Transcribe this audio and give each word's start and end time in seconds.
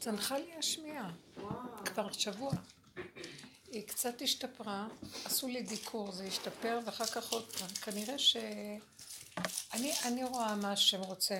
צנחה 0.00 0.38
לי 0.38 0.54
השמיעה. 0.54 1.10
כבר 1.84 2.12
שבוע. 2.12 2.52
היא 3.72 3.86
קצת 3.86 4.22
השתפרה, 4.22 4.88
עשו 5.24 5.48
לי 5.48 5.62
דיקור, 5.62 6.12
זה 6.12 6.24
השתפר, 6.24 6.80
ואחר 6.86 7.06
כך 7.06 7.32
עוד 7.32 7.52
פעם. 7.52 7.68
כנראה 7.68 8.18
ש... 8.18 8.36
אני, 9.74 9.92
אני 10.04 10.24
רואה 10.24 10.56
מה 10.56 10.72
השם 10.72 11.00
רוצה, 11.00 11.38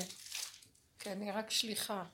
כי 0.99 1.13
אני 1.13 1.31
רק 1.33 1.51
שליחה. 1.51 2.05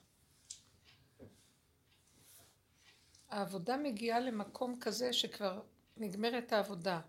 העבודה 3.29 3.77
מגיעה 3.77 4.19
למקום 4.19 4.79
כזה 4.79 5.13
שכבר 5.13 5.61
נגמרת 5.97 6.53
העבודה. 6.53 6.99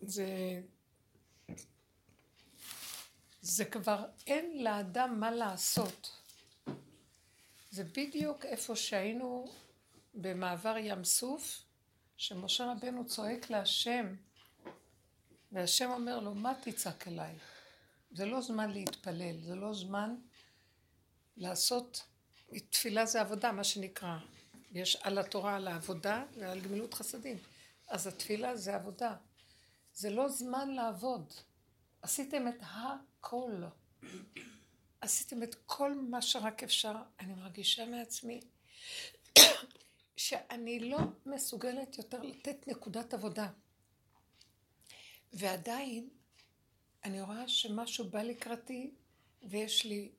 זה... 0.00 0.60
זה 3.46 3.64
כבר 3.64 4.04
אין 4.26 4.64
לאדם 4.64 5.20
מה 5.20 5.30
לעשות. 5.30 6.10
זה 7.70 7.84
בדיוק 7.84 8.44
איפה 8.44 8.76
שהיינו 8.76 9.52
במעבר 10.14 10.76
ים 10.78 11.04
סוף, 11.04 11.62
שמשה 12.16 12.72
רבנו 12.72 13.06
צועק 13.06 13.50
להשם, 13.50 14.14
והשם 15.52 15.90
אומר 15.90 16.20
לו, 16.20 16.34
מה 16.34 16.52
תצעק 16.62 17.08
אליי? 17.08 17.34
זה 18.12 18.26
לא 18.26 18.40
זמן 18.40 18.70
להתפלל, 18.70 19.42
זה 19.42 19.54
לא 19.54 19.74
זמן 19.74 20.14
לעשות, 21.36 22.02
תפילה 22.70 23.06
זה 23.06 23.20
עבודה, 23.20 23.52
מה 23.52 23.64
שנקרא. 23.64 24.18
יש 24.72 24.96
על 24.96 25.18
התורה, 25.18 25.56
על 25.56 25.68
העבודה 25.68 26.24
ועל 26.38 26.60
גמילות 26.60 26.94
חסדים. 26.94 27.38
אז 27.88 28.06
התפילה 28.06 28.56
זה 28.56 28.74
עבודה. 28.74 29.14
זה 29.94 30.10
לא 30.10 30.28
זמן 30.28 30.68
לעבוד. 30.70 31.32
עשיתם 32.02 32.48
את 32.48 32.62
הכל. 33.26 33.62
עשיתם 35.00 35.42
את 35.42 35.54
כל 35.66 35.94
מה 35.94 36.22
שרק 36.22 36.62
אפשר. 36.62 36.94
אני 37.20 37.34
מרגישה 37.34 37.86
מעצמי 37.86 38.40
שאני 40.16 40.90
לא 40.90 40.98
מסוגלת 41.26 41.98
יותר 41.98 42.22
לתת 42.22 42.68
נקודת 42.68 43.14
עבודה. 43.14 43.48
ועדיין 45.32 46.08
אני 47.04 47.20
רואה 47.20 47.48
שמשהו 47.48 48.10
בא 48.10 48.22
לקראתי 48.22 48.90
ויש 49.42 49.84
לי 49.84 50.10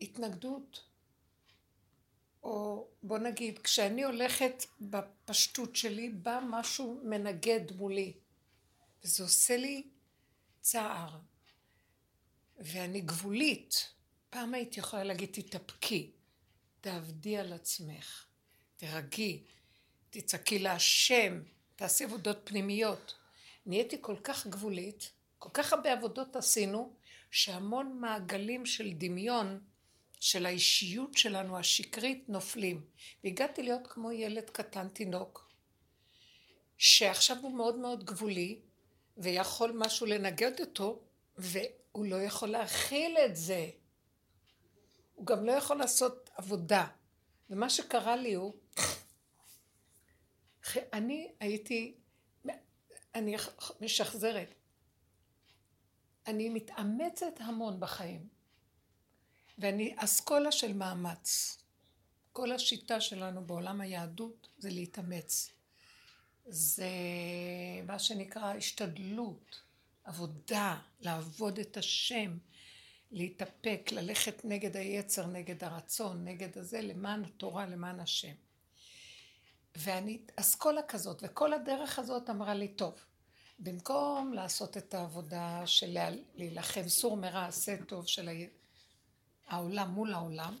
התנגדות, 0.00 0.84
או 2.42 2.88
בוא 3.02 3.18
נגיד, 3.18 3.58
כשאני 3.58 4.04
הולכת 4.04 4.64
בפשטות 4.80 5.76
שלי, 5.76 6.08
בא 6.08 6.40
משהו 6.50 7.00
מנגד 7.04 7.76
מולי, 7.76 8.12
וזה 9.04 9.22
עושה 9.22 9.56
לי 9.56 9.88
צער. 10.60 11.18
ואני 12.58 13.00
גבולית. 13.00 13.92
פעם 14.30 14.54
הייתי 14.54 14.80
יכולה 14.80 15.04
להגיד, 15.04 15.28
תתאפקי, 15.32 16.10
תעבדי 16.80 17.36
על 17.36 17.52
עצמך, 17.52 18.26
תרגי, 18.76 19.44
תצעקי 20.10 20.58
להשם, 20.58 21.40
תעשי 21.76 22.04
עבודות 22.04 22.38
פנימיות. 22.44 23.14
נהייתי 23.66 23.96
כל 24.00 24.16
כך 24.24 24.46
גבולית, 24.46 25.10
כל 25.38 25.48
כך 25.52 25.72
הרבה 25.72 25.92
עבודות 25.92 26.36
עשינו, 26.36 26.92
שהמון 27.30 27.98
מעגלים 28.00 28.66
של 28.66 28.92
דמיון 28.92 29.60
של 30.20 30.46
האישיות 30.46 31.16
שלנו 31.16 31.58
השקרית 31.58 32.28
נופלים. 32.28 32.84
והגעתי 33.24 33.62
להיות 33.62 33.86
כמו 33.86 34.12
ילד 34.12 34.50
קטן 34.50 34.88
תינוק, 34.88 35.50
שעכשיו 36.78 37.36
הוא 37.42 37.56
מאוד 37.56 37.76
מאוד 37.76 38.04
גבולי, 38.04 38.60
ויכול 39.16 39.72
משהו 39.74 40.06
לנגד 40.06 40.60
אותו, 40.60 41.02
והוא 41.96 42.06
לא 42.06 42.22
יכול 42.22 42.48
להכיל 42.48 43.18
את 43.18 43.36
זה. 43.36 43.70
הוא 45.14 45.26
גם 45.26 45.44
לא 45.44 45.52
יכול 45.52 45.76
לעשות 45.76 46.30
עבודה. 46.34 46.86
ומה 47.50 47.70
שקרה 47.70 48.16
לי 48.16 48.34
הוא, 48.34 48.54
אני 50.92 51.32
הייתי, 51.40 51.94
אני 53.14 53.36
משחזרת, 53.80 54.54
אני 56.26 56.48
מתאמצת 56.48 57.40
המון 57.40 57.80
בחיים, 57.80 58.28
ואני 59.58 59.94
אסכולה 59.98 60.52
של 60.52 60.72
מאמץ. 60.72 61.58
כל 62.32 62.52
השיטה 62.52 63.00
שלנו 63.00 63.46
בעולם 63.46 63.80
היהדות 63.80 64.48
זה 64.58 64.70
להתאמץ. 64.70 65.50
זה 66.46 66.90
מה 67.86 67.98
שנקרא 67.98 68.54
השתדלות, 68.54 69.65
עבודה, 70.06 70.78
לעבוד 71.00 71.58
את 71.58 71.76
השם, 71.76 72.38
להתאפק, 73.10 73.90
ללכת 73.92 74.44
נגד 74.44 74.76
היצר, 74.76 75.26
נגד 75.26 75.64
הרצון, 75.64 76.24
נגד 76.24 76.58
הזה, 76.58 76.80
למען 76.80 77.24
התורה, 77.24 77.66
למען 77.66 78.00
השם. 78.00 78.34
ואני 79.76 80.18
אסכולה 80.36 80.82
כזאת, 80.82 81.22
וכל 81.22 81.52
הדרך 81.52 81.98
הזאת 81.98 82.30
אמרה 82.30 82.54
לי, 82.54 82.68
טוב, 82.68 83.04
במקום 83.58 84.32
לעשות 84.32 84.76
את 84.76 84.94
העבודה 84.94 85.66
של 85.66 85.98
להילחם 86.34 86.88
סור 86.88 87.16
מרע 87.16 87.46
עשה 87.46 87.76
טוב 87.84 88.06
של 88.06 88.30
העולם 89.46 89.90
מול 89.90 90.14
העולם, 90.14 90.56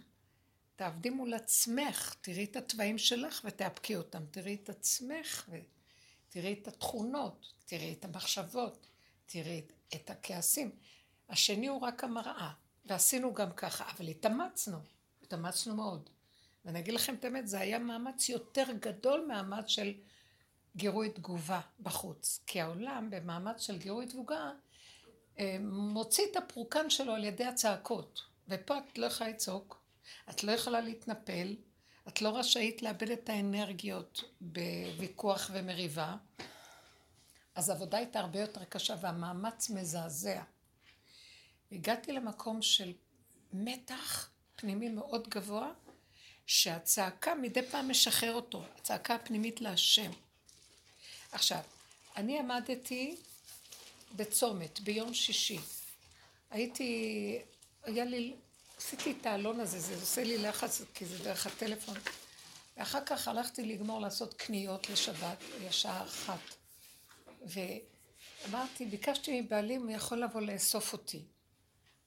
תעבדי 0.76 1.10
מול 1.10 1.34
עצמך, 1.34 2.14
תראי 2.20 2.44
את 2.44 2.56
התוואים 2.56 2.98
שלך 2.98 3.40
ותאפקי 3.44 3.96
אותם, 3.96 4.22
תראי 4.30 4.54
את 4.54 4.68
עצמך 4.68 5.50
ותראי 5.50 6.52
את 6.62 6.68
התכונות, 6.68 7.46
תראי 7.66 7.92
את 7.92 8.04
המחשבות, 8.04 8.86
תראי 9.26 9.62
את 9.94 10.10
הכעסים. 10.10 10.70
השני 11.28 11.66
הוא 11.66 11.80
רק 11.80 12.04
המראה, 12.04 12.50
ועשינו 12.86 13.34
גם 13.34 13.52
ככה, 13.52 13.90
אבל 13.90 14.08
התאמצנו, 14.08 14.78
התאמצנו 15.22 15.76
מאוד. 15.76 16.10
ואני 16.64 16.78
אגיד 16.78 16.94
לכם 16.94 17.14
את 17.14 17.24
האמת, 17.24 17.48
זה 17.48 17.60
היה 17.60 17.78
מאמץ 17.78 18.28
יותר 18.28 18.64
גדול 18.80 19.24
מאמץ 19.28 19.68
של 19.68 19.94
גירוי 20.76 21.10
תגובה 21.10 21.60
בחוץ. 21.80 22.40
כי 22.46 22.60
העולם 22.60 23.10
במאמץ 23.10 23.60
של 23.60 23.78
גירוי 23.78 24.06
תגובה 24.06 24.52
אה, 25.38 25.56
מוציא 25.60 26.24
את 26.30 26.36
הפרוקן 26.36 26.90
שלו 26.90 27.12
על 27.12 27.24
ידי 27.24 27.44
הצעקות. 27.44 28.20
ופה 28.48 28.78
את 28.78 28.98
לא 28.98 29.06
יכולה 29.06 29.30
לצעוק, 29.30 29.82
את 30.30 30.44
לא 30.44 30.52
יכולה 30.52 30.80
להתנפל, 30.80 31.56
את 32.08 32.22
לא 32.22 32.38
רשאית 32.38 32.82
לאבד 32.82 33.10
את 33.10 33.28
האנרגיות 33.28 34.24
בוויכוח 34.40 35.50
ומריבה. 35.52 36.16
אז 37.56 37.68
העבודה 37.68 37.98
הייתה 37.98 38.20
הרבה 38.20 38.40
יותר 38.40 38.64
קשה 38.64 38.94
והמאמץ 39.00 39.70
מזעזע. 39.70 40.42
הגעתי 41.72 42.12
למקום 42.12 42.62
של 42.62 42.92
מתח 43.52 44.30
פנימי 44.56 44.88
מאוד 44.88 45.28
גבוה, 45.28 45.72
שהצעקה 46.46 47.34
מדי 47.34 47.62
פעם 47.62 47.90
משחרר 47.90 48.34
אותו, 48.34 48.64
הצעקה 48.76 49.14
הפנימית 49.14 49.60
להשם. 49.60 50.10
עכשיו, 51.32 51.60
אני 52.16 52.38
עמדתי 52.38 53.16
בצומת 54.16 54.80
ביום 54.80 55.14
שישי. 55.14 55.58
הייתי, 56.50 57.38
היה 57.84 58.04
לי, 58.04 58.34
עשיתי 58.78 59.14
את 59.20 59.26
העלון 59.26 59.60
הזה, 59.60 59.80
זה 59.80 59.94
עושה 59.94 60.24
לי 60.24 60.38
לחץ, 60.38 60.82
כי 60.94 61.06
זה 61.06 61.24
דרך 61.24 61.46
הטלפון. 61.46 61.96
ואחר 62.76 63.04
כך 63.06 63.28
הלכתי 63.28 63.62
לגמור 63.62 64.00
לעשות 64.00 64.34
קניות 64.34 64.90
לשבת, 64.90 65.38
שעה 65.70 66.04
אחת. 66.04 66.65
ואמרתי, 67.46 68.86
ביקשתי 68.86 69.40
מבעלי 69.40 69.76
הוא 69.76 69.90
יכול 69.90 70.22
לבוא 70.22 70.40
לאסוף 70.40 70.92
אותי. 70.92 71.22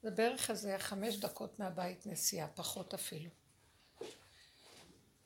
זה 0.03 0.11
בערך 0.11 0.50
איזה 0.50 0.75
חמש 0.79 1.16
דקות 1.16 1.59
מהבית 1.59 2.05
נסיעה, 2.05 2.47
פחות 2.47 2.94
אפילו. 2.94 3.29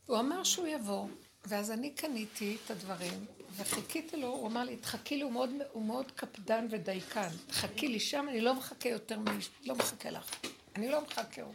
הוא 0.06 0.20
אמר 0.20 0.44
שהוא 0.44 0.68
יבוא, 0.68 1.08
ואז 1.46 1.72
אני 1.72 1.92
קניתי 1.92 2.58
את 2.66 2.72
הדברים, 2.72 3.26
וחיכיתי 3.56 4.18
לו, 4.18 4.28
הוא 4.28 4.48
אמר 4.48 4.64
לי, 4.64 4.78
תחכי 4.78 5.18
לי, 5.18 5.24
הוא 5.24 5.32
מאוד, 5.32 5.50
הוא 5.72 5.86
מאוד 5.86 6.12
קפדן 6.12 6.68
ודייקן, 6.70 7.30
תחכי 7.48 7.88
לי 7.88 8.00
שם, 8.00 8.26
אני 8.30 8.42
לא 8.42 8.56
מחכה 8.56 8.90
יותר, 8.90 9.20
מ... 9.20 9.26
לא 9.64 9.76
מחכה 9.76 10.10
לך, 10.10 10.36
אני 10.76 10.92
לא 10.92 11.02
מחכה. 11.02 11.42
הוא. 11.42 11.54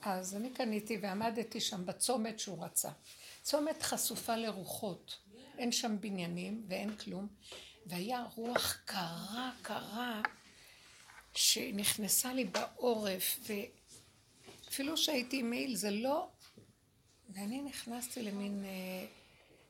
אז 0.00 0.36
אני 0.36 0.50
קניתי 0.50 0.98
ועמדתי 1.02 1.60
שם 1.60 1.86
בצומת 1.86 2.38
שהוא 2.38 2.64
רצה. 2.64 2.90
צומת 3.42 3.82
חשופה 3.82 4.36
לרוחות, 4.36 5.16
אין 5.58 5.72
שם 5.72 5.96
בניינים 6.00 6.64
ואין 6.68 6.96
כלום, 6.96 7.28
והיה 7.86 8.24
רוח 8.34 8.82
קרה, 8.84 9.52
קרה, 9.62 10.22
שנכנסה 11.34 12.34
לי 12.34 12.44
בעורף, 12.44 13.40
ואפילו 14.66 14.96
שהייתי 14.96 15.38
עם 15.38 15.50
מעיל, 15.50 15.76
זה 15.76 15.90
לא... 15.90 16.28
ואני 17.28 17.62
נכנסתי 17.62 18.22
למין... 18.22 18.64
אה, 18.64 19.06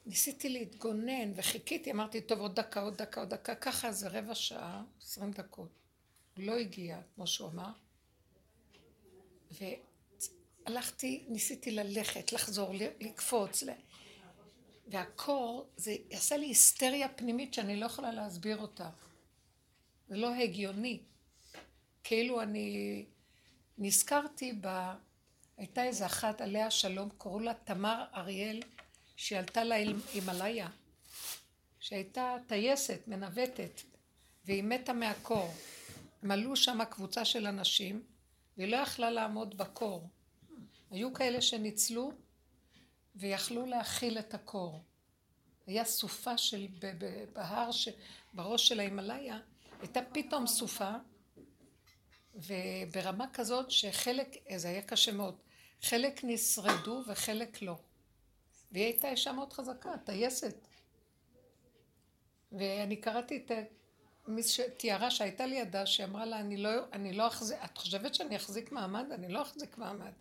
ניסיתי 0.06 0.48
להתגונן 0.48 1.32
וחיכיתי, 1.36 1.90
אמרתי, 1.90 2.20
טוב, 2.20 2.40
עוד 2.40 2.54
דקה, 2.54 2.80
עוד 2.80 2.96
דקה, 2.96 3.20
עוד 3.20 3.30
דקה, 3.30 3.54
ככה 3.54 3.92
זה 3.92 4.08
רבע 4.08 4.34
שעה, 4.34 4.82
עשרים 5.02 5.30
דקות. 5.30 5.68
לא 6.36 6.56
הגיע, 6.58 7.00
כמו 7.14 7.26
שהוא 7.26 7.48
אמר. 7.48 7.70
והלכתי, 10.66 11.24
ניסיתי 11.28 11.70
ללכת, 11.70 12.32
לחזור, 12.32 12.74
לקפוץ. 13.00 13.62
והקור, 14.86 15.66
זה 15.76 15.96
עשה 16.10 16.36
לי 16.36 16.46
היסטריה 16.46 17.08
פנימית 17.08 17.54
שאני 17.54 17.76
לא 17.76 17.86
יכולה 17.86 18.12
להסביר 18.12 18.56
אותה. 18.56 18.90
זה 20.08 20.16
לא 20.16 20.34
הגיוני. 20.34 21.00
כאילו 22.04 22.42
אני 22.42 23.04
נזכרתי 23.78 24.52
ב... 24.60 24.92
הייתה 25.56 25.84
איזה 25.84 26.06
אחת 26.06 26.40
עליה 26.40 26.70
שלום, 26.70 27.08
קראו 27.18 27.40
לה 27.40 27.54
תמר 27.54 28.04
אריאל, 28.14 28.60
שהיא 29.16 29.38
עלתה 29.38 29.64
להימאליה, 29.64 30.68
שהייתה 31.80 32.36
טייסת, 32.46 33.00
מנווטת, 33.06 33.80
והיא 34.44 34.62
מתה 34.62 34.92
מהקור. 34.92 35.54
הם 36.22 36.30
עלו 36.30 36.56
שם 36.56 36.84
קבוצה 36.84 37.24
של 37.24 37.46
אנשים, 37.46 38.02
והיא 38.56 38.68
לא 38.68 38.76
יכלה 38.76 39.10
לעמוד 39.10 39.56
בקור. 39.56 40.08
היו 40.90 41.14
כאלה 41.14 41.42
שניצלו 41.42 42.12
ויכלו 43.14 43.66
להכיל 43.66 44.18
את 44.18 44.34
הקור. 44.34 44.80
היה 45.66 45.84
סופה 45.84 46.38
של, 46.38 46.66
בהר, 47.32 47.72
ש, 47.72 47.88
בראש 48.32 48.68
של 48.68 48.80
ההימאליה, 48.80 49.38
הייתה 49.80 50.00
פתאום 50.12 50.46
סופה, 50.46 50.90
וברמה 52.34 53.26
כזאת 53.32 53.70
שחלק, 53.70 54.36
זה 54.56 54.68
היה 54.68 54.82
קשה 54.82 55.12
מאוד, 55.12 55.36
חלק 55.82 56.20
נשרדו 56.24 57.02
וחלק 57.06 57.62
לא. 57.62 57.76
והיא 58.72 58.84
הייתה 58.84 59.10
אישה 59.10 59.32
מאוד 59.32 59.52
חזקה, 59.52 59.90
טייסת. 60.04 60.66
ואני 62.52 62.96
קראתי 62.96 63.36
את 63.36 63.50
מי 64.26 64.42
שתיארה 64.42 65.10
שהייתה 65.10 65.46
לידה, 65.46 65.86
שאמרה 65.86 66.24
לה, 66.24 66.40
אני 66.40 66.56
לא, 66.56 66.70
אני 66.92 67.12
לא 67.12 67.26
אחזיק, 67.26 67.58
את 67.64 67.78
חושבת 67.78 68.14
שאני 68.14 68.36
אחזיק 68.36 68.72
מעמד? 68.72 69.06
אני 69.12 69.28
לא 69.28 69.42
אחזיק 69.42 69.78
מעמד. 69.78 70.12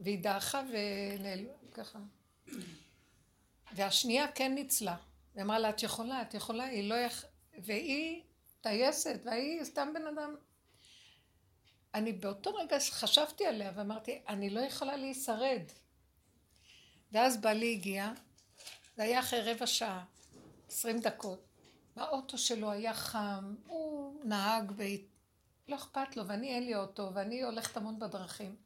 והיא 0.00 0.22
דעכה 0.22 0.62
ונעל... 0.68 1.46
ככה. 1.74 1.98
והשנייה 3.74 4.32
כן 4.32 4.54
ניצלה. 4.54 4.96
היא 5.34 5.42
אמרה 5.42 5.58
לה, 5.58 5.70
את 5.70 5.82
יכולה, 5.82 6.22
את 6.22 6.34
יכולה, 6.34 6.64
היא 6.64 6.88
לא 6.88 6.94
יכ... 6.94 7.24
והיא 7.58 8.22
טייסת, 8.60 9.20
והיא 9.24 9.64
סתם 9.64 9.88
בן 9.94 10.06
אדם. 10.06 10.34
אני 11.94 12.12
באותו 12.12 12.54
רגע 12.54 12.76
חשבתי 12.90 13.46
עליה 13.46 13.72
ואמרתי, 13.74 14.22
אני 14.28 14.50
לא 14.50 14.60
יכולה 14.60 14.96
להישרד. 14.96 15.62
ואז 17.12 17.40
בעלי 17.40 17.72
הגיע, 17.72 18.12
זה 18.96 19.02
היה 19.02 19.20
אחרי 19.20 19.52
רבע 19.52 19.66
שעה, 19.66 20.04
עשרים 20.68 21.00
דקות. 21.00 21.44
באוטו 21.96 22.38
שלו 22.38 22.70
היה 22.70 22.94
חם, 22.94 23.54
הוא 23.66 24.20
נהג 24.24 24.72
ב... 24.76 24.82
לא 25.68 25.76
אכפת 25.76 26.16
לו, 26.16 26.28
ואני 26.28 26.54
אין 26.54 26.64
לי 26.64 26.74
אוטו, 26.74 27.10
ואני 27.14 27.42
הולכת 27.42 27.76
המון 27.76 27.98
בדרכים. 27.98 28.56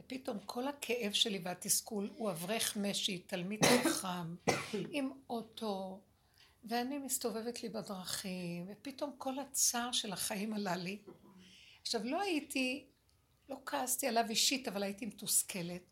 ופתאום 0.00 0.38
כל 0.46 0.68
הכאב 0.68 1.12
שלי 1.12 1.40
והתסכול 1.44 2.10
הוא 2.16 2.30
אברך 2.30 2.76
משי, 2.76 3.18
תלמיד 3.18 3.60
חכם, 3.64 4.34
עם 4.90 5.10
אוטו, 5.30 6.00
ואני 6.64 6.98
מסתובבת 6.98 7.62
לי 7.62 7.68
בדרכים, 7.68 8.66
ופתאום 8.68 9.14
כל 9.18 9.38
הצער 9.38 9.92
של 9.92 10.12
החיים 10.12 10.54
עלה 10.54 10.76
לי. 10.76 11.02
עכשיו, 11.82 12.00
לא 12.04 12.20
הייתי, 12.20 12.86
לא 13.48 13.56
כעסתי 13.66 14.06
עליו 14.06 14.24
אישית, 14.28 14.68
אבל 14.68 14.82
הייתי 14.82 15.06
מתוסכלת. 15.06 15.82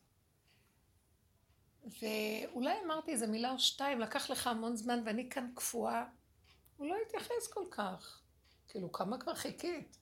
ואולי 1.85 2.75
אמרתי 2.85 3.13
איזה 3.13 3.27
מילה 3.27 3.53
או 3.53 3.59
שתיים, 3.59 4.01
לקח 4.01 4.31
לך 4.31 4.47
המון 4.47 4.77
זמן 4.77 5.03
ואני 5.07 5.31
כאן 5.31 5.51
קפואה. 5.55 6.05
הוא 6.77 6.87
לא 6.87 6.97
התייחס 7.07 7.47
כל 7.53 7.65
כך. 7.71 8.23
כאילו, 8.69 8.93
כמה 8.93 9.19
כבר 9.19 9.35
חיכית? 9.35 9.99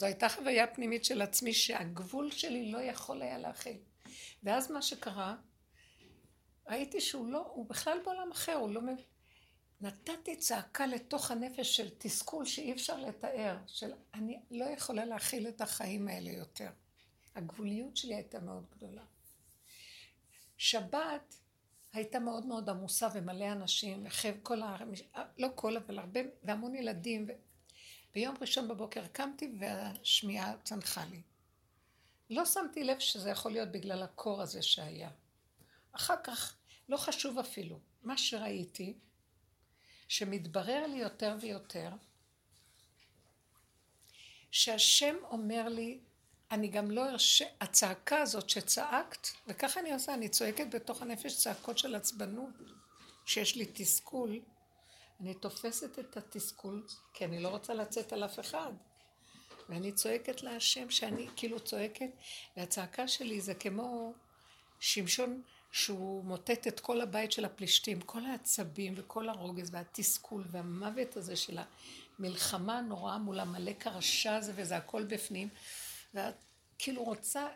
זו 0.00 0.06
הייתה 0.06 0.28
חוויה 0.28 0.66
פנימית 0.66 1.04
של 1.04 1.22
עצמי 1.22 1.52
שהגבול 1.52 2.30
שלי 2.30 2.72
לא 2.72 2.78
יכול 2.78 3.22
היה 3.22 3.38
להכיל. 3.38 3.76
ואז 4.42 4.70
מה 4.70 4.82
שקרה, 4.82 5.36
ראיתי 6.68 7.00
שהוא 7.00 7.26
לא, 7.32 7.50
הוא 7.54 7.66
בכלל 7.68 7.98
בעולם 8.04 8.30
אחר, 8.32 8.54
הוא 8.54 8.70
לא 8.70 8.80
מבין. 8.80 9.04
נתתי 9.80 10.36
צעקה 10.36 10.86
לתוך 10.86 11.30
הנפש 11.30 11.76
של 11.76 11.88
תסכול 11.98 12.44
שאי 12.44 12.72
אפשר 12.72 12.96
לתאר, 12.96 13.56
של 13.66 13.92
אני 14.14 14.40
לא 14.50 14.64
יכולה 14.64 15.04
להכיל 15.04 15.48
את 15.48 15.60
החיים 15.60 16.08
האלה 16.08 16.30
יותר. 16.30 16.70
הגבוליות 17.34 17.96
שלי 17.96 18.14
הייתה 18.14 18.40
מאוד 18.40 18.64
גדולה. 18.70 19.02
שבת 20.56 21.34
הייתה 21.92 22.18
מאוד 22.18 22.46
מאוד 22.46 22.70
עמוסה 22.70 23.08
ומלא 23.14 23.52
אנשים, 23.52 24.06
וחב 24.06 24.32
כל 24.42 24.62
ה... 24.62 24.76
לא 25.38 25.48
כל, 25.54 25.76
אבל 25.76 25.98
הרבה, 25.98 26.20
והמון 26.42 26.74
ילדים. 26.74 27.26
ביום 28.14 28.36
ראשון 28.40 28.68
בבוקר 28.68 29.06
קמתי 29.06 29.52
והשמיעה 29.58 30.54
צנחה 30.64 31.04
לי. 31.04 31.22
לא 32.30 32.44
שמתי 32.44 32.84
לב 32.84 32.98
שזה 32.98 33.30
יכול 33.30 33.52
להיות 33.52 33.68
בגלל 33.68 34.02
הקור 34.02 34.42
הזה 34.42 34.62
שהיה. 34.62 35.10
אחר 35.92 36.14
כך, 36.24 36.56
לא 36.88 36.96
חשוב 36.96 37.38
אפילו, 37.38 37.78
מה 38.02 38.18
שראיתי, 38.18 38.94
שמתברר 40.08 40.86
לי 40.86 40.96
יותר 40.96 41.36
ויותר, 41.40 41.90
שהשם 44.50 45.14
אומר 45.24 45.68
לי, 45.68 45.98
אני 46.50 46.68
גם 46.68 46.90
לא 46.90 47.10
ארשה, 47.10 47.44
הצעקה 47.60 48.22
הזאת 48.22 48.50
שצעקת, 48.50 49.28
וככה 49.46 49.80
אני 49.80 49.92
עושה, 49.92 50.14
אני 50.14 50.28
צועקת 50.28 50.74
בתוך 50.74 51.02
הנפש 51.02 51.36
צעקות 51.36 51.78
של 51.78 51.94
עצבנות, 51.94 52.50
שיש 53.26 53.56
לי 53.56 53.66
תסכול, 53.74 54.40
אני 55.20 55.34
תופסת 55.34 55.98
את 55.98 56.16
התסכול, 56.16 56.86
כי 57.14 57.24
אני 57.24 57.40
לא 57.40 57.48
רוצה 57.48 57.74
לצאת 57.74 58.12
על 58.12 58.24
אף 58.24 58.40
אחד. 58.40 58.72
ואני 59.68 59.92
צועקת 59.92 60.42
להשם 60.42 60.90
שאני 60.90 61.28
כאילו 61.36 61.60
צועקת, 61.60 62.10
והצעקה 62.56 63.08
שלי 63.08 63.40
זה 63.40 63.54
כמו 63.54 64.12
שמשון 64.80 65.42
שהוא 65.72 66.24
מוטט 66.24 66.66
את 66.66 66.80
כל 66.80 67.00
הבית 67.00 67.32
של 67.32 67.44
הפלישתים, 67.44 68.00
כל 68.00 68.26
העצבים 68.26 68.94
וכל 68.96 69.28
הרוגז 69.28 69.68
והתסכול 69.72 70.44
והמוות 70.50 71.16
הזה 71.16 71.36
של 71.36 71.58
המלחמה 72.18 72.78
הנוראה 72.78 73.18
מול 73.18 73.40
המלאק 73.40 73.86
הרשע 73.86 74.36
הזה 74.36 74.52
וזה 74.54 74.76
הכל 74.76 75.04
בפנים. 75.04 75.48
ואת 76.14 76.34
כאילו 76.78 77.04
רוצה 77.04 77.48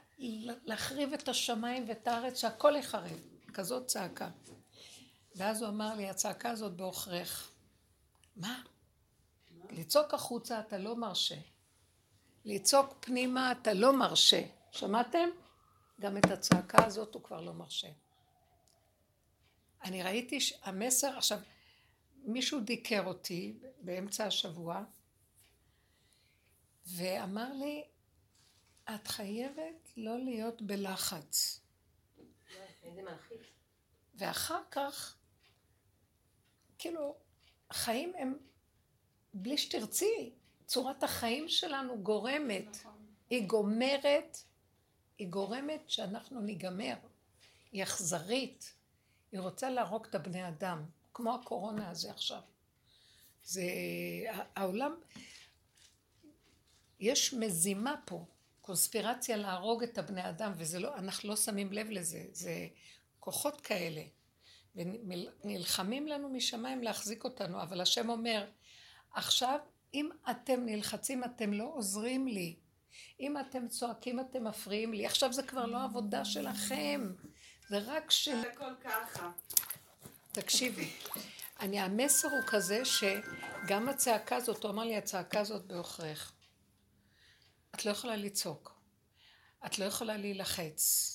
להחריב 0.64 1.12
את 1.12 1.28
השמיים 1.28 1.84
ואת 1.88 2.08
הארץ 2.08 2.40
שהכל 2.40 2.74
יחרב, 2.78 3.20
כזאת 3.54 3.86
צעקה. 3.86 4.28
ואז 5.36 5.62
הוא 5.62 5.68
אמר 5.68 5.94
לי, 5.94 6.10
הצעקה 6.10 6.50
הזאת 6.50 6.72
בעוכריך. 6.72 7.53
מה? 8.36 8.62
לצעוק 9.70 10.14
החוצה 10.14 10.60
אתה 10.60 10.78
לא 10.78 10.96
מרשה. 10.96 11.38
לצעוק 12.44 12.94
פנימה 13.00 13.52
אתה 13.52 13.72
לא 13.72 13.98
מרשה. 13.98 14.42
שמעתם? 14.70 15.28
גם 16.00 16.16
את 16.16 16.24
הצעקה 16.24 16.84
הזאת 16.84 17.14
הוא 17.14 17.22
כבר 17.22 17.40
לא 17.40 17.52
מרשה. 17.52 17.88
אני 19.84 20.02
ראיתי 20.02 20.40
שהמסר, 20.40 21.18
עכשיו, 21.18 21.38
מישהו 22.16 22.60
דיקר 22.60 23.06
אותי 23.06 23.58
באמצע 23.80 24.26
השבוע 24.26 24.84
ואמר 26.86 27.52
לי, 27.52 27.84
את 28.94 29.08
חייבת 29.08 29.88
לא 29.96 30.18
להיות 30.18 30.62
בלחץ. 30.62 31.60
ואחר 34.14 34.60
כך, 34.70 35.16
כאילו, 36.78 37.16
החיים 37.74 38.12
הם, 38.18 38.38
בלי 39.34 39.58
שתרצי, 39.58 40.32
צורת 40.66 41.02
החיים 41.02 41.48
שלנו 41.48 42.02
גורמת. 42.02 42.66
נכון. 42.70 42.92
היא 43.30 43.46
גומרת, 43.46 44.38
היא 45.18 45.28
גורמת 45.28 45.90
שאנחנו 45.90 46.40
ניגמר. 46.40 46.94
היא 47.72 47.82
אכזרית. 47.82 48.74
היא 49.32 49.40
רוצה 49.40 49.70
להרוג 49.70 50.06
את 50.06 50.14
הבני 50.14 50.48
אדם, 50.48 50.84
כמו 51.14 51.34
הקורונה 51.34 51.90
הזה 51.90 52.10
עכשיו. 52.10 52.40
זה, 53.44 53.62
העולם, 54.56 54.94
יש 57.00 57.34
מזימה 57.34 57.94
פה. 58.04 58.24
קונספירציה 58.60 59.36
להרוג 59.36 59.82
את 59.82 59.98
הבני 59.98 60.28
אדם, 60.28 60.52
וזה 60.56 60.78
לא, 60.78 60.94
אנחנו 60.94 61.28
לא 61.28 61.36
שמים 61.36 61.72
לב 61.72 61.90
לזה, 61.90 62.24
זה 62.32 62.68
כוחות 63.20 63.60
כאלה. 63.60 64.02
ונלחמים 64.74 66.06
לנו 66.06 66.28
משמיים 66.28 66.82
להחזיק 66.82 67.24
אותנו, 67.24 67.62
אבל 67.62 67.80
השם 67.80 68.08
אומר, 68.08 68.46
עכשיו 69.12 69.58
אם 69.94 70.08
אתם 70.30 70.60
נלחצים 70.66 71.24
אתם 71.24 71.52
לא 71.52 71.72
עוזרים 71.74 72.28
לי. 72.28 72.56
אם 73.20 73.38
אתם 73.38 73.68
צועקים 73.68 74.20
אתם 74.20 74.44
מפריעים 74.44 74.92
לי. 74.92 75.06
עכשיו 75.06 75.32
זה 75.32 75.42
כבר 75.42 75.66
לא 75.66 75.84
עבודה 75.84 76.24
שלכם, 76.24 77.12
זה 77.68 77.78
רק 77.78 78.10
של... 78.10 78.40
זה 78.40 78.52
הכל 78.52 78.74
ככה. 78.84 79.30
תקשיבי, 80.32 80.90
אני, 81.60 81.80
המסר 81.80 82.28
הוא 82.28 82.42
כזה 82.46 82.82
שגם 82.84 83.88
הצעקה 83.88 84.36
הזאת, 84.36 84.62
הוא 84.62 84.70
אמר 84.70 84.84
לי 84.84 84.96
הצעקה 84.96 85.40
הזאת 85.40 85.64
בעוכריך. 85.64 86.32
את 87.74 87.84
לא 87.84 87.90
יכולה 87.90 88.16
לצעוק, 88.16 88.80
את 89.66 89.78
לא 89.78 89.84
יכולה 89.84 90.16
להילחץ, 90.16 91.10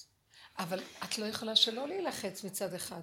אבל 0.59 0.79
את 1.03 1.17
לא 1.17 1.25
יכולה 1.25 1.55
שלא 1.55 1.87
להילחץ 1.87 2.43
מצד 2.43 2.73
אחד. 2.73 3.01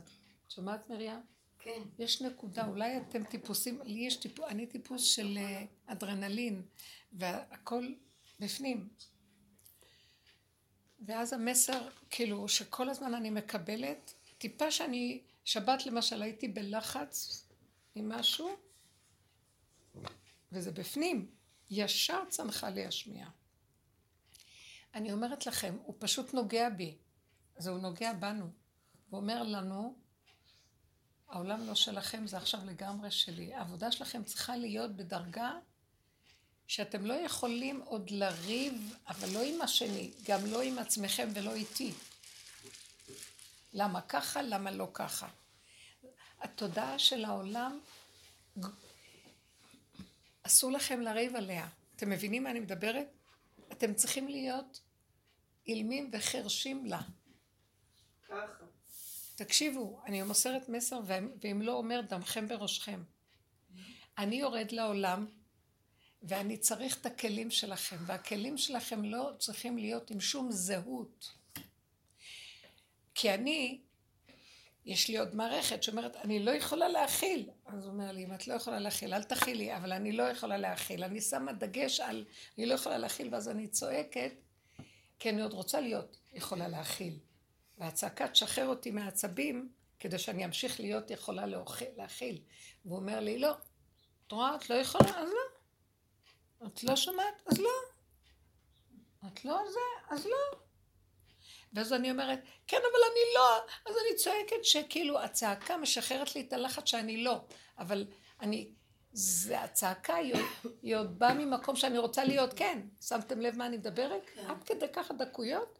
שומעת 0.48 0.90
מרים? 0.90 1.20
כן. 1.58 1.82
יש 1.98 2.22
נקודה, 2.22 2.66
אולי 2.66 2.98
אתם 2.98 3.24
טיפוסים, 3.24 3.80
לי 3.84 4.00
יש 4.00 4.16
טיפוס, 4.16 4.44
אני 4.48 4.66
טיפוס 4.66 5.02
של 5.02 5.38
אה, 5.38 5.64
אדרנלין, 5.86 6.62
והכל 7.12 7.94
בפנים. 8.40 8.88
ואז 11.06 11.32
המסר, 11.32 11.88
כאילו, 12.10 12.48
שכל 12.48 12.88
הזמן 12.88 13.14
אני 13.14 13.30
מקבלת, 13.30 14.14
טיפה 14.38 14.70
שאני, 14.70 15.20
שבת 15.44 15.86
למשל 15.86 16.22
הייתי 16.22 16.48
בלחץ 16.48 17.46
עם 17.94 18.08
משהו, 18.08 18.56
וזה 20.52 20.70
בפנים, 20.70 21.30
ישר 21.70 22.24
צנחה 22.28 22.70
לי 22.70 22.86
השמיעה. 22.86 23.30
אני 24.94 25.12
אומרת 25.12 25.46
לכם, 25.46 25.76
הוא 25.82 25.94
פשוט 25.98 26.34
נוגע 26.34 26.68
בי. 26.70 26.96
אז 27.56 27.66
הוא 27.66 27.78
נוגע 27.78 28.12
בנו. 28.12 28.44
הוא 29.10 29.20
אומר 29.20 29.42
לנו, 29.42 29.94
העולם 31.28 31.66
לא 31.66 31.74
שלכם, 31.74 32.26
זה 32.26 32.36
עכשיו 32.36 32.60
לגמרי 32.66 33.10
שלי. 33.10 33.54
העבודה 33.54 33.92
שלכם 33.92 34.24
צריכה 34.24 34.56
להיות 34.56 34.96
בדרגה 34.96 35.52
שאתם 36.66 37.06
לא 37.06 37.14
יכולים 37.14 37.80
עוד 37.80 38.10
לריב, 38.10 38.94
אבל 39.08 39.28
לא 39.32 39.42
עם 39.42 39.62
השני, 39.62 40.10
גם 40.28 40.46
לא 40.46 40.62
עם 40.62 40.78
עצמכם 40.78 41.28
ולא 41.34 41.54
איתי. 41.54 41.92
למה 43.72 44.00
ככה, 44.00 44.42
למה 44.42 44.70
לא 44.70 44.88
ככה. 44.92 45.28
התודעה 46.40 46.98
של 46.98 47.24
העולם, 47.24 47.80
אסור 50.42 50.72
לכם 50.72 51.00
לריב 51.00 51.36
עליה. 51.36 51.68
אתם 51.96 52.10
מבינים 52.10 52.44
מה 52.44 52.50
אני 52.50 52.60
מדברת? 52.60 53.06
אתם 53.72 53.94
צריכים 53.94 54.28
להיות 54.28 54.80
אילמים 55.66 56.10
וחרשים 56.12 56.86
לה. 56.86 57.00
ככה. 58.28 58.65
תקשיבו, 59.36 60.00
אני 60.06 60.22
מוסרת 60.22 60.68
מסר, 60.68 61.00
ואם 61.42 61.62
לא 61.62 61.72
אומר 61.72 62.00
דמכם 62.08 62.48
בראשכם. 62.48 63.02
אני 64.18 64.36
יורד 64.36 64.72
לעולם, 64.72 65.26
ואני 66.22 66.56
צריך 66.56 67.00
את 67.00 67.06
הכלים 67.06 67.50
שלכם, 67.50 67.96
והכלים 68.06 68.58
שלכם 68.58 69.04
לא 69.04 69.30
צריכים 69.38 69.78
להיות 69.78 70.10
עם 70.10 70.20
שום 70.20 70.52
זהות. 70.52 71.32
כי 73.14 73.34
אני, 73.34 73.80
יש 74.84 75.08
לי 75.08 75.18
עוד 75.18 75.34
מערכת 75.34 75.82
שאומרת, 75.82 76.16
אני 76.16 76.38
לא 76.38 76.50
יכולה 76.50 76.88
להכיל. 76.88 77.50
אז 77.66 77.84
הוא 77.84 77.92
אומר 77.92 78.12
לי, 78.12 78.24
אם 78.24 78.34
את 78.34 78.48
לא 78.48 78.54
יכולה 78.54 78.78
להכיל, 78.78 79.14
אל 79.14 79.22
תכילי, 79.22 79.76
אבל 79.76 79.92
אני 79.92 80.12
לא 80.12 80.22
יכולה 80.22 80.58
להכיל. 80.58 81.04
אני 81.04 81.20
שמה 81.20 81.52
דגש 81.52 82.00
על, 82.00 82.24
אני 82.58 82.66
לא 82.66 82.74
יכולה 82.74 82.98
להכיל, 82.98 83.28
ואז 83.32 83.48
אני 83.48 83.68
צועקת, 83.68 84.32
כי 85.18 85.30
אני 85.30 85.42
עוד 85.42 85.52
רוצה 85.52 85.80
להיות 85.80 86.16
יכולה 86.32 86.68
להכיל. 86.68 87.18
והצעקה 87.78 88.28
תשחרר 88.28 88.66
אותי 88.66 88.90
מהעצבים, 88.90 89.68
כדי 89.98 90.18
שאני 90.18 90.44
אמשיך 90.44 90.80
להיות 90.80 91.10
יכולה 91.10 91.44
להכיל. 91.96 92.40
והוא 92.84 92.96
אומר 92.98 93.20
לי, 93.20 93.38
לא, 93.38 93.52
את 94.26 94.32
רואה, 94.32 94.56
את 94.56 94.70
לא 94.70 94.74
יכולה, 94.74 95.20
אז 95.20 95.28
לא. 95.28 96.66
את 96.66 96.84
לא 96.84 96.96
שומעת, 96.96 97.42
אז 97.46 97.58
לא. 97.58 97.70
את 99.26 99.44
לא 99.44 99.60
זה, 99.72 100.14
אז 100.14 100.26
לא. 100.26 100.58
ואז 101.72 101.92
אני 101.92 102.10
אומרת, 102.10 102.40
כן, 102.66 102.76
אבל 102.76 103.00
אני 103.12 103.20
לא. 103.34 103.58
אז 103.86 103.96
אני 103.96 104.16
צועקת 104.16 104.64
שכאילו 104.64 105.20
הצעקה 105.20 105.76
משחררת 105.76 106.34
לי 106.34 106.40
את 106.40 106.52
הלחץ 106.52 106.88
שאני 106.88 107.24
לא. 107.24 107.40
אבל 107.78 108.06
אני, 108.40 108.70
זה 109.12 109.60
הצעקה, 109.60 110.14
היא, 110.82 110.96
עוד 110.96 111.18
באה 111.18 111.34
ממקום 111.34 111.76
שאני 111.76 111.98
רוצה 111.98 112.24
להיות 112.24 112.52
כן. 112.56 112.80
שמתם 113.00 113.40
לב 113.40 113.56
מה 113.56 113.66
אני 113.66 113.76
מדברת? 113.76 114.22
כן. 114.34 114.50
עד 114.50 114.64
כדי 114.64 114.86
ככה 114.92 115.14
דקויות? 115.14 115.78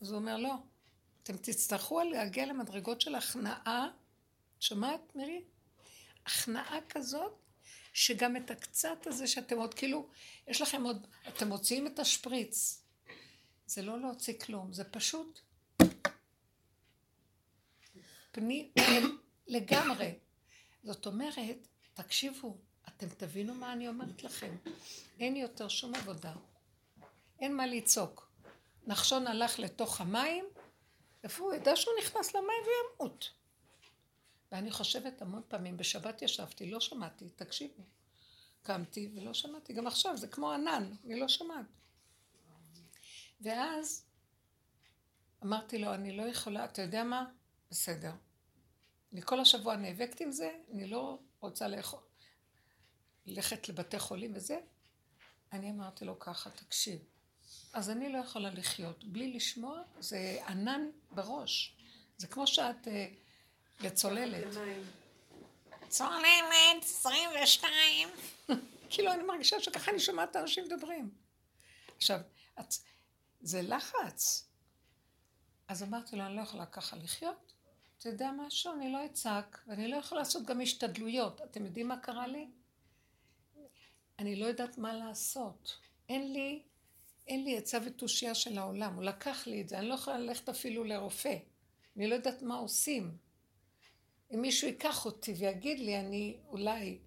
אז 0.00 0.10
הוא 0.10 0.18
אומר, 0.18 0.36
לא. 0.36 0.54
אתם 1.22 1.36
תצטרכו 1.36 2.00
להגיע 2.00 2.46
למדרגות 2.46 3.00
של 3.00 3.14
הכנעה. 3.14 3.88
שומעת, 4.60 5.00
מירי? 5.14 5.44
הכנעה 6.26 6.78
כזאת, 6.88 7.32
שגם 7.92 8.36
את 8.36 8.50
הקצת 8.50 9.06
הזה 9.06 9.26
שאתם 9.26 9.58
עוד 9.58 9.74
כאילו, 9.74 10.08
יש 10.48 10.60
לכם 10.60 10.84
עוד, 10.84 11.06
אתם 11.28 11.48
מוציאים 11.48 11.86
את 11.86 11.98
השפריץ. 11.98 12.82
זה 13.66 13.82
לא 13.82 14.00
להוציא 14.00 14.38
כלום, 14.38 14.72
זה 14.72 14.84
פשוט 14.84 15.40
פני, 18.32 18.70
לגמרי. 19.46 20.14
זאת 20.84 21.06
אומרת, 21.06 21.68
תקשיבו, 21.94 22.56
אתם 22.88 23.06
תבינו 23.08 23.54
מה 23.54 23.72
אני 23.72 23.88
אומרת 23.88 24.24
לכם. 24.24 24.56
אין 25.20 25.36
יותר 25.36 25.68
שום 25.68 25.94
עבודה. 25.94 26.34
אין 27.40 27.56
מה 27.56 27.66
לצעוק. 27.66 28.30
נחשון 28.86 29.26
הלך 29.26 29.58
לתוך 29.58 30.00
המים, 30.00 30.44
איפה 31.24 31.44
הוא 31.44 31.54
ידע 31.54 31.76
שהוא 31.76 31.94
נכנס 32.00 32.34
למים 32.34 32.62
וימות. 32.66 33.30
ואני 34.52 34.70
חושבת 34.70 35.22
המון 35.22 35.42
פעמים, 35.48 35.76
בשבת 35.76 36.22
ישבתי, 36.22 36.70
לא 36.70 36.80
שמעתי, 36.80 37.28
תקשיבו. 37.28 37.82
קמתי 38.62 39.12
ולא 39.14 39.34
שמעתי, 39.34 39.72
גם 39.72 39.86
עכשיו 39.86 40.16
זה 40.16 40.28
כמו 40.28 40.52
ענן, 40.52 40.94
אני 41.04 41.20
לא 41.20 41.28
שומעת. 41.28 41.66
ואז 43.40 44.06
אמרתי 45.44 45.78
לו, 45.78 45.94
אני 45.94 46.16
לא 46.16 46.22
יכולה, 46.22 46.64
אתה 46.64 46.82
יודע 46.82 47.04
מה? 47.04 47.30
בסדר. 47.70 48.12
אני 49.12 49.22
כל 49.22 49.40
השבוע 49.40 49.76
נאבקת 49.76 50.20
עם 50.20 50.32
זה, 50.32 50.50
אני 50.70 50.86
לא 50.86 51.18
רוצה 51.40 51.68
לאכול, 51.68 52.00
ללכת 53.26 53.68
לבתי 53.68 53.98
חולים 53.98 54.32
וזה. 54.36 54.60
אני 55.52 55.70
אמרתי 55.70 56.04
לו 56.04 56.18
ככה, 56.18 56.50
תקשיב, 56.50 57.04
אז 57.72 57.90
אני 57.90 58.12
לא 58.12 58.18
יכולה 58.18 58.50
לחיות. 58.50 59.04
בלי 59.04 59.32
לשמוע, 59.32 59.82
זה 60.00 60.38
ענן 60.48 60.90
בראש. 61.10 61.76
זה 62.18 62.26
כמו 62.26 62.46
שאת 62.46 62.86
uh, 62.86 62.90
לצוללת. 63.80 64.52
צוללת, 65.88 66.82
22. 66.82 68.08
כאילו, 68.90 69.12
אני 69.12 69.22
מרגישה 69.22 69.60
שככה 69.60 69.90
אני 69.90 70.00
שומעת 70.00 70.30
את 70.30 70.36
האנשים 70.36 70.64
מדברים. 70.64 71.10
עכשיו, 71.96 72.20
את, 72.60 72.74
זה 73.40 73.62
לחץ. 73.62 74.48
אז 75.68 75.82
אמרתי 75.82 76.16
לו, 76.16 76.26
אני 76.26 76.36
לא 76.36 76.42
יכולה 76.42 76.66
ככה 76.66 76.96
לחיות. 76.96 77.52
אתה 77.98 78.08
יודע 78.08 78.30
משהו? 78.30 78.72
אני 78.72 78.92
לא 78.92 79.04
אצעק, 79.04 79.64
ואני 79.66 79.88
לא 79.88 79.96
יכולה 79.96 80.20
לעשות 80.20 80.46
גם 80.46 80.60
השתדלויות. 80.60 81.40
אתם 81.40 81.64
יודעים 81.64 81.88
מה 81.88 81.96
קרה 81.96 82.26
לי? 82.26 82.46
אני 84.18 84.36
לא 84.36 84.46
יודעת 84.46 84.78
מה 84.78 84.92
לעשות. 84.92 85.78
אין 86.08 86.32
לי 86.32 86.62
אין 87.26 87.44
לי 87.44 87.58
עצה 87.58 87.78
ותושייה 87.84 88.34
של 88.34 88.58
העולם, 88.58 88.94
הוא 88.94 89.02
לקח 89.02 89.46
לי 89.46 89.60
את 89.60 89.68
זה, 89.68 89.78
אני 89.78 89.88
לא 89.88 89.94
יכולה 89.94 90.18
ללכת 90.18 90.48
אפילו 90.48 90.84
לרופא, 90.84 91.36
אני 91.96 92.06
לא 92.06 92.14
יודעת 92.14 92.42
מה 92.42 92.54
עושים. 92.54 93.16
אם 94.34 94.42
מישהו 94.42 94.68
ייקח 94.68 95.04
אותי 95.04 95.32
ויגיד 95.32 95.80
לי, 95.80 96.00
אני 96.00 96.36
אולי, 96.48 96.98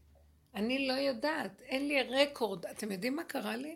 אני 0.55 0.87
לא 0.87 0.93
יודעת, 0.93 1.61
אין 1.61 1.87
לי 1.87 2.03
רקורד, 2.03 2.65
אתם 2.65 2.91
יודעים 2.91 3.15
מה 3.15 3.23
קרה 3.23 3.55
לי? 3.55 3.75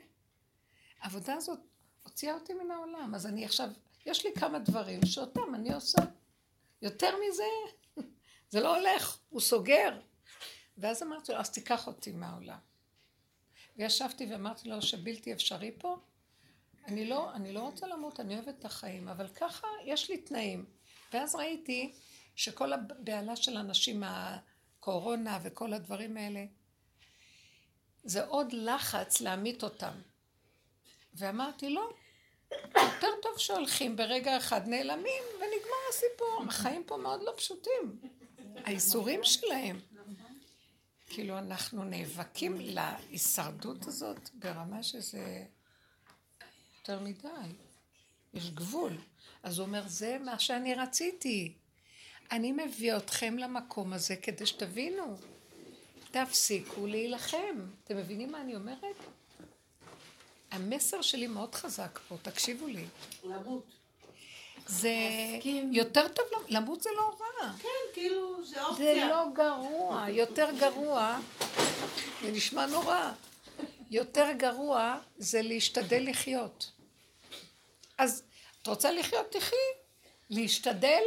העבודה 1.02 1.34
הזאת 1.34 1.60
הוציאה 2.04 2.34
אותי 2.34 2.54
מן 2.54 2.72
העולם, 2.72 3.16
אז 3.16 3.28
אני 3.28 3.46
עכשיו, 3.46 3.70
יש 4.06 4.26
לי 4.26 4.34
כמה 4.34 4.60
דברים 4.60 5.06
שאותם 5.06 5.56
אני 5.56 5.74
עושה. 5.74 6.02
יותר 6.82 7.16
מזה, 7.28 7.44
זה 8.52 8.60
לא 8.60 8.78
הולך, 8.78 9.20
הוא 9.30 9.42
סוגר. 9.42 10.00
ואז 10.78 11.04
אמרתי 11.04 11.32
לו, 11.32 11.38
אז 11.38 11.52
תיקח 11.52 11.88
אותי 11.88 12.12
מהעולם. 12.12 12.58
וישבתי 13.78 14.26
ואמרתי 14.32 14.70
לו 14.70 14.82
שבלתי 14.82 15.34
אפשרי 15.34 15.72
פה, 15.78 15.98
אני 16.90 17.06
לא, 17.06 17.34
אני 17.34 17.52
לא 17.52 17.60
רוצה 17.60 17.88
למות, 17.88 18.20
אני 18.20 18.36
אוהבת 18.36 18.60
את 18.60 18.66
החיים, 18.66 19.08
אבל 19.08 19.28
ככה 19.28 19.68
יש 19.86 20.10
לי 20.10 20.18
תנאים. 20.18 20.66
ואז 21.14 21.36
ראיתי 21.36 21.94
שכל 22.36 22.74
הבהלה 22.74 23.36
של 23.36 23.58
אנשים, 23.58 24.04
הקורונה 24.06 25.40
וכל 25.44 25.74
הדברים 25.74 26.18
האלה, 26.18 26.46
זה 28.04 28.26
עוד 28.26 28.54
לחץ 28.54 29.22
להמית 29.22 29.64
אותם. 29.64 29.92
ואמרתי, 31.14 31.70
לא, 31.70 31.90
יותר 32.76 33.12
טוב 33.22 33.38
שהולכים 33.38 33.96
ברגע 33.96 34.38
אחד, 34.38 34.68
נעלמים 34.68 35.24
ונגמר 35.36 35.80
הסיפור. 35.90 36.44
החיים 36.48 36.84
פה 36.84 36.98
מאוד 36.98 37.24
לא 37.24 37.34
פשוטים. 37.38 38.00
האיסורים 38.56 39.24
שלהם. 39.24 39.80
כאילו 41.08 41.38
אנחנו 41.38 41.84
נאבקים 41.84 42.58
להישרדות 42.60 43.88
הזאת 43.88 44.30
ברמה 44.34 44.84
שזה... 44.84 45.46
יותר 46.90 47.04
מדי. 47.04 47.52
יש 48.34 48.52
גבול. 48.52 48.98
אז 49.44 49.60
הוא 49.60 49.68
אומר, 49.68 49.84
זה 49.88 50.18
מה 50.26 50.40
שאני 50.40 50.76
רציתי. 50.76 51.54
אני 52.32 52.52
מביא 52.52 52.98
אתכם 52.98 53.38
למקום 53.38 53.94
הזה 53.94 54.16
כדי 54.16 54.46
שתבינו. 54.46 55.18
תפסיקו 56.12 56.88
להילחם. 56.88 57.66
אתם 57.84 57.98
מבינים 57.98 58.32
מה 58.32 58.42
אני 58.42 58.56
אומרת? 58.56 58.96
המסר 60.52 61.02
שלי 61.02 61.28
מאוד 61.28 61.56
חזק 61.56 62.00
פה, 62.08 62.16
תקשיבו 62.22 62.68
לי. 62.68 62.86
למות. 63.24 63.66
זה 64.68 64.94
יותר 65.72 66.08
טוב, 66.08 66.26
למות 66.48 66.82
זה 66.82 66.90
לא 66.98 67.18
רע. 67.20 67.54
כן, 67.62 67.70
כאילו, 67.94 68.46
זה 68.46 68.66
אופציה. 68.66 68.96
זה 68.96 69.06
לא 69.10 69.26
גרוע, 69.34 70.10
יותר 70.10 70.50
גרוע, 70.60 71.20
זה 72.22 72.32
נשמע 72.32 72.66
נורא. 72.66 73.12
יותר 73.92 74.32
גרוע 74.38 74.98
זה 75.18 75.42
להשתדל 75.42 76.10
לחיות. 76.10 76.72
אז 78.00 78.24
את 78.62 78.68
רוצה 78.68 78.92
לחיות, 78.92 79.32
תחי. 79.32 79.56
להשתדל, 80.30 81.02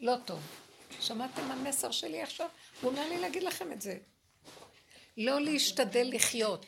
לא 0.00 0.14
טוב. 0.24 0.40
שמעתם 1.00 1.50
המסר 1.50 1.90
שלי 1.90 2.22
עכשיו? 2.22 2.48
הוא 2.80 2.90
אומר 2.90 3.08
לי 3.08 3.18
להגיד 3.18 3.42
לכם 3.42 3.72
את 3.72 3.82
זה. 3.82 3.98
לא 5.16 5.40
להשתדל 5.40 6.10
לחיות. 6.12 6.66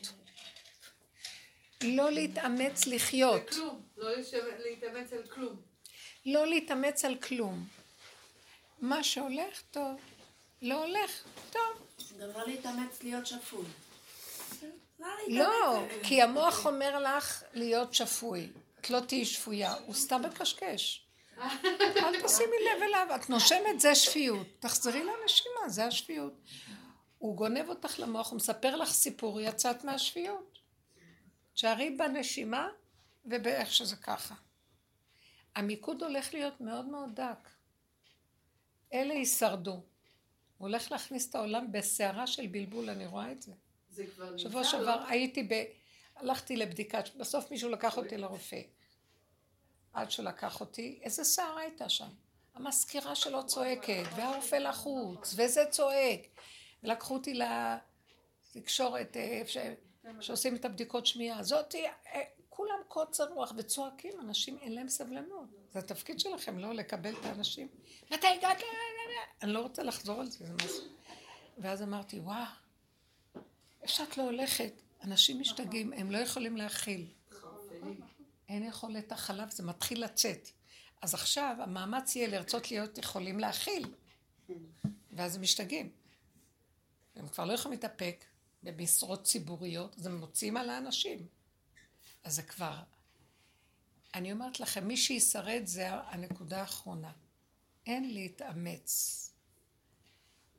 לא 1.83 2.11
להתאמץ 2.11 2.85
לחיות. 2.85 3.49
כלום. 3.49 3.81
לא 3.97 4.17
להתאמץ 4.61 5.13
על 5.13 5.27
כלום. 5.27 5.61
לא 6.25 6.47
להתאמץ 6.47 7.05
על 7.05 7.15
כלום. 7.15 7.67
מה 8.81 9.03
שהולך, 9.03 9.61
טוב. 9.71 10.01
לא 10.61 10.83
הולך, 10.85 11.23
טוב. 11.51 11.87
גם 12.19 12.29
לא 12.29 12.47
להתאמץ 12.47 13.03
להיות 13.03 13.27
שפוי. 13.27 13.65
לא, 15.27 15.83
כי 16.03 16.21
המוח 16.21 16.65
אומר 16.65 16.99
לך 16.99 17.43
להיות 17.53 17.93
שפוי. 17.93 18.49
את 18.87 18.91
לא 18.91 18.99
תהיי 18.99 19.25
שפויה, 19.25 19.73
הוא 19.73 19.93
סתם 19.93 20.21
מקשקש. 20.21 21.07
אל 21.81 22.21
תשימי 22.23 22.55
לב 22.65 22.81
אליו, 22.81 23.07
את 23.15 23.29
נושמת 23.29 23.79
זה 23.79 23.95
שפיות. 23.95 24.47
תחזרי 24.59 25.03
לנשימה, 25.03 25.69
זה 25.69 25.85
השפיות. 25.85 26.33
הוא 27.17 27.35
גונב 27.35 27.69
אותך 27.69 27.99
למוח, 27.99 28.29
הוא 28.29 28.37
מספר 28.37 28.75
לך 28.75 28.89
סיפור, 28.89 29.41
יצאת 29.41 29.83
מהשפיות. 29.83 30.59
תשארי 31.53 31.89
בנשימה 31.89 32.69
ובאיך 33.25 33.73
שזה 33.73 33.95
ככה. 33.95 34.35
המיקוד 35.55 36.03
הולך 36.03 36.33
להיות 36.33 36.61
מאוד 36.61 36.85
מאוד 36.85 37.15
דק. 37.15 37.49
אלה 38.93 39.13
יישרדו. 39.13 39.71
הוא 39.71 39.81
הולך 40.67 40.91
להכניס 40.91 41.29
את 41.29 41.35
העולם 41.35 41.71
בסערה 41.71 42.27
של 42.27 42.47
בלבול, 42.47 42.89
אני 42.89 43.05
רואה 43.05 43.31
את 43.31 43.41
זה. 43.41 43.51
זה 43.89 44.05
כבר 44.15 44.29
נמצא, 44.29 44.43
שבוע 44.43 44.63
שעבר 44.63 45.03
הייתי 45.07 45.43
ב... 45.43 45.63
הלכתי 46.15 46.55
לבדיקה, 46.55 46.99
בסוף 47.17 47.51
מישהו 47.51 47.69
לקח 47.69 47.97
אותי 47.97 48.17
לרופא. 48.17 48.61
עד 49.97 50.11
שהוא 50.11 50.25
לקח 50.25 50.61
אותי, 50.61 50.99
איזה 51.03 51.23
סערה 51.23 51.61
הייתה 51.61 51.89
שם. 51.89 52.07
המזכירה 52.55 53.15
שלו 53.15 53.45
צועקת, 53.45 54.03
והרופא 54.15 54.55
לחוץ, 54.55 55.33
וזה 55.37 55.65
צועק. 55.69 56.27
ולקחו 56.83 57.13
אותי 57.13 57.39
לתקשורת, 58.55 59.17
אה, 59.17 59.41
ש... 59.47 59.57
שעושים 60.19 60.55
את 60.55 60.65
הבדיקות 60.65 61.05
שמיעה. 61.05 61.43
זאתי, 61.43 61.85
אה, 61.85 62.21
כולם 62.49 62.79
קוצר 62.87 63.33
רוח 63.33 63.53
וצועקים, 63.57 64.11
אנשים 64.19 64.57
אין 64.61 64.75
להם 64.75 64.89
סבלנות. 64.89 65.49
זה 65.71 65.79
התפקיד 65.79 66.19
שלכם, 66.19 66.59
לא 66.59 66.73
לקבל 66.73 67.13
את 67.19 67.25
האנשים. 67.25 67.67
מתי 68.11 68.27
הגעת? 68.27 68.57
אני 69.41 69.53
לא 69.53 69.59
רוצה 69.59 69.83
לחזור 69.83 70.19
על 70.19 70.27
זה, 70.27 70.45
זה 70.45 70.53
משהו. 70.53 70.83
ואז 71.57 71.81
אמרתי, 71.81 72.19
וואו, 72.19 72.45
איפה 73.81 73.93
שאת 73.93 74.17
לא 74.17 74.23
הולכת, 74.23 74.81
אנשים 75.03 75.39
משתגעים, 75.39 75.93
הם 75.93 76.11
לא 76.11 76.17
יכולים 76.17 76.57
להכיל. 76.57 77.07
אין 78.49 78.63
יכולת 78.63 79.11
החלב, 79.11 79.49
זה 79.49 79.63
מתחיל 79.63 80.03
לצאת. 80.03 80.49
אז 81.01 81.13
עכשיו 81.13 81.55
המאמץ 81.59 82.15
יהיה 82.15 82.27
לרצות 82.27 82.71
להיות 82.71 82.97
יכולים 82.97 83.39
להכיל. 83.39 83.93
ואז 85.11 85.35
הם 85.35 85.41
משתגעים. 85.41 85.91
הם 87.15 87.27
כבר 87.27 87.45
לא 87.45 87.53
יכולים 87.53 87.79
להתאפק 87.79 88.25
במשרות 88.63 89.23
ציבוריות, 89.23 89.95
אז 89.99 90.05
הם 90.05 90.19
מוצאים 90.19 90.57
על 90.57 90.69
האנשים. 90.69 91.27
אז 92.23 92.35
זה 92.35 92.43
כבר... 92.43 92.79
אני 94.13 94.31
אומרת 94.31 94.59
לכם, 94.59 94.87
מי 94.87 94.97
שישרד 94.97 95.61
זה 95.65 95.89
הנקודה 95.91 96.59
האחרונה. 96.59 97.11
אין 97.85 98.13
להתאמץ. 98.13 99.23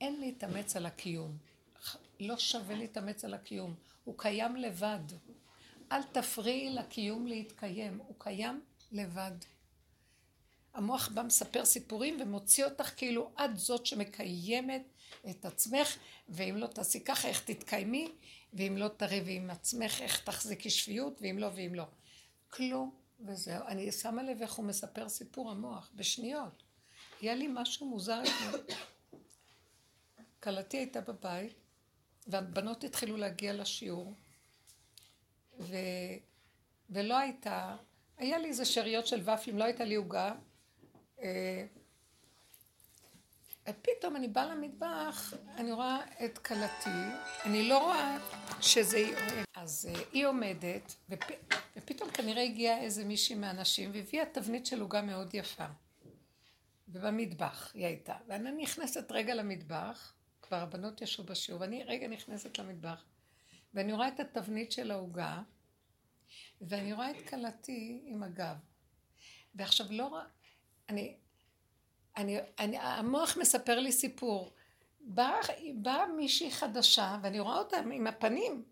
אין 0.01 0.21
להתאמץ 0.21 0.77
על 0.77 0.87
הקיום. 0.87 1.39
לא 2.21 2.39
שווה 2.39 2.75
להתאמץ 2.75 3.25
על 3.25 3.35
הקיום. 3.35 3.75
הוא 4.05 4.19
קיים 4.19 4.57
לבד. 4.57 5.01
אל 5.93 6.03
תפריעי 6.03 6.71
לקיום 6.71 7.27
להתקיים, 7.27 7.99
הוא 7.99 8.15
קיים 8.19 8.61
לבד. 8.93 9.33
המוח 10.75 11.09
בא 11.09 11.23
מספר 11.23 11.65
סיפורים 11.65 12.21
ומוציא 12.21 12.65
אותך 12.65 12.91
כאילו 12.97 13.31
את 13.45 13.59
זאת 13.59 13.87
שמקיימת 13.87 14.83
את 15.31 15.45
עצמך, 15.45 15.97
ואם 16.29 16.57
לא 16.57 16.67
תעשי 16.67 17.05
ככה 17.05 17.29
איך 17.29 17.45
תתקיימי, 17.45 18.13
ואם 18.53 18.77
לא 18.77 18.89
תריבי 18.89 19.37
עם 19.37 19.51
עצמך 19.51 20.01
איך 20.01 20.25
תחזיקי 20.25 20.71
שפיות, 20.71 21.19
ואם 21.23 21.39
לא 21.39 21.51
ואם 21.55 21.75
לא. 21.75 21.85
כלום 22.51 22.95
וזהו. 23.21 23.67
אני 23.67 23.93
שמה 23.93 24.23
לב 24.23 24.43
איך 24.43 24.53
הוא 24.53 24.65
מספר 24.65 25.09
סיפור 25.09 25.51
המוח, 25.51 25.91
בשניות. 25.95 26.63
היה 27.21 27.35
לי 27.35 27.49
משהו 27.51 27.87
מוזר 27.87 28.23
אתמול. 28.23 28.61
כלתי 30.43 30.77
הייתה 30.77 31.01
בבית, 31.01 31.55
והבנות 32.27 32.85
התחילו 32.85 33.17
להגיע 33.17 33.53
לשיעור, 33.53 34.15
ו... 35.59 35.77
ולא 36.91 37.19
הייתה, 37.19 37.77
היה 38.17 38.39
לי 38.39 38.49
איזה 38.49 38.65
שאריות 38.65 39.07
של 39.07 39.31
ופלים, 39.31 39.59
לא 39.59 39.65
הייתה 39.65 39.85
לי 39.85 39.95
עוגה. 39.95 40.35
אה, 41.23 41.67
ופתאום 43.69 44.17
אני 44.17 44.29
באה 44.29 44.47
למטבח, 44.47 45.35
אני 45.57 45.73
רואה 45.73 46.01
את 46.25 46.39
כלתי, 46.39 46.91
אני 47.45 47.69
לא 47.69 47.79
רואה 47.79 48.19
שזה... 48.61 49.05
אז 49.55 49.89
uh, 49.93 49.99
היא 50.13 50.27
עומדת, 50.27 50.95
ופ... 51.09 51.25
ופתאום 51.77 52.11
כנראה 52.11 52.43
הגיעה 52.43 52.81
איזה 52.81 53.05
מישהי 53.05 53.35
מהנשים, 53.35 53.91
והביאה 53.95 54.25
תבנית 54.33 54.67
של 54.67 54.81
עוגה 54.81 55.03
מאוד 55.03 55.35
יפה. 55.35 55.67
ובמטבח 56.89 57.71
היא 57.75 57.87
הייתה. 57.87 58.15
ואני 58.29 58.63
נכנסת 58.63 59.13
רגע 59.13 59.35
למטבח, 59.35 60.13
כבר 60.43 60.57
הבנות 60.57 61.03
ישבו 61.03 61.25
בשיעור, 61.25 61.61
ואני 61.61 61.85
רגע 61.85 62.09
נכנסת 62.09 62.59
למטבח, 62.59 63.05
ואני 63.75 63.93
רואה 63.93 64.09
את 64.09 64.21
התבנית 64.21 64.73
של 64.73 64.91
העוגה, 64.91 65.43
ואני 66.61 66.93
רואה 66.93 67.11
את 67.11 67.29
כלתי 67.29 68.03
עם 68.05 68.23
הגב. 68.23 68.57
ועכשיו 69.55 69.87
לא. 69.91 70.19
אני... 70.89 71.17
אני, 72.17 72.39
אני, 72.59 72.79
המוח 72.79 73.37
מספר 73.37 73.81
לי 73.81 73.93
סיפור. 73.93 74.53
באה 75.01 75.39
בא 75.75 76.05
מישהי 76.17 76.51
חדשה, 76.51 77.19
ואני 77.23 77.41
רואה 77.41 77.59
אותה 77.59 77.77
עם 77.77 78.07
הפנים, 78.07 78.65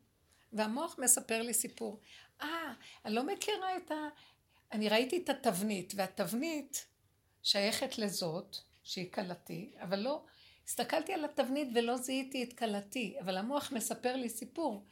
והמוח 0.53 0.99
מספר 0.99 1.43
לי 1.43 1.55
סיפור. 1.55 2.01
אה, 2.43 2.73
אני 3.05 3.15
לא 3.15 3.27
מכירה 3.27 3.77
את 3.77 3.91
ה... 3.91 3.95
אני 4.73 4.89
ראיתי 4.89 5.17
את 5.17 5.29
התבנית, 5.29 5.93
והתבנית 5.97 6.87
שייכת 7.43 7.99
לזאת, 7.99 8.57
שהיא 8.83 9.13
כלתי, 9.13 9.75
אבל 9.81 9.99
לא... 9.99 10.25
הסתכלתי 10.67 11.13
על 11.13 11.25
התבנית 11.25 11.69
ולא 11.75 11.97
זיהיתי 11.97 12.43
את 12.43 12.53
כלתי, 12.53 13.17
אבל 13.21 13.37
המוח 13.37 13.73
מספר 13.73 14.17
לי 14.17 14.29
סיפור, 14.29 14.85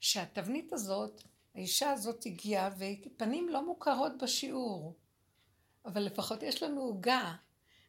שהתבנית 0.00 0.72
הזאת, 0.72 1.22
האישה 1.54 1.90
הזאת 1.90 2.26
הגיעה, 2.26 2.70
ופנים 2.78 3.48
לא 3.48 3.66
מוכרות 3.66 4.18
בשיעור, 4.18 4.94
אבל 5.84 6.02
לפחות 6.02 6.42
יש 6.42 6.62
לנו 6.62 6.80
עוגה. 6.80 7.34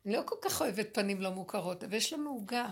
אני 0.05 0.15
לא 0.15 0.21
כל 0.25 0.35
כך 0.41 0.61
אוהבת 0.61 0.87
פנים 0.93 1.21
לא 1.21 1.31
מוכרות, 1.31 1.83
אבל 1.83 1.93
יש 1.93 2.13
לנו 2.13 2.29
עוגה. 2.29 2.69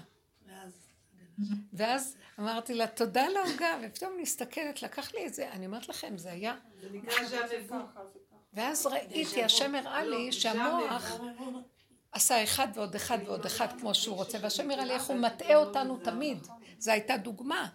ואז 1.74 2.18
אמרתי 2.40 2.74
לה, 2.74 2.88
תודה 2.88 3.24
על 3.24 3.38
העוגה, 3.38 3.80
ופתאום 3.82 4.14
נסתכלת, 4.22 4.82
לקח 4.84 5.14
לי 5.14 5.28
את 5.28 5.34
זה, 5.34 5.52
אני 5.52 5.66
אומרת 5.66 5.90
לכם, 5.90 6.18
זה 6.18 6.32
היה... 6.32 6.56
זה 6.82 6.90
נקרא 6.92 7.24
ז'אבבו. 7.26 7.76
ואז 8.54 8.86
ראיתי, 8.86 9.44
השם 9.44 9.76
הראה 9.76 10.04
לי 10.04 10.32
שהמוח 10.32 11.20
עשה 12.12 12.44
אחד 12.44 12.68
ועוד 12.74 12.96
אחד 12.96 13.18
ועוד 13.26 13.46
אחד 13.46 13.80
כמו 13.80 13.96
שהוא 13.96 14.16
רוצה, 14.16 14.38
והשם 14.42 14.72
הראה 14.72 14.86
לי 14.86 14.94
איך 14.94 15.04
הוא 15.04 15.18
מטעה 15.18 15.56
אותנו 15.56 15.98
תמיד. 15.98 16.48
זו 16.80 16.92
הייתה 16.92 17.18
דוגמה. 17.18 17.70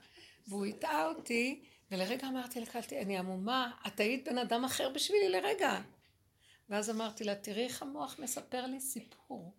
והוא 0.48 0.66
הטעה 0.66 1.07
אותי, 1.07 1.62
ולרגע 1.90 2.29
אמרתי 2.29 2.61
לקלתי, 2.61 3.01
אני 3.01 3.18
עמומה, 3.18 3.70
את 3.87 4.01
היית 4.01 4.29
בן 4.29 4.38
אדם 4.38 4.64
אחר 4.64 4.88
בשבילי 4.88 5.29
לרגע. 5.29 5.81
ואז 6.68 6.90
אמרתי 6.90 7.25
לה, 7.25 7.35
תראי 7.35 7.64
איך 7.64 7.83
המוח 7.83 8.18
מספר 8.18 8.66
לי 8.66 8.81
סיפור. 8.81 9.53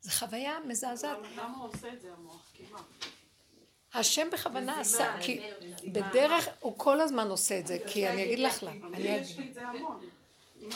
זו 0.00 0.10
חוויה 0.10 0.58
מזעזעת. 0.66 1.18
למה 1.36 1.56
הוא 1.56 1.68
עושה 1.68 1.92
את 1.92 2.00
זה 2.00 2.12
המוח? 2.12 2.50
כי 2.54 2.62
מה? 2.72 2.80
השם 3.94 4.28
בכוונה 4.32 4.80
עשה, 4.80 5.16
כי 5.20 5.40
בדרך, 5.92 6.48
הוא 6.60 6.78
כל 6.78 7.00
הזמן 7.00 7.28
עושה 7.28 7.58
את 7.58 7.66
זה, 7.66 7.78
כי 7.86 8.08
אני 8.08 8.24
אגיד 8.24 8.38
לך 8.38 8.62
למה, 8.62 8.96
אני 8.96 9.08
יש 9.08 9.32
אגיד, 9.32 9.40
לי 9.40 9.48
את 9.48 9.54
זה 9.54 9.68
המון. 9.68 10.00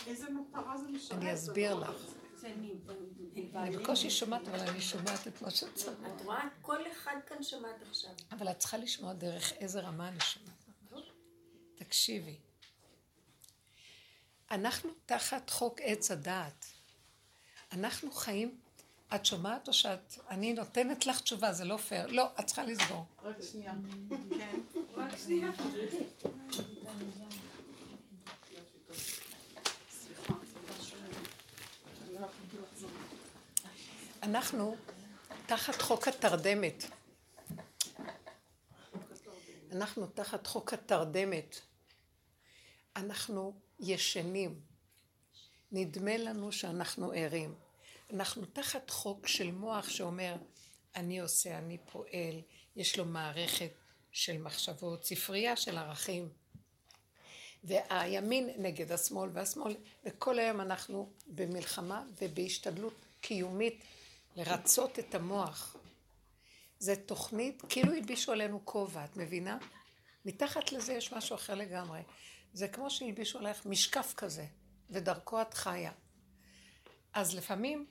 איזה 0.06 0.26
מטרה 0.30 0.78
זה 0.78 0.88
משרת? 0.88 1.18
אני 1.18 1.34
אסביר 1.34 1.74
לך. 1.74 1.90
אני 3.36 3.76
בקושי 3.76 4.10
שומעת, 4.10 4.48
אבל 4.48 4.60
אני 4.60 4.80
שומעת 4.80 5.28
את 5.28 5.42
מה 5.42 5.50
שצריך. 5.50 5.98
את 6.06 6.22
רואה? 6.24 6.42
כל 6.62 6.78
אחד 6.92 7.16
כאן 7.26 7.42
שמעת 7.42 7.82
עכשיו. 7.88 8.10
אבל 8.32 8.50
את 8.50 8.58
צריכה 8.58 8.76
לשמוע 8.76 9.12
דרך 9.12 9.52
איזה 9.52 9.80
רמה 9.80 10.08
אני 10.08 10.20
שומעת 10.20 10.64
ממש. 10.92 11.04
תקשיבי. 11.74 12.36
אנחנו 14.50 14.90
תחת 15.06 15.50
חוק 15.50 15.80
עץ 15.80 16.10
הדעת. 16.10 16.66
אנחנו 17.72 18.12
חיים, 18.12 18.58
את 19.14 19.26
שומעת 19.26 19.68
או 19.68 19.72
שאת, 19.72 20.18
אני 20.28 20.52
נותנת 20.52 21.06
לך 21.06 21.20
תשובה, 21.20 21.52
זה 21.52 21.64
לא 21.64 21.76
פייר. 21.76 22.06
לא, 22.06 22.28
את 22.40 22.46
צריכה 22.46 22.64
לסגור. 22.64 23.04
רק 23.22 23.36
שנייה. 23.52 23.72
כן. 24.38 24.60
רק 24.94 25.18
שנייה. 25.24 25.50
סליחה, 29.90 30.34
סליחה 30.52 30.82
שאני 30.82 31.00
אני 32.02 32.20
לא 32.20 32.26
יכולתי 32.26 32.56
לחזור. 32.62 32.90
אנחנו 34.22 34.76
תחת 35.46 35.82
חוק 35.82 36.08
התרדמת. 36.08 36.84
אנחנו 39.72 40.06
תחת 40.06 40.46
חוק 40.46 40.72
התרדמת. 40.72 41.60
אנחנו 42.96 43.54
ישנים. 43.80 44.60
נדמה 45.72 46.16
לנו 46.16 46.52
שאנחנו 46.52 47.12
ערים. 47.14 47.54
אנחנו 48.12 48.46
תחת 48.46 48.90
חוק 48.90 49.26
של 49.26 49.50
מוח 49.50 49.88
שאומר, 49.88 50.36
אני 50.96 51.20
עושה, 51.20 51.58
אני 51.58 51.78
פועל, 51.92 52.40
יש 52.76 52.98
לו 52.98 53.04
מערכת 53.04 53.70
של 54.12 54.38
מחשבות, 54.38 55.04
ספרייה 55.04 55.56
של 55.56 55.78
ערכים. 55.78 56.28
והימין 57.64 58.50
נגד 58.58 58.92
השמאל 58.92 59.30
והשמאל, 59.32 59.76
וכל 60.04 60.38
היום 60.38 60.60
אנחנו 60.60 61.12
במלחמה 61.26 62.04
ובהשתדלות 62.22 62.94
קיומית 63.20 63.84
לרצות 64.36 64.98
את 64.98 65.14
המוח. 65.14 65.76
זה 66.78 66.96
תוכנית, 66.96 67.62
כאילו 67.68 67.92
הלבישו 67.92 68.32
עלינו 68.32 68.60
כובע, 68.64 69.04
את 69.04 69.16
מבינה? 69.16 69.58
מתחת 70.24 70.72
לזה 70.72 70.92
יש 70.92 71.12
משהו 71.12 71.36
אחר 71.36 71.54
לגמרי. 71.54 72.00
זה 72.52 72.68
כמו 72.68 72.90
שהלבישו 72.90 73.38
עלייך 73.38 73.66
משקף 73.66 74.14
כזה, 74.16 74.46
ודרכו 74.90 75.42
את 75.42 75.54
חיה. 75.54 75.92
אז 77.12 77.34
לפעמים 77.34 77.86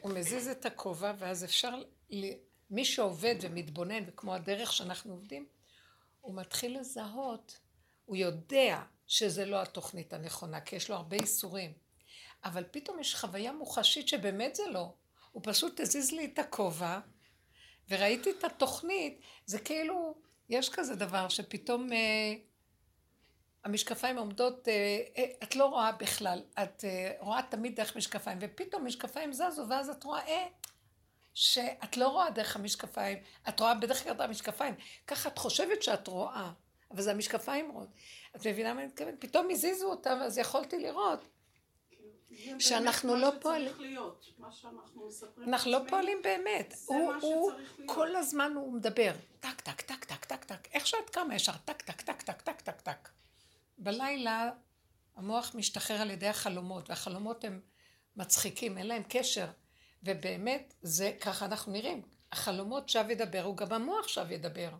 הוא 0.00 0.12
מזיז 0.12 0.48
את 0.48 0.66
הכובע, 0.66 1.12
ואז 1.18 1.44
אפשר. 1.44 1.82
מי 2.70 2.84
שעובד 2.84 3.34
ומתבונן, 3.40 4.02
וכמו 4.06 4.34
הדרך 4.34 4.72
שאנחנו 4.72 5.12
עובדים, 5.12 5.46
הוא 6.20 6.34
מתחיל 6.34 6.80
לזהות, 6.80 7.58
הוא 8.04 8.16
יודע 8.16 8.82
שזה 9.06 9.44
לא 9.44 9.62
התוכנית 9.62 10.12
הנכונה, 10.12 10.60
כי 10.60 10.76
יש 10.76 10.90
לו 10.90 10.96
הרבה 10.96 11.16
איסורים. 11.16 11.72
אבל 12.44 12.64
פתאום 12.70 13.00
יש 13.00 13.14
חוויה 13.14 13.52
מוחשית 13.52 14.08
שבאמת 14.08 14.54
זה 14.54 14.62
לא. 14.70 14.92
הוא 15.36 15.42
פשוט 15.44 15.80
הזיז 15.80 16.12
לי 16.12 16.24
את 16.24 16.38
הכובע, 16.38 16.98
וראיתי 17.88 18.30
את 18.30 18.44
התוכנית, 18.44 19.20
זה 19.46 19.58
כאילו, 19.58 20.14
יש 20.48 20.68
כזה 20.68 20.94
דבר 20.94 21.28
שפתאום 21.28 21.92
אה, 21.92 22.34
המשקפיים 23.64 24.18
עומדות, 24.18 24.68
אה, 24.68 24.98
אה, 25.18 25.24
את 25.42 25.56
לא 25.56 25.64
רואה 25.66 25.92
בכלל, 25.92 26.42
את 26.62 26.84
אה, 26.84 27.12
רואה 27.18 27.42
תמיד 27.42 27.76
דרך 27.76 27.96
משקפיים, 27.96 28.38
ופתאום 28.40 28.86
משקפיים 28.86 29.32
זזו, 29.32 29.64
ואז 29.68 29.90
את 29.90 30.04
רואה 30.04 30.26
אה, 30.26 30.46
שאת 31.34 31.96
לא 31.96 32.08
רואה 32.08 32.30
דרך 32.30 32.56
המשקפיים, 32.56 33.18
את 33.48 33.60
רואה 33.60 33.74
בדרך 33.74 34.04
כלל 34.04 34.12
את 34.12 34.20
המשקפיים, 34.20 34.74
ככה 35.06 35.28
את 35.28 35.38
חושבת 35.38 35.82
שאת 35.82 36.06
רואה, 36.06 36.50
אבל 36.90 37.02
זה 37.02 37.10
המשקפיים 37.10 37.70
רואות. 37.70 37.88
את 38.36 38.46
מבינה 38.46 38.74
מה 38.74 38.80
אני 38.80 38.88
מתכוונת? 38.88 39.20
פתאום 39.20 39.48
הזיזו 39.50 39.90
אותם, 39.90 40.18
אז 40.22 40.38
יכולתי 40.38 40.78
לראות. 40.78 41.35
שאנחנו 42.58 43.16
לא 43.16 43.32
פועלים. 43.40 43.72
אנחנו 45.42 45.70
לא 45.70 45.78
פועלים 45.88 46.18
באמת. 46.22 46.74
הוא, 46.86 47.12
הוא, 47.20 47.52
כל 47.86 48.16
הזמן 48.16 48.52
הוא 48.54 48.72
מדבר. 48.72 49.12
טק, 49.40 49.60
טק, 49.60 49.80
טק, 49.80 50.04
טק, 50.04 50.24
טק, 50.24 50.44
טק. 50.44 50.68
איך 50.72 50.86
שאת 50.86 51.10
קמה 51.10 51.34
ישר, 51.34 51.52
טק, 51.64 51.82
טק, 51.82 52.00
טק, 52.00 52.22
טק, 52.22 52.40
טק, 52.40 52.60
טק, 52.60 52.80
טק. 52.80 53.08
בלילה 53.78 54.50
המוח 55.16 55.54
משתחרר 55.54 56.00
על 56.00 56.10
ידי 56.10 56.28
החלומות, 56.28 56.90
והחלומות 56.90 57.44
הם 57.44 57.60
מצחיקים, 58.16 58.78
אין 58.78 58.86
להם 58.86 59.02
קשר. 59.08 59.46
ובאמת, 60.02 60.74
זה, 60.82 61.12
ככה 61.20 61.44
אנחנו 61.44 61.72
נראים. 61.72 62.02
החלומות 62.32 62.88
שב 62.88 63.04
ידבר, 63.10 63.42
הוא 63.42 63.56
גם 63.56 63.72
המוח 63.72 64.08
שב 64.08 64.30
ידבר. 64.30 64.70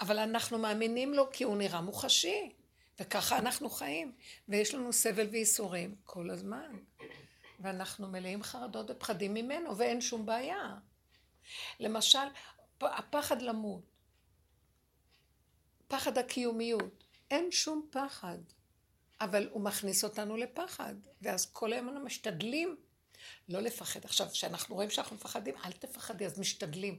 אבל 0.00 0.18
אנחנו 0.18 0.58
מאמינים 0.58 1.14
לו 1.14 1.32
כי 1.32 1.44
הוא 1.44 1.56
נראה 1.56 1.80
מוחשי. 1.80 2.52
וככה 3.00 3.38
אנחנו 3.38 3.70
חיים, 3.70 4.12
ויש 4.48 4.74
לנו 4.74 4.92
סבל 4.92 5.26
וייסורים 5.30 5.94
כל 6.04 6.30
הזמן. 6.30 6.76
ואנחנו 7.60 8.08
מלאים 8.08 8.42
חרדות 8.42 8.90
ופחדים 8.90 9.34
ממנו, 9.34 9.78
ואין 9.78 10.00
שום 10.00 10.26
בעיה. 10.26 10.74
למשל, 11.80 12.18
הפחד 12.80 13.42
למות, 13.42 13.82
פחד 15.88 16.18
הקיומיות, 16.18 17.04
אין 17.30 17.52
שום 17.52 17.88
פחד, 17.90 18.38
אבל 19.20 19.48
הוא 19.50 19.62
מכניס 19.62 20.04
אותנו 20.04 20.36
לפחד, 20.36 20.94
ואז 21.22 21.52
כל 21.52 21.72
היום 21.72 21.88
אנחנו 21.88 22.04
משתדלים 22.04 22.76
לא 23.48 23.60
לפחד. 23.60 24.04
עכשיו, 24.04 24.28
כשאנחנו 24.28 24.74
רואים 24.74 24.90
שאנחנו 24.90 25.16
מפחדים, 25.16 25.54
אל 25.64 25.72
תפחדי, 25.72 26.26
אז 26.26 26.38
משתדלים. 26.38 26.98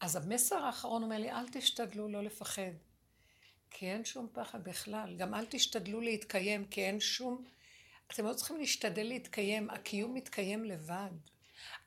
אז 0.00 0.16
המסר 0.16 0.56
האחרון 0.56 1.02
אומר 1.02 1.18
לי, 1.18 1.32
אל 1.32 1.48
תשתדלו 1.48 2.08
לא 2.08 2.22
לפחד. 2.22 2.72
כי 3.70 3.86
אין 3.86 4.04
שום 4.04 4.28
פחד 4.32 4.64
בכלל. 4.64 5.16
גם 5.16 5.34
אל 5.34 5.46
תשתדלו 5.48 6.00
להתקיים, 6.00 6.64
כי 6.66 6.84
אין 6.84 7.00
שום... 7.00 7.44
אתם 8.12 8.26
לא 8.26 8.34
צריכים 8.34 8.56
להשתדל 8.56 9.06
להתקיים, 9.06 9.70
הקיום 9.70 10.14
מתקיים 10.14 10.64
לבד. 10.64 11.10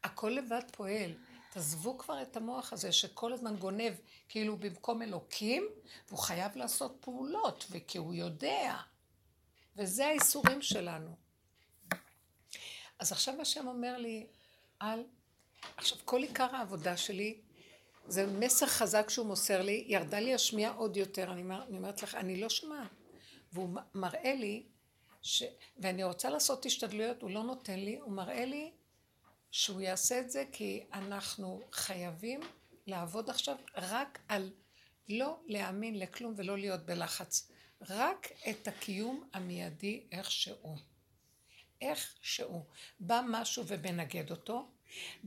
הכל 0.03 0.29
לבד 0.29 0.61
פועל. 0.71 1.13
תעזבו 1.51 1.97
כבר 1.97 2.21
את 2.21 2.37
המוח 2.37 2.73
הזה 2.73 2.91
שכל 2.91 3.33
הזמן 3.33 3.55
גונב 3.55 3.93
כאילו 4.29 4.57
במקום 4.57 5.01
אלוקים, 5.01 5.67
והוא 6.07 6.19
חייב 6.19 6.55
לעשות 6.55 6.97
פעולות, 7.01 7.65
וכי 7.71 7.97
הוא 7.97 8.13
יודע. 8.13 8.77
וזה 9.75 10.07
האיסורים 10.07 10.61
שלנו. 10.61 11.15
אז 12.99 13.11
עכשיו 13.11 13.41
השם 13.41 13.67
אומר 13.67 13.97
לי, 13.97 14.27
אל... 14.81 15.03
עכשיו, 15.77 15.97
כל 16.05 16.21
עיקר 16.21 16.55
העבודה 16.55 16.97
שלי 16.97 17.41
זה 18.07 18.27
מסר 18.27 18.65
חזק 18.65 19.09
שהוא 19.09 19.27
מוסר 19.27 19.61
לי, 19.61 19.85
ירדה 19.87 20.19
לי 20.19 20.33
השמיעה 20.33 20.73
עוד 20.73 20.97
יותר, 20.97 21.31
אני, 21.31 21.41
אומר, 21.41 21.63
אני 21.63 21.77
אומרת 21.77 22.03
לך, 22.03 22.15
אני 22.15 22.41
לא 22.41 22.49
שומעת. 22.49 22.89
והוא 23.53 23.69
מראה 23.93 24.35
לי, 24.35 24.63
ש... 25.21 25.43
ואני 25.77 26.03
רוצה 26.03 26.29
לעשות 26.29 26.65
השתדלויות, 26.65 27.21
הוא 27.21 27.31
לא 27.31 27.43
נותן 27.43 27.79
לי, 27.79 27.99
הוא 27.99 28.11
מראה 28.11 28.45
לי 28.45 28.71
שהוא 29.51 29.81
יעשה 29.81 30.19
את 30.19 30.31
זה 30.31 30.43
כי 30.51 30.83
אנחנו 30.93 31.61
חייבים 31.71 32.41
לעבוד 32.87 33.29
עכשיו 33.29 33.55
רק 33.75 34.19
על 34.27 34.51
לא 35.09 35.39
להאמין 35.47 35.99
לכלום 35.99 36.33
ולא 36.37 36.57
להיות 36.57 36.85
בלחץ. 36.85 37.51
רק 37.81 38.31
את 38.49 38.67
הקיום 38.67 39.29
המיידי 39.33 40.03
איך 40.11 40.31
שהוא. 40.31 40.77
איך 41.81 42.15
שהוא. 42.21 42.65
בא 42.99 43.21
משהו 43.27 43.63
ומנגד 43.67 44.31
אותו, 44.31 44.67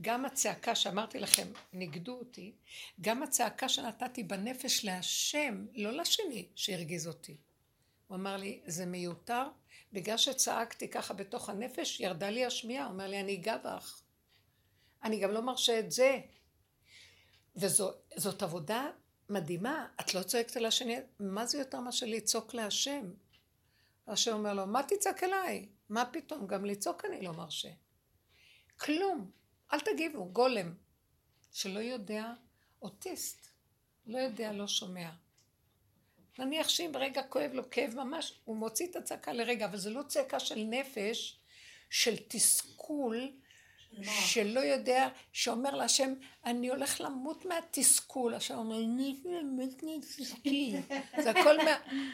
גם 0.01 0.25
הצעקה 0.25 0.75
שאמרתי 0.75 1.19
לכם, 1.19 1.47
ניגדו 1.73 2.13
אותי, 2.13 2.53
גם 3.01 3.23
הצעקה 3.23 3.69
שנתתי 3.69 4.23
בנפש 4.23 4.85
להשם, 4.85 5.65
לא 5.75 5.91
לשני 5.91 6.47
שהרגיז 6.55 7.07
אותי. 7.07 7.37
הוא 8.07 8.15
אמר 8.15 8.37
לי, 8.37 8.61
זה 8.65 8.85
מיותר, 8.85 9.43
בגלל 9.93 10.17
שצעקתי 10.17 10.87
ככה 10.87 11.13
בתוך 11.13 11.49
הנפש, 11.49 11.99
ירדה 11.99 12.29
לי 12.29 12.45
השמיעה, 12.45 12.85
הוא 12.85 12.93
אומר 12.93 13.07
לי, 13.07 13.19
אני 13.19 13.35
אגע 13.35 13.57
בך. 13.57 14.01
אני 15.03 15.19
גם 15.19 15.31
לא 15.31 15.41
מרשה 15.41 15.79
את 15.79 15.91
זה. 15.91 16.19
וזאת 17.55 18.41
עבודה 18.41 18.89
מדהימה, 19.29 19.87
את 20.01 20.13
לא 20.13 20.23
צועקת 20.23 20.57
על 20.57 20.65
השני, 20.65 20.95
מה 21.19 21.45
זה 21.45 21.57
יותר 21.57 21.79
מאשר 21.79 22.05
לצעוק 22.05 22.53
להשם? 22.53 23.11
השם 24.07 24.33
אומר 24.33 24.53
לו, 24.53 24.67
מה 24.67 24.83
תצעק 24.83 25.23
אליי? 25.23 25.69
מה 25.89 26.05
פתאום, 26.05 26.47
גם 26.47 26.65
לצעוק 26.65 27.05
אני 27.05 27.21
לא 27.21 27.33
מרשה. 27.33 27.69
כלום. 28.77 29.31
אל 29.73 29.79
תגיבו, 29.79 30.25
גולם, 30.25 30.73
שלא 31.51 31.79
יודע, 31.79 32.33
אוטיסט, 32.81 33.47
לא 34.05 34.17
יודע, 34.17 34.51
לא 34.51 34.67
שומע. 34.67 35.09
נניח 36.39 36.69
שאם 36.69 36.91
ברגע 36.93 37.23
כואב 37.23 37.51
לו 37.53 37.69
כאב 37.69 37.93
ממש, 37.95 38.39
הוא 38.45 38.57
מוציא 38.57 38.87
את 38.87 38.95
הצעקה 38.95 39.33
לרגע, 39.33 39.65
אבל 39.65 39.77
זו 39.77 39.89
לא 39.89 40.03
צעקה 40.03 40.39
של 40.39 40.63
נפש, 40.63 41.39
של 41.89 42.15
תסכול, 42.27 43.31
שלא 44.03 44.59
יודע, 44.59 45.09
שאומר 45.33 45.75
להשם, 45.75 46.13
אני 46.45 46.69
הולך 46.69 47.01
למות 47.01 47.45
מהתסכול. 47.45 48.33
השם 48.33 48.57
אומר, 48.57 48.77
אני. 50.45 50.81
זה 51.23 51.29
הכל, 51.29 51.57
מה, 51.57 51.71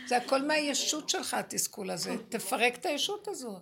זה 0.07 0.17
הכל 0.17 0.41
מהישות 0.41 1.09
שלך, 1.09 1.33
התסכול 1.33 1.91
הזה. 1.91 2.15
תפרק 2.29 2.75
את 2.75 2.85
הישות 2.85 3.27
הזאת. 3.27 3.61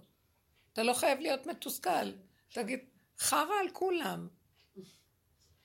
אתה 0.73 0.84
לא 0.84 0.93
חייב 0.93 1.19
להיות 1.19 1.47
מתוסכל. 1.47 2.12
תגיד, 2.54 2.80
חרא 3.21 3.55
על 3.62 3.69
כולם. 3.73 4.27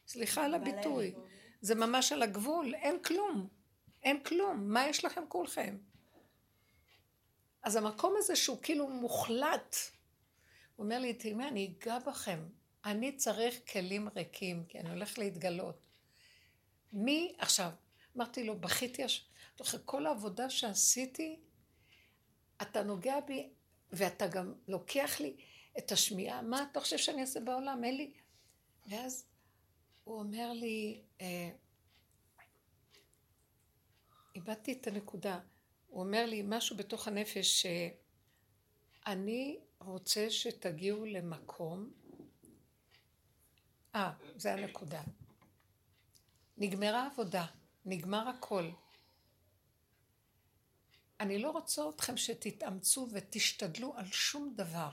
סליחה 0.09 0.45
על 0.45 0.55
הביטוי. 0.55 1.15
זה 1.61 1.75
ממש 1.75 2.13
על 2.13 2.23
הגבול, 2.23 2.75
אין 2.75 3.03
כלום. 3.03 3.49
אין 4.03 4.23
כלום. 4.25 4.73
מה 4.73 4.87
יש 4.87 5.05
לכם 5.05 5.23
כולכם? 5.29 5.79
אז 7.63 7.77
המקום 7.77 8.15
הזה 8.19 8.37
שהוא 8.37 8.59
כאילו 8.63 8.89
מוחלט, 8.89 9.77
הוא 10.77 10.85
אומר 10.85 10.99
לי, 10.99 11.15
תראי, 11.15 11.49
אני 11.49 11.75
אגע 11.79 11.99
בכם. 11.99 12.49
אני 12.85 13.17
צריך 13.17 13.73
כלים 13.73 14.09
ריקים, 14.17 14.65
כי 14.69 14.81
אני 14.81 14.91
הולך 14.91 15.19
להתגלות. 15.19 15.81
מי, 16.93 17.35
עכשיו, 17.39 17.71
אמרתי 18.17 18.45
לו, 18.45 18.61
בכיתי, 18.61 19.03
אחרי 19.63 19.81
כל 19.85 20.07
העבודה 20.07 20.51
שעשיתי, 20.51 21.41
אתה 22.63 22.83
נוגע 22.83 23.21
בי, 23.21 23.49
ואתה 23.93 24.27
גם 24.27 24.55
לוקח 24.69 25.21
לי, 25.21 25.37
את 25.79 25.93
השמיעה, 25.93 26.43
מה 26.43 26.67
אתה 26.71 26.81
חושב 26.81 26.99
שאני 26.99 27.21
אעשה 27.21 27.41
בעולם? 27.41 27.85
אין 27.85 27.97
לי... 27.97 28.13
ואז 28.87 29.27
הוא 30.05 30.19
אומר 30.19 30.53
לי, 30.53 31.03
אה, 31.21 31.51
איבדתי 34.35 34.73
את 34.73 34.87
הנקודה. 34.87 35.41
הוא 35.87 36.01
אומר 36.03 36.27
לי 36.27 36.43
משהו 36.45 36.77
בתוך 36.77 37.09
הנפש 37.09 37.67
שאני 39.07 39.59
רוצה 39.79 40.31
שתגיעו 40.31 41.05
למקום, 41.05 41.93
אה, 43.95 44.13
זה 44.37 44.53
הנקודה. 44.53 45.03
נגמרה 46.57 47.03
העבודה, 47.03 47.47
נגמר 47.85 48.29
הכל. 48.29 48.71
אני 51.21 51.39
לא 51.39 51.51
רוצה 51.51 51.89
אתכם 51.89 52.17
שתתאמצו 52.17 53.09
ותשתדלו 53.13 53.97
על 53.97 54.07
שום 54.07 54.55
דבר. 54.57 54.91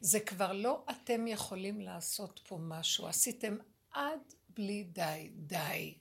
זה 0.00 0.20
כבר 0.20 0.52
לא 0.52 0.84
אתם 0.90 1.26
יכולים 1.26 1.80
לעשות 1.80 2.40
פה 2.48 2.58
משהו, 2.60 3.06
עשיתם 3.06 3.56
עד 3.90 4.20
בלי 4.48 4.84
די, 4.84 5.30
די. 5.34 5.94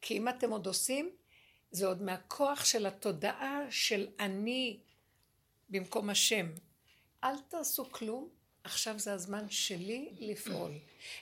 כי 0.00 0.16
אם 0.16 0.28
אתם 0.28 0.50
עוד 0.50 0.66
עושים, 0.66 1.10
זה 1.70 1.86
עוד 1.86 2.02
מהכוח 2.02 2.64
של 2.64 2.86
התודעה 2.86 3.60
של 3.70 4.08
אני 4.20 4.80
במקום 5.68 6.10
השם. 6.10 6.46
אל 7.24 7.38
תעשו 7.48 7.90
כלום, 7.90 8.28
עכשיו 8.64 8.98
זה 8.98 9.12
הזמן 9.12 9.50
שלי 9.50 10.16
לפעול. 10.20 10.72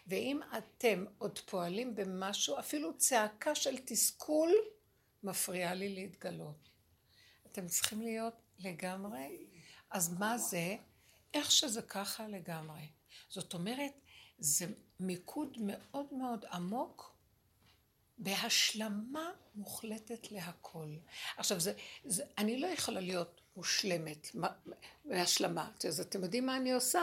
ואם 0.06 0.40
אתם 0.58 1.04
עוד 1.18 1.38
פועלים 1.38 1.94
במשהו, 1.94 2.58
אפילו 2.58 2.98
צעקה 2.98 3.54
של 3.54 3.78
תסכול, 3.84 4.52
מפריעה 5.22 5.74
לי 5.74 5.88
להתגלות. 5.88 6.68
אתם 7.52 7.66
צריכים 7.66 8.02
להיות 8.02 8.34
לגמרי. 8.58 9.46
אז 9.90 10.18
מה 10.18 10.38
זה? 10.38 10.76
איך 11.34 11.50
שזה 11.50 11.82
ככה 11.82 12.28
לגמרי. 12.28 12.88
זאת 13.28 13.54
אומרת, 13.54 13.92
זה 14.38 14.66
מיקוד 15.00 15.56
מאוד 15.60 16.06
מאוד 16.14 16.44
עמוק 16.52 17.14
בהשלמה 18.18 19.30
מוחלטת 19.54 20.32
להכל. 20.32 20.94
עכשיו, 21.36 21.60
זה, 21.60 21.72
זה, 22.04 22.24
אני 22.38 22.60
לא 22.60 22.66
יכולה 22.66 23.00
להיות 23.00 23.40
מושלמת 23.56 24.28
בהשלמה. 25.04 25.70
אז 25.88 26.00
אתם 26.00 26.22
יודעים 26.22 26.46
מה 26.46 26.56
אני 26.56 26.72
עושה? 26.72 27.02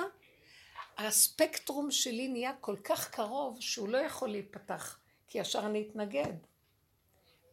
הספקטרום 0.98 1.92
שלי 1.92 2.28
נהיה 2.28 2.52
כל 2.62 2.76
כך 2.84 3.10
קרוב 3.10 3.62
שהוא 3.62 3.90
לא 3.90 3.98
יכול 3.98 4.30
להיפתח, 4.30 5.00
כי 5.28 5.38
ישר 5.38 5.66
אני 5.66 5.88
אתנגד. 5.90 6.34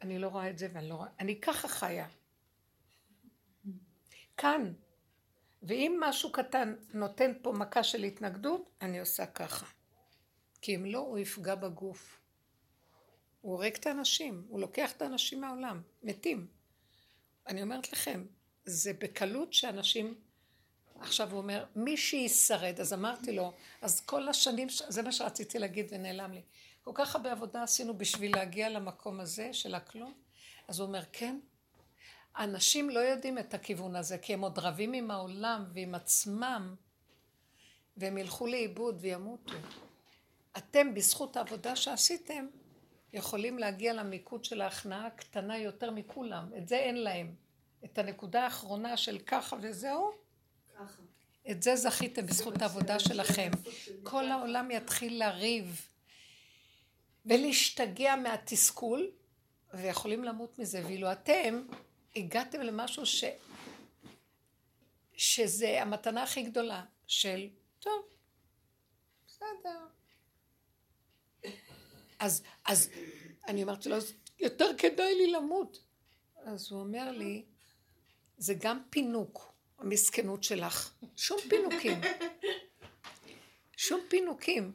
אני 0.02 0.18
לא 0.18 0.28
רואה 0.28 0.50
את 0.50 0.58
זה 0.58 0.68
ואני 0.72 0.88
לא 0.88 0.94
רואה... 0.94 1.08
אני 1.20 1.40
ככה 1.40 1.68
חיה. 1.68 2.08
כאן. 4.36 4.72
ואם 5.64 6.00
משהו 6.00 6.32
קטן 6.32 6.74
נותן 6.94 7.32
פה 7.42 7.52
מכה 7.52 7.82
של 7.82 8.02
התנגדות, 8.02 8.70
אני 8.80 9.00
עושה 9.00 9.26
ככה. 9.26 9.66
כי 10.60 10.76
אם 10.76 10.84
לא, 10.84 10.98
הוא 10.98 11.18
יפגע 11.18 11.54
בגוף. 11.54 12.20
הוא 13.40 13.52
הורג 13.52 13.74
את 13.74 13.86
האנשים, 13.86 14.44
הוא 14.48 14.60
לוקח 14.60 14.92
את 14.92 15.02
האנשים 15.02 15.40
מהעולם, 15.40 15.82
מתים. 16.02 16.46
אני 17.46 17.62
אומרת 17.62 17.92
לכם, 17.92 18.26
זה 18.64 18.92
בקלות 18.92 19.52
שאנשים... 19.52 20.14
עכשיו 21.00 21.30
הוא 21.30 21.38
אומר, 21.38 21.64
מי 21.76 21.96
שישרד, 21.96 22.80
אז 22.80 22.92
אמרתי 22.92 23.32
לו, 23.32 23.52
אז 23.82 24.00
כל 24.00 24.28
השנים, 24.28 24.68
זה 24.68 25.02
מה 25.02 25.12
שרציתי 25.12 25.58
להגיד 25.58 25.86
ונעלם 25.90 26.32
לי. 26.32 26.42
כל 26.82 26.90
כך 26.94 27.16
הרבה 27.16 27.32
עבודה 27.32 27.62
עשינו 27.62 27.98
בשביל 27.98 28.36
להגיע 28.36 28.68
למקום 28.68 29.20
הזה 29.20 29.52
של 29.52 29.74
הכלום. 29.74 30.14
אז 30.68 30.80
הוא 30.80 30.86
אומר, 30.86 31.02
כן, 31.12 31.38
אנשים 32.38 32.90
לא 32.90 33.00
יודעים 33.00 33.38
את 33.38 33.54
הכיוון 33.54 33.96
הזה, 33.96 34.18
כי 34.18 34.34
הם 34.34 34.40
עוד 34.40 34.58
רבים 34.58 34.92
עם 34.92 35.10
העולם 35.10 35.64
ועם 35.72 35.94
עצמם, 35.94 36.74
והם 37.96 38.18
ילכו 38.18 38.46
לאיבוד 38.46 38.98
וימותו. 39.00 39.54
אתם, 40.56 40.94
בזכות 40.94 41.36
העבודה 41.36 41.76
שעשיתם, 41.76 42.46
יכולים 43.12 43.58
להגיע 43.58 43.92
למיקוד 43.92 44.44
של 44.44 44.60
ההכנעה 44.60 45.06
הקטנה 45.06 45.58
יותר 45.58 45.90
מכולם. 45.90 46.50
את 46.58 46.68
זה 46.68 46.76
אין 46.76 46.96
להם. 46.96 47.34
את 47.84 47.98
הנקודה 47.98 48.44
האחרונה 48.44 48.96
של 48.96 49.18
ככה 49.18 49.56
וזהו, 49.62 50.12
ככה. 50.78 51.02
את 51.50 51.62
זה 51.62 51.76
זכיתם 51.76 52.26
בזכות 52.26 52.62
העבודה 52.62 52.98
שלכם. 52.98 53.50
כל 54.02 54.30
העולם 54.30 54.70
יתחיל 54.70 55.24
לריב 55.24 55.88
ולהשתגע 57.26 58.16
מהתסכול, 58.16 59.10
ויכולים 59.74 60.24
למות 60.24 60.58
מזה. 60.58 60.82
ואילו 60.86 61.12
אתם 61.12 61.62
הגעתם 62.16 62.60
למשהו 62.60 63.06
ש... 63.06 63.24
שזה 65.16 65.82
המתנה 65.82 66.22
הכי 66.22 66.42
גדולה 66.42 66.84
של, 67.06 67.48
טוב, 67.78 68.06
בסדר. 69.26 69.86
אז, 72.18 72.42
אז 72.64 72.90
אני 73.46 73.62
אמרתי 73.62 73.88
לו, 73.88 73.96
יותר 74.38 74.70
כדאי 74.78 75.14
לי 75.14 75.32
למות. 75.32 75.84
אז 76.36 76.72
הוא 76.72 76.80
אומר 76.80 77.10
לי, 77.10 77.44
זה 78.38 78.54
גם 78.58 78.82
פינוק, 78.90 79.54
המסכנות 79.78 80.44
שלך. 80.44 80.94
שום 81.16 81.38
פינוקים. 81.48 82.00
שום 83.76 84.00
פינוקים. 84.08 84.72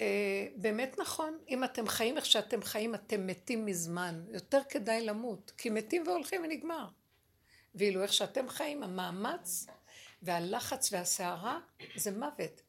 אה, 0.00 0.46
באמת 0.56 0.98
נכון, 0.98 1.38
אם 1.48 1.64
אתם 1.64 1.88
חיים 1.88 2.16
איך 2.16 2.26
שאתם 2.26 2.62
חיים, 2.62 2.94
אתם 2.94 3.26
מתים 3.26 3.66
מזמן. 3.66 4.24
יותר 4.30 4.60
כדאי 4.68 5.04
למות, 5.04 5.52
כי 5.58 5.70
מתים 5.70 6.02
והולכים 6.06 6.44
ונגמר. 6.44 6.86
ואילו 7.74 8.02
איך 8.02 8.12
שאתם 8.12 8.48
חיים, 8.48 8.82
המאמץ 8.82 9.66
והלחץ 10.22 10.92
והסערה 10.92 11.60
זה 11.96 12.10
מוות. 12.10 12.62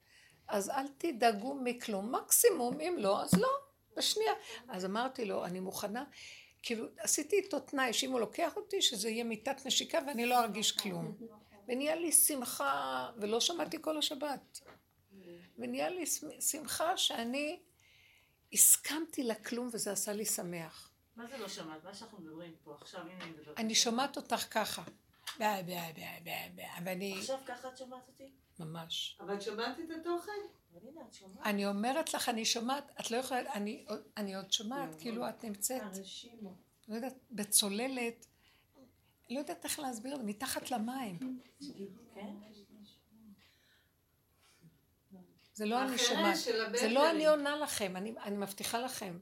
אז 0.47 0.69
אל 0.69 0.87
תדאגו 0.97 1.55
מכלום. 1.63 2.15
מקסימום, 2.15 2.79
אם 2.81 2.95
לא, 2.97 3.21
אז 3.21 3.33
לא, 3.33 3.49
בשנייה. 3.97 4.33
אז 4.69 4.85
אמרתי 4.85 5.25
לו, 5.25 5.45
אני 5.45 5.59
מוכנה, 5.59 6.03
כאילו, 6.63 6.85
עשיתי 6.97 7.35
איתו 7.35 7.59
תנאי 7.59 7.93
שאם 7.93 8.11
הוא 8.11 8.19
לוקח 8.19 8.55
אותי, 8.55 8.81
שזה 8.81 9.09
יהיה 9.09 9.23
מיטת 9.23 9.65
נשיקה 9.65 9.99
ואני 10.07 10.25
לא 10.25 10.39
ארגיש 10.39 10.71
כלום. 10.71 11.17
ונהיה 11.67 11.95
לי 11.95 12.11
שמחה, 12.11 13.09
ולא 13.17 13.39
שמעתי 13.39 13.77
כל 13.81 13.97
השבת. 13.97 14.61
ונהיה 15.57 15.89
לי 15.89 16.05
שמחה 16.39 16.97
שאני 16.97 17.60
הסכמתי 18.53 19.23
לכלום 19.23 19.69
וזה 19.73 19.91
עשה 19.91 20.13
לי 20.13 20.25
שמח. 20.25 20.91
מה 21.15 21.27
זה 21.27 21.38
לא 21.38 21.47
שמעת? 21.47 21.83
מה 21.83 21.93
שאנחנו 21.93 22.19
מדברים 22.19 22.55
פה 22.63 22.75
עכשיו, 22.81 23.01
הנה 23.01 23.23
אני 23.23 23.31
מדברת. 23.31 23.57
אני 23.57 23.75
שומעת 23.75 24.17
אותך 24.17 24.47
ככה. 24.51 24.83
ואני... 25.39 27.15
עכשיו 27.19 27.38
ככה 27.45 27.67
את 27.67 27.77
שומעת 27.77 28.07
אותי? 28.07 28.31
ממש. 28.60 29.17
אבל 29.19 29.39
שמעת 29.39 29.79
את 29.79 29.89
התוכן? 29.99 30.31
אני 31.45 31.65
אומרת 31.65 32.13
לך, 32.13 32.29
אני 32.29 32.45
שומעת, 32.45 32.91
את 32.99 33.12
לא 33.12 33.17
יכולה, 33.17 33.53
אני 34.17 34.36
עוד 34.36 34.51
שומעת, 34.51 34.95
כאילו 34.99 35.29
את 35.29 35.43
נמצאת, 35.43 35.81
לא 36.88 36.95
יודעת, 36.95 37.13
בצוללת, 37.31 38.25
לא 39.29 39.39
יודעת 39.39 39.65
איך 39.65 39.79
להסביר, 39.79 40.17
מתחת 40.17 40.71
למים. 40.71 41.39
כן? 42.15 42.33
זה 45.57 45.65
לא 45.65 45.83
אני 45.83 45.97
שומעת, 45.97 46.37
זה 46.79 46.89
לא 46.89 47.11
אני 47.11 47.27
עונה 47.27 47.55
לכם, 47.55 47.95
אני 47.95 48.37
מבטיחה 48.37 48.79
לכם. 48.79 49.19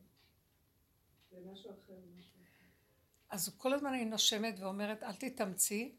אז 3.29 3.55
כל 3.57 3.73
הזמן 3.73 3.93
אני 3.93 4.05
נושמת 4.05 4.59
ואומרת, 4.59 5.03
אל 5.03 5.15
תתאמצי 5.15 5.95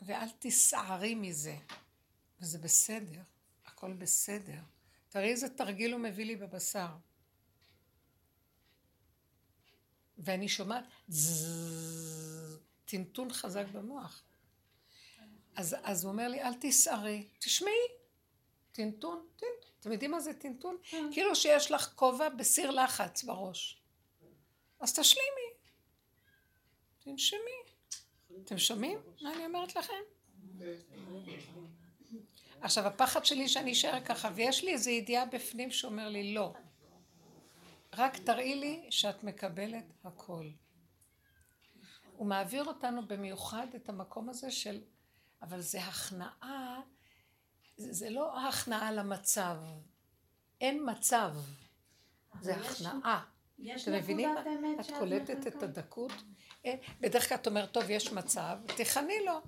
ואל 0.00 0.28
תסערי 0.38 1.14
מזה. 1.14 1.56
וזה 2.40 2.58
בסדר, 2.58 3.20
הכל 3.66 3.92
בסדר. 3.92 4.60
תראי 5.08 5.30
איזה 5.30 5.48
תרגיל 5.48 5.92
הוא 5.92 6.00
מביא 6.00 6.24
לי 6.24 6.36
בבשר. 6.36 6.88
ואני 10.18 10.48
שומעת 10.48 10.84
טינטון 12.84 13.32
חזק 13.32 13.64
במוח. 13.72 14.22
אז, 15.56 15.76
אז 15.82 16.04
הוא 16.04 16.12
אומר 16.12 16.28
לי, 16.28 16.42
אל 16.42 16.54
תסערי, 16.60 17.28
תשמעי, 17.38 17.72
טינטון, 18.72 19.26
טינטון. 19.36 19.69
אתם 19.80 19.92
יודעים 19.92 20.10
מה 20.10 20.20
זה 20.20 20.32
טינטון? 20.34 20.76
כן. 20.82 21.10
כאילו 21.12 21.36
שיש 21.36 21.70
לך 21.70 21.92
כובע 21.94 22.28
בסיר 22.28 22.70
לחץ 22.70 23.24
בראש. 23.24 23.82
אז 24.80 24.98
תשלימי. 24.98 25.50
תנשמי. 27.04 27.38
אתם 28.44 28.58
שומעים 28.58 28.98
מה 29.22 29.34
אני 29.34 29.46
אומרת 29.46 29.76
לכם? 29.76 30.02
עכשיו, 32.60 32.86
הפחד 32.86 33.24
שלי 33.24 33.48
שאני 33.48 33.72
אשאר 33.72 34.04
ככה, 34.04 34.30
ויש 34.34 34.64
לי 34.64 34.72
איזו 34.72 34.90
ידיעה 34.90 35.26
בפנים 35.26 35.70
שאומר 35.70 36.08
לי, 36.08 36.34
לא. 36.34 36.52
רק 37.96 38.16
תראי 38.16 38.54
לי 38.54 38.86
שאת 38.90 39.24
מקבלת 39.24 39.84
הכל. 40.04 40.50
הוא 42.16 42.26
מעביר 42.26 42.64
אותנו 42.64 43.06
במיוחד 43.06 43.66
את 43.76 43.88
המקום 43.88 44.28
הזה 44.28 44.50
של, 44.50 44.80
אבל 45.42 45.60
זה 45.60 45.80
הכנעה 45.84 46.80
זה, 47.80 47.92
זה 47.92 48.10
לא 48.10 48.48
הכנעה 48.48 48.92
למצב. 48.92 49.56
אין 50.60 50.90
מצב. 50.90 51.34
זה 52.40 52.54
הכנעה. 52.56 53.24
יש 53.58 53.82
אתם 53.82 53.92
מבינים? 53.92 54.30
את 54.80 54.90
קולטת 54.98 55.46
את 55.46 55.62
הדקות? 55.62 56.12
אין. 56.64 56.78
בדרך 57.00 57.28
כלל 57.28 57.38
את 57.38 57.46
אומרת, 57.46 57.72
טוב, 57.72 57.90
יש 57.90 58.12
מצב, 58.12 58.58
תכני 58.76 59.24
לו. 59.26 59.40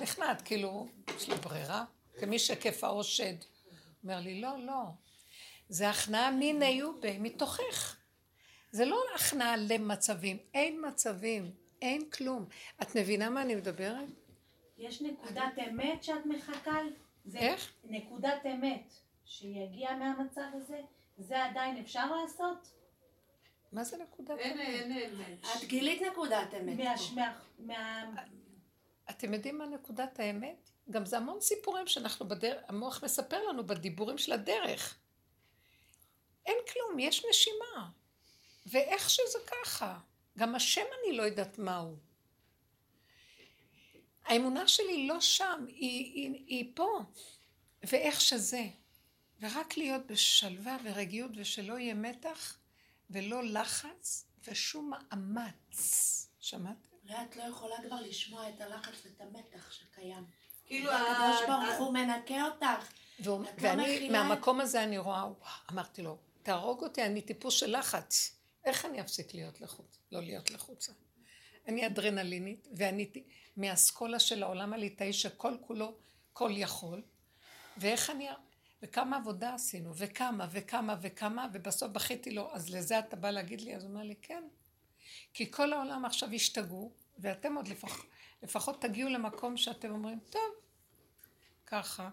נכנעת, 0.00 0.42
כאילו, 0.42 0.88
יש 1.16 1.28
לי 1.28 1.34
ברירה? 1.36 1.84
כמי 2.20 2.38
שכיף 2.38 2.84
האוש 2.84 3.16
שד. 3.16 3.34
אומר 4.04 4.20
לי, 4.20 4.40
לא, 4.40 4.58
לא. 4.58 4.82
זה 5.68 5.90
הכנעה 5.90 6.30
מיני 6.30 6.82
ובי, 6.82 7.18
מתוכך. 7.18 7.96
זה 8.72 8.84
לא 8.84 9.02
הכנעה 9.14 9.56
למצבים. 9.56 10.36
אין 10.54 10.84
מצבים, 10.88 11.50
אין 11.82 12.10
כלום. 12.10 12.46
את 12.82 12.96
מבינה 12.96 13.30
מה 13.30 13.42
אני 13.42 13.54
מדברת? 13.54 14.08
יש 14.78 15.02
נקודת 15.02 15.52
אמת 15.68 16.04
שאת 16.04 16.26
מחכה 16.26 16.78
זה 17.28 17.38
איך? 17.38 17.72
נקודת 17.84 18.46
אמת 18.46 18.94
שיגיע 19.24 19.96
מהמצב 19.96 20.46
הזה, 20.54 20.80
זה 21.18 21.44
עדיין 21.44 21.76
אפשר 21.76 22.16
לעשות? 22.16 22.72
מה 23.72 23.84
זה 23.84 23.96
נקודת 23.96 24.30
אמת? 24.30 24.40
אין, 24.40 24.58
אין 24.92 24.92
אמת. 24.92 25.44
את 25.56 25.64
גילית 25.64 26.02
נקודת 26.02 26.54
אמת. 26.60 26.78
מה... 27.58 28.04
אתם 29.10 29.34
יודעים 29.34 29.58
מה 29.58 29.66
נקודת 29.66 30.20
האמת? 30.20 30.70
גם 30.90 31.06
זה 31.06 31.16
המון 31.16 31.40
סיפורים 31.40 31.86
שאנחנו 31.86 32.28
בדרך, 32.28 32.62
המוח 32.68 33.04
מספר 33.04 33.48
לנו 33.48 33.66
בדיבורים 33.66 34.18
של 34.18 34.32
הדרך. 34.32 34.98
אין 36.46 36.56
כלום, 36.72 36.98
יש 36.98 37.26
נשימה. 37.30 37.88
ואיך 38.66 39.10
שזה 39.10 39.38
ככה. 39.46 39.98
גם 40.38 40.54
השם 40.54 40.84
אני 41.02 41.16
לא 41.16 41.22
יודעת 41.22 41.58
מהו. 41.58 41.96
האמונה 44.28 44.68
שלי 44.68 45.06
לא 45.06 45.20
שם, 45.20 45.64
היא, 45.68 46.04
היא, 46.14 46.44
היא 46.46 46.72
פה, 46.74 47.00
ואיך 47.82 48.20
שזה. 48.20 48.64
ורק 49.40 49.76
להיות 49.76 50.06
בשלווה 50.06 50.76
ורגיעות 50.84 51.30
ושלא 51.36 51.78
יהיה 51.78 51.94
מתח 51.94 52.58
ולא 53.10 53.44
לחץ 53.44 54.26
ושום 54.48 54.90
מאמץ. 54.90 56.28
שמעתם? 56.40 56.88
אולי 57.04 57.24
את 57.24 57.36
לא 57.36 57.42
יכולה 57.42 57.76
כבר 57.86 58.00
לשמוע 58.00 58.48
את 58.48 58.60
הלחץ 58.60 58.94
ואת 59.04 59.20
המתח 59.20 59.72
שקיים. 59.72 60.24
כאילו, 60.66 60.90
הקדוש 60.92 61.46
ברוך 61.46 61.78
הוא 61.78 61.94
מנקה 61.94 62.44
אותך. 62.44 62.92
לא 63.26 63.40
ואני, 63.58 64.08
מהמקום 64.08 64.60
הזה 64.60 64.82
אני 64.84 64.98
רואה, 64.98 65.24
וואו, 65.24 65.34
אמרתי 65.72 66.02
לו, 66.02 66.18
תהרוג 66.42 66.82
אותי, 66.82 67.02
אני 67.02 67.22
טיפוס 67.22 67.54
של 67.54 67.78
לחץ. 67.78 68.36
איך 68.64 68.84
אני 68.84 69.00
אפסיק 69.00 69.34
להיות 69.34 69.60
לחוץ? 69.60 69.98
לא 70.12 70.20
להיות 70.20 70.50
לחוצה. 70.50 70.92
אני 71.66 71.86
אדרנלינית, 71.86 72.68
ואני 72.76 73.10
מאסכולה 73.58 74.18
של 74.18 74.42
העולם 74.42 74.72
הליטאי 74.72 75.12
שכל 75.12 75.54
כולו 75.66 75.94
כל 76.32 76.50
יכול, 76.54 77.02
ואיך 77.76 78.10
אני... 78.10 78.28
וכמה 78.82 79.16
עבודה 79.16 79.54
עשינו, 79.54 79.92
וכמה, 79.96 80.46
וכמה, 80.50 80.96
וכמה, 81.02 81.46
ובסוף 81.52 81.90
בכיתי 81.90 82.30
לו, 82.30 82.54
אז 82.54 82.70
לזה 82.74 82.98
אתה 82.98 83.16
בא 83.16 83.30
להגיד 83.30 83.60
לי? 83.60 83.76
אז 83.76 83.82
הוא 83.84 83.90
אומר 83.90 84.02
לי, 84.02 84.14
כן. 84.22 84.42
כי 85.34 85.50
כל 85.52 85.72
העולם 85.72 86.04
עכשיו 86.04 86.30
השתגעו, 86.32 86.92
ואתם 87.18 87.54
עוד 87.54 87.68
לפח, 87.68 88.04
לפחות 88.42 88.82
תגיעו 88.82 89.08
למקום 89.10 89.56
שאתם 89.56 89.90
אומרים, 89.90 90.18
טוב, 90.30 90.42
ככה. 91.66 92.10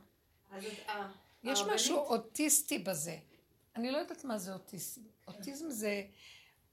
אז 0.52 0.66
את- 0.66 0.90
ה- 0.90 1.12
יש 1.44 1.60
משהו 1.62 1.98
אוטיסטי 1.98 2.80
בזה. 2.80 3.18
אני 3.76 3.92
לא 3.92 3.98
יודעת 3.98 4.24
מה 4.26 4.38
זה 4.38 4.54
אוטיזם. 4.54 5.02
אוטיזם 5.28 5.70
זה 5.70 6.04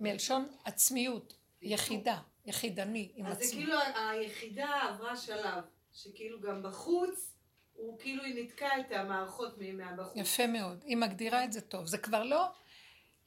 מלשון 0.00 0.48
עצמיות, 0.64 1.34
יחידה, 1.62 2.20
יחידני 2.44 3.12
עם 3.14 3.26
אז 3.26 3.38
זה 3.38 3.44
עצמי. 3.44 3.60
כאילו 3.60 3.78
היחידה 4.10 4.80
עברה 4.88 5.16
שלב, 5.16 5.64
שכאילו 5.92 6.40
גם 6.40 6.62
בחוץ, 6.62 7.34
הוא 7.72 7.98
כאילו 7.98 8.24
היא 8.24 8.34
ניתקה 8.34 8.80
את 8.80 8.92
המערכות 8.92 9.58
מהבחוץ. 9.58 10.16
יפה 10.16 10.46
מאוד. 10.46 10.84
היא 10.86 10.96
מגדירה 10.96 11.44
את 11.44 11.52
זה 11.52 11.60
טוב. 11.60 11.86
זה 11.86 11.98
כבר 11.98 12.22
לא, 12.22 12.46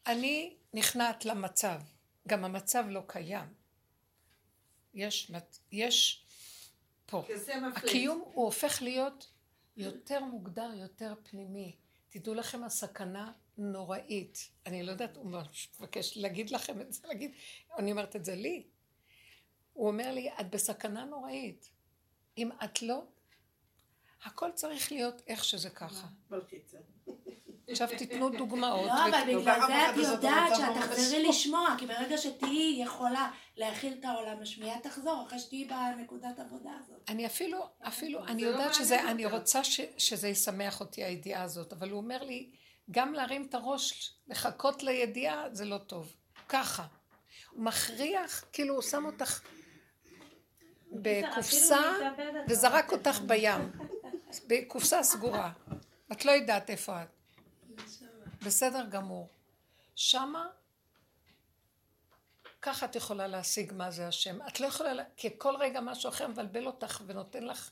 אני 0.07 0.55
נכנעת 0.73 1.25
למצב. 1.25 1.81
גם 2.27 2.45
המצב 2.45 2.85
לא 2.89 3.01
קיים. 3.07 3.53
יש, 4.93 5.31
יש 5.71 6.25
פה. 7.05 7.23
הקיום 7.75 8.23
הוא 8.33 8.45
הופך 8.45 8.81
להיות 8.81 9.31
יותר 9.77 10.23
מוגדר, 10.23 10.71
יותר 10.75 11.13
פנימי. 11.23 11.75
תדעו 12.09 12.33
לכם, 12.33 12.63
הסכנה 12.63 13.31
נוראית. 13.57 14.49
אני 14.65 14.83
לא 14.83 14.91
יודעת, 14.91 15.17
הוא 15.17 15.31
מבקש 15.79 16.17
להגיד 16.17 16.49
לכם 16.49 16.81
את 16.81 16.93
זה, 16.93 17.07
להגיד, 17.07 17.31
אני 17.77 17.91
אומרת 17.91 18.15
את 18.15 18.25
זה 18.25 18.35
לי. 18.35 18.63
הוא 19.75 19.87
אומר 19.87 20.11
לי, 20.11 20.29
את 20.39 20.49
בסכנה 20.49 21.05
נוראית. 21.05 21.69
אם 22.37 22.49
את 22.63 22.81
לא, 22.81 23.03
הכל 24.23 24.51
צריך 24.51 24.91
להיות 24.91 25.21
איך 25.27 25.43
שזה 25.43 25.69
ככה. 25.69 26.07
עכשיו 27.69 27.87
תיתנו 27.97 28.29
דוגמאות. 28.29 28.87
לא, 28.87 29.07
אבל 29.07 29.39
בגלל 29.39 29.59
זה 29.67 29.89
את 29.89 29.97
יודעת 29.97 30.55
שאת 30.55 30.83
תחזרי. 30.83 31.27
לשמוע, 31.27 31.75
כי 31.77 31.85
ברגע 31.85 32.17
שתהיי 32.17 32.83
יכולה 32.83 33.31
להכיל 33.57 33.93
את 33.99 34.05
העולם 34.05 34.41
השמיעה, 34.41 34.79
תחזור, 34.79 35.23
אחרי 35.27 35.39
שתהיי 35.39 35.65
בנקודת 35.65 36.39
עבודה 36.39 36.71
הזאת. 36.79 37.09
אני 37.09 37.25
אפילו, 37.25 37.69
אפילו, 37.81 38.25
אני 38.25 38.41
לא 38.43 38.47
יודעת 38.47 38.73
שזה, 38.73 39.11
אני. 39.11 39.25
רוצה 39.25 39.63
ש, 39.63 39.81
שזה 39.97 40.27
ישמח 40.27 40.79
אותי 40.79 41.03
הידיעה 41.03 41.43
הזאת, 41.43 41.73
אבל 41.73 41.89
הוא 41.89 41.97
אומר 41.97 42.23
לי, 42.23 42.49
גם 42.91 43.13
להרים 43.13 43.45
את 43.49 43.55
הראש, 43.55 44.13
לחכות 44.27 44.83
לידיעה, 44.83 45.45
זה 45.51 45.65
לא 45.65 45.77
טוב. 45.77 46.15
ככה. 46.49 46.85
הוא 47.51 47.63
מכריח, 47.63 48.43
כאילו 48.53 48.73
הוא 48.73 48.81
שם 48.81 49.05
אותך 49.05 49.41
בקופסה 50.91 51.79
את 52.07 52.49
וזרק 52.49 52.91
לא 52.91 52.97
אותך 52.97 53.19
בים. 53.27 53.71
בקופסה 54.47 55.03
סגורה. 55.03 55.51
את 56.11 56.25
לא 56.25 56.31
יודעת 56.31 56.69
איפה 56.69 57.03
את. 57.03 57.07
בסדר 58.45 58.85
גמור. 58.89 59.29
שמה, 59.95 60.47
ככה 62.61 62.85
את 62.85 62.95
יכולה 62.95 63.27
להשיג 63.27 63.73
מה 63.73 63.91
זה 63.91 64.07
השם. 64.07 64.37
את 64.47 64.59
לא 64.59 64.67
יכולה, 64.67 64.93
לה- 64.93 65.03
כי 65.17 65.29
כל 65.37 65.55
רגע 65.59 65.81
משהו 65.81 66.09
אחר 66.09 66.27
מבלבל 66.27 66.65
אותך 66.67 67.01
ונותן 67.07 67.43
לך 67.43 67.71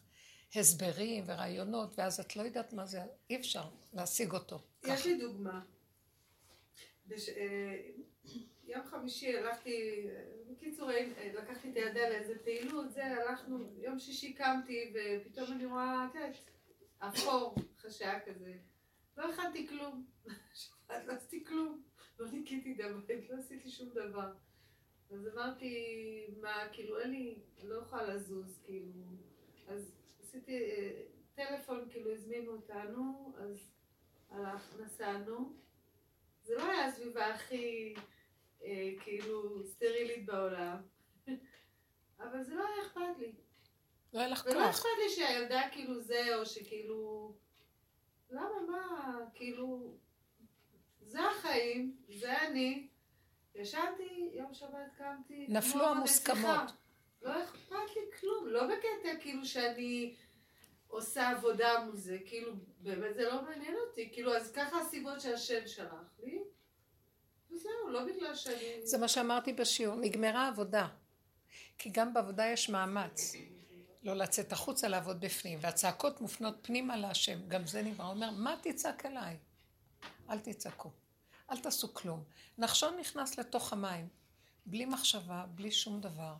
הסברים 0.56 1.24
ורעיונות, 1.28 2.00
ואז 2.00 2.20
את 2.20 2.36
לא 2.36 2.42
יודעת 2.42 2.74
מה 2.74 2.86
זה, 2.86 3.02
אי 3.30 3.36
אפשר 3.36 3.64
להשיג 3.94 4.32
אותו. 4.34 4.60
יש 4.84 5.00
ככה. 5.00 5.10
לי 5.10 5.18
דוגמה. 5.18 5.62
בש... 7.08 7.30
יום 8.68 8.84
חמישי 8.84 9.38
הלכתי, 9.38 10.08
בקיצור 10.52 10.92
אה, 10.92 11.32
לקחתי 11.34 11.70
את 11.70 11.76
הילדה 11.76 12.10
לאיזה 12.10 12.34
פעילות, 12.44 12.92
זה, 12.92 13.06
הלכנו, 13.06 13.58
יום 13.78 14.00
שישי 14.00 14.34
קמתי 14.34 14.94
ופתאום 14.94 15.52
אני 15.52 15.66
רואה, 15.66 16.08
את 16.10 16.16
יודעת, 16.16 16.36
אפור, 17.00 17.56
חשאי 17.78 18.20
כזה. 18.26 18.54
לא 19.18 19.30
הכנתי 19.30 19.68
כלום. 19.68 20.06
שבת 20.54 21.06
לא 21.06 21.14
עשיתי 21.14 21.46
כלום. 21.46 21.82
לא 22.20 22.32
ניקיתי 22.32 22.74
דבר, 22.74 23.00
לא 23.30 23.40
עשיתי 23.40 23.70
שום 23.70 23.90
דבר. 23.90 24.34
אז 25.12 25.28
אמרתי, 25.34 26.26
מה, 26.42 26.68
כאילו 26.72 27.00
אין 27.00 27.12
לי, 27.12 27.40
לא 27.64 27.76
יכולה 27.76 28.04
לזוז, 28.04 28.60
כאילו. 28.66 28.92
אז 29.68 29.92
עשיתי 30.22 30.72
אה, 30.72 31.02
טלפון, 31.36 31.88
כאילו 31.90 32.12
הזמינו 32.12 32.52
אותנו, 32.52 33.34
אז 33.38 33.72
הלך, 34.30 34.76
נסענו. 34.82 35.54
זה 36.44 36.56
לא 36.56 36.64
היה 36.64 36.86
הסביבה 36.86 37.28
הכי 37.28 37.96
כאילו 39.00 39.64
סטרילית 39.64 40.26
בעולם, 40.26 40.78
אבל 42.20 42.44
זה 42.44 42.56
לא 42.56 42.64
היה 42.68 42.86
אכפת 42.86 43.18
לי. 43.20 43.34
לא 44.14 44.20
היה 44.20 44.28
לך 44.28 44.46
ולא 44.46 44.54
כוח. 44.54 44.70
אכפת 44.70 44.90
לי 45.04 45.10
שהילדה 45.10 45.62
כאילו 45.72 46.00
זה, 46.00 46.36
או 46.36 46.46
שכאילו... 46.46 47.34
למה, 48.30 48.62
מה, 48.68 49.18
כאילו... 49.34 49.98
זה 51.02 51.22
החיים, 51.22 51.98
זה 52.10 52.42
אני. 52.42 52.88
ישנתי, 53.56 54.30
יום 54.34 54.54
שבת 54.54 54.92
קמתי. 54.98 55.46
נפלו 55.50 55.72
כמו 55.72 55.84
המוסכמות. 55.84 56.72
לא 57.22 57.44
אכפת 57.44 57.96
לי 57.96 58.02
כלום, 58.20 58.48
לא 58.48 58.68
בקטע 58.68 59.20
כאילו 59.20 59.46
שאני 59.46 60.16
עושה 60.88 61.30
עבודה 61.30 61.86
מול 61.86 61.96
זה, 61.96 62.18
כאילו, 62.26 62.52
באמת 62.80 63.16
זה 63.16 63.30
לא 63.30 63.42
מעניין 63.42 63.76
אותי. 63.88 64.10
כאילו, 64.14 64.36
אז 64.36 64.52
ככה 64.52 64.80
הסיבות 64.80 65.22
שהשם 65.22 65.68
שלח 65.68 66.20
לי, 66.24 66.43
וזהו, 67.56 67.90
לא 67.90 68.06
בגלל 68.06 68.36
שאני... 68.36 68.88
זה 68.88 68.98
מה 68.98 69.08
שאמרתי 69.08 69.54
בשיעור, 69.54 69.96
נגמרה 69.96 70.46
העבודה. 70.46 70.88
כי 71.78 71.90
גם 71.90 72.14
בעבודה 72.14 72.46
יש 72.46 72.70
מאמץ. 72.70 73.34
לא 74.04 74.14
לצאת 74.14 74.52
החוצה, 74.52 74.88
לעבוד 74.88 75.20
בפנים. 75.20 75.60
והצעקות 75.62 76.22
מופנות 76.22 76.56
פנימה 76.62 76.98
להשם. 76.98 77.48
גם 77.48 77.68
זה 77.68 77.82
נגמר. 77.82 78.06
הוא 78.06 78.14
אומר, 78.14 78.32
מה 78.32 78.56
תצעק 78.62 79.06
אליי? 79.06 79.38
אל 80.30 80.40
תצעקו. 80.40 80.92
אל 81.52 81.58
תעשו 81.58 81.94
כלום. 81.94 82.24
נחשון 82.58 82.98
נכנס 83.00 83.40
לתוך 83.40 83.74
המים, 83.74 84.08
בלי 84.66 84.86
מחשבה, 84.86 85.46
בלי 85.50 85.72
שום 85.72 86.02
דבר. 86.02 86.34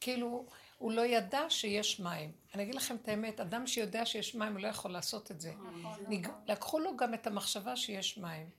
כאילו, 0.00 0.46
הוא 0.78 0.92
לא 0.92 1.06
ידע 1.06 1.40
שיש 1.48 2.00
מים. 2.00 2.32
אני 2.54 2.62
אגיד 2.62 2.74
לכם 2.74 2.96
את 2.96 3.08
האמת, 3.08 3.40
אדם 3.40 3.66
שיודע 3.66 4.06
שיש 4.06 4.34
מים, 4.34 4.52
הוא 4.52 4.60
לא 4.60 4.68
יכול 4.68 4.90
לעשות 4.90 5.30
את 5.30 5.40
זה. 5.40 5.52
נג... 6.08 6.28
לקחו 6.46 6.78
לו 6.78 6.96
גם 6.96 7.14
את 7.14 7.26
המחשבה 7.26 7.76
שיש 7.76 8.18
מים. 8.18 8.50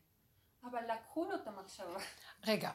אבל 0.71 0.79
לקחו 0.93 1.25
לו 1.25 1.35
את 1.35 1.47
המחשבה. 1.47 1.99
רגע, 2.47 2.71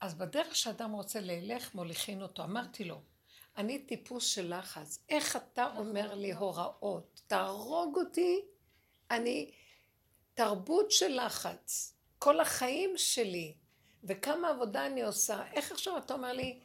אז 0.00 0.14
בדרך 0.14 0.56
שאדם 0.56 0.92
רוצה 0.92 1.20
ללך, 1.20 1.74
מוליכין 1.74 2.22
אותו. 2.22 2.44
אמרתי 2.44 2.84
לו, 2.84 3.00
אני 3.56 3.78
טיפוס 3.78 4.26
של 4.26 4.58
לחץ. 4.58 5.04
איך 5.08 5.36
אתה 5.36 5.76
אומר 5.76 6.14
לי 6.14 6.32
הוראות? 6.32 7.20
תהרוג 7.26 7.98
אותי, 7.98 8.40
אני 9.10 9.50
תרבות 10.34 10.90
של 10.90 11.26
לחץ. 11.26 11.94
כל 12.18 12.40
החיים 12.40 12.90
שלי, 12.96 13.54
וכמה 14.04 14.48
עבודה 14.48 14.86
אני 14.86 15.02
עושה. 15.02 15.52
איך 15.52 15.72
עכשיו 15.72 15.98
אתה 15.98 16.14
אומר 16.14 16.32
לי, 16.32 16.60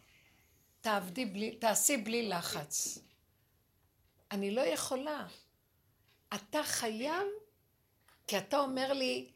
תעבדי 0.82 1.26
בלי, 1.26 1.56
תעשי 1.56 1.98
בלי 1.98 2.30
לחץ? 2.30 2.98
אני 4.32 4.52
לא 4.52 4.62
יכולה. 4.62 5.28
אתה 6.34 6.64
חייב, 6.64 7.28
כי 8.28 8.38
אתה 8.38 8.60
אומר 8.60 8.94
לי, 8.94 9.32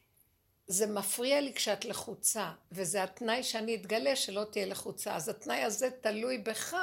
זה 0.67 0.87
מפריע 0.87 1.41
לי 1.41 1.53
כשאת 1.53 1.85
לחוצה, 1.85 2.53
וזה 2.71 3.03
התנאי 3.03 3.43
שאני 3.43 3.75
אתגלה 3.75 4.15
שלא 4.15 4.43
תהיה 4.51 4.65
לחוצה. 4.65 5.15
אז 5.15 5.29
התנאי 5.29 5.63
הזה 5.63 5.89
תלוי 6.01 6.37
בך. 6.37 6.75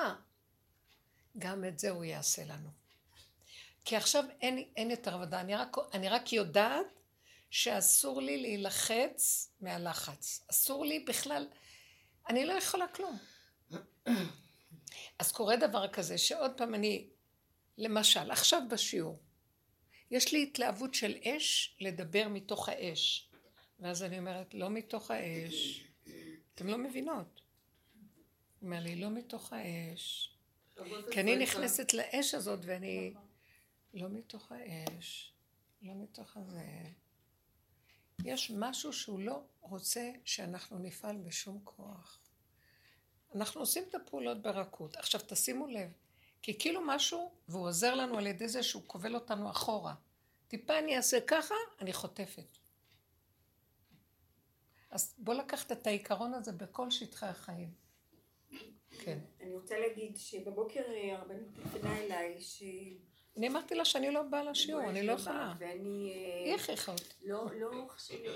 גם 1.38 1.64
את 1.64 1.78
זה 1.78 1.90
הוא 1.90 2.04
יעשה 2.04 2.44
לנו. 2.44 2.68
כי 3.84 3.96
עכשיו 3.96 4.24
אין, 4.40 4.64
אין 4.76 4.90
יותר 4.90 5.14
עבודה, 5.14 5.40
אני 5.40 5.54
רק, 5.54 5.76
אני 5.92 6.08
רק 6.08 6.32
יודעת 6.32 6.86
שאסור 7.50 8.22
לי 8.22 8.42
להילחץ 8.42 9.50
מהלחץ. 9.60 10.44
אסור 10.50 10.84
לי 10.84 10.98
בכלל, 10.98 11.46
אני 12.28 12.44
לא 12.44 12.52
יכולה 12.52 12.88
כלום. 12.88 13.18
אז 15.18 15.32
קורה 15.32 15.56
דבר 15.56 15.88
כזה, 15.88 16.18
שעוד 16.18 16.50
פעם 16.56 16.74
אני, 16.74 17.08
למשל, 17.78 18.30
עכשיו 18.30 18.62
בשיעור, 18.70 19.22
יש 20.10 20.32
לי 20.32 20.42
התלהבות 20.42 20.94
של 20.94 21.16
אש 21.24 21.76
לדבר 21.80 22.28
מתוך 22.28 22.68
האש. 22.68 23.30
ואז 23.84 24.02
אני 24.02 24.18
אומרת, 24.18 24.54
לא 24.54 24.70
מתוך 24.70 25.10
האש. 25.10 25.84
אתן 26.54 26.66
לא 26.66 26.78
מבינות. 26.78 27.40
הוא 28.60 28.66
אומר 28.66 28.80
לי, 28.80 28.96
לא 28.96 29.10
מתוך 29.10 29.52
האש. 29.52 30.34
כי 31.10 31.20
אני 31.20 31.36
נכנסת 31.36 31.94
לאש 31.94 32.34
הזאת 32.34 32.58
ואני... 32.62 33.14
לא 33.94 34.08
מתוך 34.08 34.52
האש, 34.52 35.32
לא 35.82 35.92
מתוך 35.94 36.36
הזה. 36.36 36.64
יש 38.24 38.50
משהו 38.50 38.92
שהוא 38.92 39.20
לא 39.20 39.42
רוצה 39.60 40.12
שאנחנו 40.24 40.78
נפעל 40.78 41.16
בשום 41.16 41.60
כוח. 41.64 42.18
אנחנו 43.34 43.60
עושים 43.60 43.84
את 43.88 43.94
הפעולות 43.94 44.42
ברכות. 44.42 44.96
עכשיו 44.96 45.20
תשימו 45.26 45.66
לב, 45.66 45.90
כי 46.42 46.58
כאילו 46.58 46.80
משהו, 46.86 47.30
והוא 47.48 47.68
עוזר 47.68 47.94
לנו 47.94 48.18
על 48.18 48.26
ידי 48.26 48.48
זה 48.48 48.62
שהוא 48.62 48.82
כובל 48.86 49.14
אותנו 49.14 49.50
אחורה. 49.50 49.94
טיפה 50.48 50.78
אני 50.78 50.96
אעשה 50.96 51.18
ככה, 51.26 51.54
אני 51.80 51.92
חוטפת. 51.92 52.63
אז 54.94 55.14
בוא 55.18 55.34
לקחת 55.34 55.72
את 55.72 55.86
העיקרון 55.86 56.34
הזה 56.34 56.52
בכל 56.52 56.90
שטחי 56.90 57.26
החיים. 57.26 57.70
כן. 58.90 59.18
אני 59.40 59.54
רוצה 59.54 59.78
להגיד 59.78 60.16
שבבוקר 60.16 60.80
אה, 60.80 61.16
הרבנית 61.16 61.48
פנה 61.72 61.98
אליי, 61.98 62.40
ש... 62.40 62.62
אני 63.36 63.48
אמרתי 63.48 63.74
לה 63.74 63.84
שאני 63.84 64.10
לא 64.10 64.22
באה 64.22 64.44
לשיעור, 64.44 64.82
אני 64.82 65.06
לא 65.06 65.12
יכולה. 65.12 65.54
ואני... 65.58 66.12
אה, 66.14 66.44
היא 66.44 66.54
הכריחה 66.54 66.92
אותי. 66.92 67.14
לא, 67.24 67.50
לא, 67.54 67.70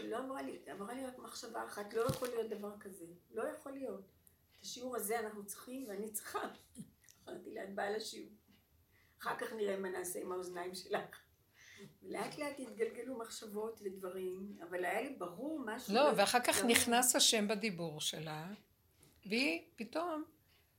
לא 0.04 0.18
אמרה 0.18 0.42
לי, 0.42 0.58
אמרה 0.72 0.94
לי 0.94 1.06
רק 1.06 1.18
מחשבה 1.18 1.64
אחת, 1.64 1.94
לא 1.94 2.02
יכול 2.02 2.28
להיות 2.28 2.50
דבר 2.50 2.78
כזה. 2.80 3.06
לא 3.30 3.42
יכול 3.42 3.72
להיות. 3.72 4.00
את 4.58 4.62
השיעור 4.62 4.96
הזה 4.96 5.20
אנחנו 5.20 5.46
צריכים 5.46 5.86
ואני 5.88 6.10
צריכה. 6.10 6.40
אמרתי 7.28 7.54
לה, 7.54 7.64
את 7.64 7.74
באה 7.74 7.90
לשיעור. 7.90 8.30
אחר 9.20 9.36
כך 9.38 9.52
נראה 9.52 9.76
מה 9.76 9.88
נעשה 9.88 10.20
עם 10.20 10.32
האוזניים 10.32 10.74
שלך. 10.74 11.27
לאט 12.02 12.38
לאט 12.38 12.58
התגלגלו 12.58 13.18
מחשבות 13.18 13.80
ודברים, 13.84 14.56
אבל 14.68 14.84
היה 14.84 15.02
לי 15.02 15.14
ברור 15.18 15.60
משהו. 15.66 15.94
לא, 15.94 16.10
ואחר 16.16 16.40
כך 16.40 16.58
לא- 16.60 16.66
נכנס 16.66 17.16
השם 17.16 17.48
בדיבור 17.48 18.00
שלה, 18.00 18.46
והיא 19.26 19.62
פתאום 19.76 20.24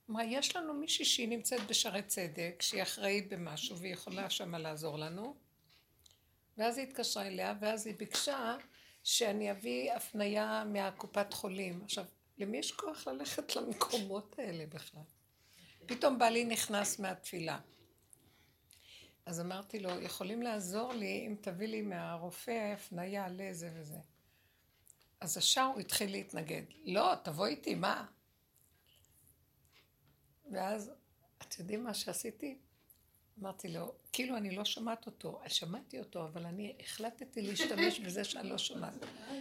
אמרה, 0.10 0.26
יש 0.26 0.56
לנו 0.56 0.74
מישהי 0.74 1.06
שהיא 1.06 1.30
נמצאת 1.30 1.68
בשערי 1.68 2.02
צדק, 2.02 2.56
שהיא 2.62 2.84
אחראית 2.84 3.30
במשהו 3.30 3.78
והיא 3.78 3.94
יכולה 3.94 4.30
שמה 4.30 4.60
לעזור 4.60 4.98
לנו. 4.98 5.36
ואז 6.58 6.78
היא 6.78 6.88
התקשרה 6.88 7.28
אליה, 7.28 7.54
ואז 7.62 7.88
היא 7.88 7.96
ביקשה 7.96 8.58
שאני 9.04 9.52
אביא 9.52 9.94
הפנייה 9.94 10.64
מהקופת 10.66 11.34
חולים. 11.34 11.82
עכשיו, 11.84 12.06
למי 12.38 12.58
יש 12.58 12.72
כוח 12.72 13.08
ללכת 13.08 13.56
למקומות 13.56 14.40
האלה 14.40 14.66
בכלל? 14.66 15.02
פתאום 15.86 16.20
בעלי 16.20 16.46
נכנס 16.46 17.00
מהתפילה. 17.00 17.60
אז 19.30 19.42
אמרתי 19.42 19.80
לו, 19.80 20.02
יכולים 20.02 20.42
לעזור 20.42 20.94
לי 20.94 21.24
אם 21.28 21.36
תביא 21.42 21.68
לי 21.68 21.82
מהרופא 21.82 22.74
הפנייה 22.74 23.28
לזה 23.30 23.72
וזה. 23.76 23.98
אז 25.20 25.38
השאר 25.38 25.64
הוא 25.64 25.80
התחיל 25.80 26.12
להתנגד. 26.12 26.62
לא, 26.86 27.14
תבוא 27.24 27.46
איתי, 27.48 27.76
מה? 27.76 28.06
ואז, 30.52 30.92
אתם 31.38 31.56
יודעים 31.62 31.84
מה 31.84 31.94
שעשיתי? 31.94 32.58
אמרתי 33.40 33.68
לו, 33.68 33.94
כאילו 34.12 34.38
אני 34.38 34.56
לא 34.56 34.66
שומעת 34.66 35.06
אותו, 35.06 35.42
שמעתי 35.48 36.00
אותו, 36.00 36.26
אבל 36.26 36.46
אני 36.46 36.76
החלטתי 36.80 37.42
להשתמש 37.42 38.00
בזה 38.06 38.24
שאני 38.24 38.50
לא 38.50 38.58
שומעת. 38.58 38.94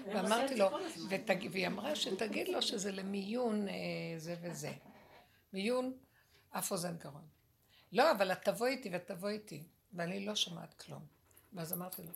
ואמרתי 0.06 0.56
לו, 0.56 0.70
ותג... 1.10 1.48
והיא 1.50 1.66
אמרה 1.66 1.96
שתגיד 1.96 2.48
לו 2.48 2.62
שזה 2.62 2.92
למיון 2.92 3.68
אה, 3.68 3.74
זה 4.16 4.36
וזה. 4.42 4.72
מיון 5.52 5.92
אף 6.50 6.72
אוזן 6.72 6.96
גרון. 6.96 7.26
לא, 7.92 8.10
אבל 8.10 8.32
את 8.32 8.44
תבוא 8.44 8.66
איתי 8.66 8.88
ואת 8.92 9.06
תבוא 9.06 9.28
איתי. 9.28 9.62
ואני 9.92 10.26
לא 10.26 10.34
שומעת 10.34 10.74
כלום. 10.74 11.02
ואז 11.52 11.72
אמרתי 11.72 12.02
לו, 12.02 12.08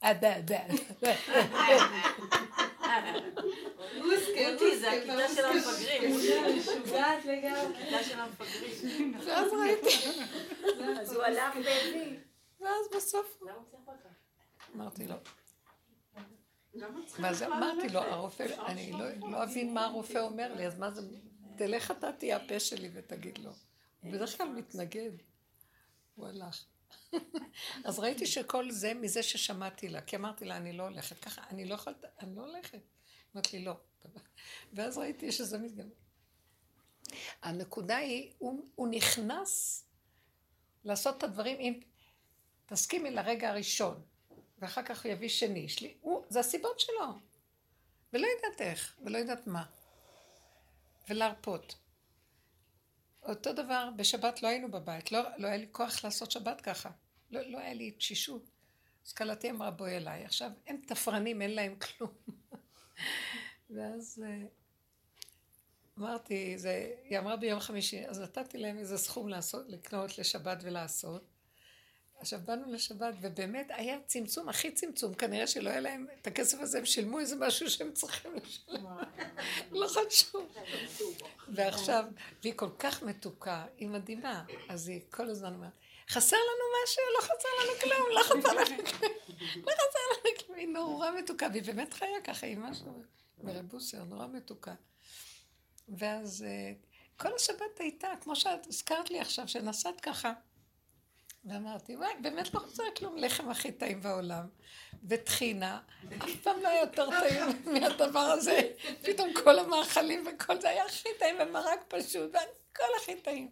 אדה, 0.00 0.38
אדה. 0.38 0.58
מוסקל, 3.96 4.52
רותי, 4.52 4.78
זה 4.78 4.90
מוסקל, 4.90 5.20
הכיתה 5.20 5.34
של 5.34 5.44
המפגרים. 5.44 6.16
משוגעת 6.58 7.24
לגמרי. 7.24 7.82
הכיתה 7.82 8.04
של 8.04 8.20
המפגרים. 8.20 9.14
ואז 9.26 9.52
ראיתי, 9.52 10.08
אז 11.00 11.12
הוא 11.12 11.22
הלך 11.22 11.54
והביא. 11.54 12.18
ואז 12.60 12.86
בסוף? 12.96 13.42
אמרתי 14.74 15.06
לו, 15.06 15.14
ואז 17.20 17.42
אמרתי 17.42 17.88
לו, 17.88 18.00
הרופא, 18.00 18.46
אני 18.66 18.92
לא- 18.92 19.30
לא 19.30 19.42
אבין 19.42 19.74
מה 19.74 19.84
הרופא 19.84 20.18
אומר 20.18 20.54
לי, 20.54 20.66
אז 20.66 20.78
מה 20.78 20.90
זה, 20.90 21.02
תלך 21.56 21.90
אתה 21.90 22.12
תהיה 22.12 22.36
הפה 22.36 22.60
שלי 22.60 22.90
ותגיד 22.94 23.38
לו. 23.38 23.50
הוא 24.02 24.12
בדרך 24.12 24.36
כלל 24.36 24.48
מתנגד. 24.48 25.10
הוא 26.22 26.28
הלך. 26.28 26.64
אז 27.84 27.98
ראיתי 27.98 28.26
שכל 28.26 28.70
זה 28.70 28.94
מזה 28.94 29.22
ששמעתי 29.22 29.88
לה, 29.88 30.00
כי 30.00 30.16
אמרתי 30.16 30.44
לה, 30.44 30.56
אני 30.56 30.72
לא 30.72 30.82
הולכת 30.82 31.18
ככה, 31.18 31.42
אני 31.50 31.64
לא 31.64 31.74
יכולת, 31.74 32.04
אני 32.20 32.36
לא 32.36 32.42
הולכת. 32.42 32.78
אמרת 33.34 33.52
לי, 33.52 33.64
לא. 33.64 33.74
ואז 34.72 34.98
ראיתי 34.98 35.32
שזה 35.32 35.58
מתגמר. 35.58 35.94
הנקודה 37.42 37.96
היא, 37.96 38.32
הוא, 38.38 38.66
הוא 38.74 38.88
נכנס 38.88 39.84
לעשות 40.84 41.18
את 41.18 41.22
הדברים, 41.22 41.60
אם 41.60 41.80
תסכימי 42.66 43.10
לרגע 43.10 43.50
הראשון, 43.50 44.02
ואחר 44.58 44.82
כך 44.82 45.04
הוא 45.04 45.12
יביא 45.12 45.28
שני, 45.28 45.68
שלי, 45.68 45.96
הוא, 46.00 46.24
זה 46.28 46.40
הסיבות 46.40 46.80
שלו. 46.80 47.06
ולא 48.12 48.26
יודעת 48.26 48.60
איך, 48.60 48.96
ולא 49.04 49.18
יודעת 49.18 49.46
מה. 49.46 49.64
ולהרפות. 51.08 51.74
אותו 53.22 53.52
דבר, 53.52 53.88
בשבת 53.96 54.42
לא 54.42 54.48
היינו 54.48 54.70
בבית, 54.70 55.12
לא, 55.12 55.20
לא 55.38 55.46
היה 55.46 55.56
לי 55.56 55.66
כוח 55.72 56.04
לעשות 56.04 56.30
שבת 56.30 56.60
ככה. 56.60 56.90
לא, 57.30 57.40
לא 57.40 57.58
היה 57.58 57.74
לי 57.74 57.90
תשישות. 57.90 58.50
אז 59.06 59.12
כלתי 59.12 59.50
אמרה 59.50 59.70
בואי 59.70 59.96
אליי. 59.96 60.24
עכשיו, 60.24 60.50
הם 60.66 60.76
תפרנים, 60.86 61.42
אין 61.42 61.54
להם 61.54 61.76
כלום. 61.76 62.10
ואז 63.70 64.24
אה, 64.26 64.46
אמרתי, 65.98 66.58
זה, 66.58 66.94
היא 67.04 67.18
אמרה 67.18 67.36
ביום 67.36 67.60
חמישי, 67.60 68.06
אז 68.06 68.20
נתתי 68.20 68.58
להם 68.58 68.78
איזה 68.78 68.98
סכום 68.98 69.28
לעשות, 69.28 69.68
לקנות 69.68 70.18
לשבת 70.18 70.58
ולעשות. 70.62 71.31
עכשיו 72.22 72.40
באנו 72.44 72.72
לשבת, 72.72 73.14
ובאמת 73.20 73.70
היה 73.70 73.96
צמצום, 74.06 74.48
הכי 74.48 74.72
צמצום, 74.72 75.14
כנראה 75.14 75.46
שלא 75.46 75.70
היה 75.70 75.80
להם 75.80 76.06
את 76.20 76.26
הכסף 76.26 76.60
הזה, 76.60 76.78
הם 76.78 76.84
שילמו 76.84 77.18
איזה 77.18 77.36
משהו 77.36 77.70
שהם 77.70 77.92
צריכים 77.92 78.32
לשלם. 78.36 78.86
לא 79.72 79.86
חשוב. 79.86 80.54
ועכשיו, 81.48 82.04
והיא 82.42 82.52
כל 82.56 82.68
כך 82.78 83.02
מתוקה, 83.02 83.64
היא 83.76 83.88
מדהימה, 83.88 84.44
אז 84.68 84.88
היא 84.88 85.00
כל 85.10 85.30
הזמן 85.30 85.54
אומרת, 85.54 85.72
חסר 86.08 86.36
לנו 86.36 86.64
משהו? 86.84 87.02
לא 87.16 87.22
חסר 87.22 87.48
לנו 87.62 87.80
כלום, 87.80 88.08
לא 88.14 88.22
חסר 88.22 88.54
לנו 88.54 88.84
כלום, 88.84 89.12
לא 89.66 89.72
חסר 89.72 89.98
לנו 90.12 90.38
כלום, 90.38 90.58
היא 90.58 90.68
נורא 90.68 91.10
מתוקה, 91.10 91.46
והיא 91.52 91.62
באמת 91.62 91.94
חיה 91.94 92.20
ככה, 92.24 92.46
היא 92.46 92.56
משהו 92.56 93.02
ברבוסר, 93.38 94.04
נורא 94.04 94.26
מתוקה. 94.26 94.74
ואז 95.88 96.42
אה, 96.42 96.72
כל 97.16 97.34
השבת 97.34 97.78
הייתה, 97.78 98.08
כמו 98.20 98.36
שאת 98.36 98.66
הזכרת 98.66 99.10
לי 99.10 99.20
עכשיו, 99.20 99.48
שנסעת 99.48 100.00
ככה. 100.00 100.32
ואמרתי, 101.44 101.96
וואי, 101.96 102.12
באמת 102.20 102.54
לא 102.54 102.60
חסר 102.60 102.82
כלום, 102.96 103.16
לחם 103.16 103.50
הכי 103.50 103.72
טעים 103.72 104.00
בעולם. 104.00 104.48
וטחינה, 105.08 105.80
אף 106.18 106.36
פעם 106.42 106.60
לא 106.62 106.68
היה 106.68 106.80
יותר 106.80 107.08
טעים 107.20 107.62
מהדבר 107.72 108.18
הזה. 108.18 108.72
פתאום 109.02 109.28
כל 109.44 109.58
המאכלים 109.58 110.24
וכל 110.26 110.60
זה 110.60 110.68
היה 110.68 110.84
הכי 110.84 111.08
טעים, 111.18 111.36
ומרק 111.40 111.80
פשוט, 111.88 112.34
והכל 112.34 112.92
הכי 113.02 113.20
טעים. 113.20 113.50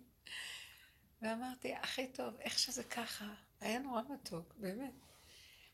ואמרתי, 1.23 1.75
הכי 1.75 2.07
טוב, 2.07 2.35
איך 2.41 2.59
שזה 2.59 2.85
ככה, 2.85 3.25
היה 3.61 3.79
נורא 3.79 4.03
מתוק, 4.09 4.55
באמת. 4.57 4.95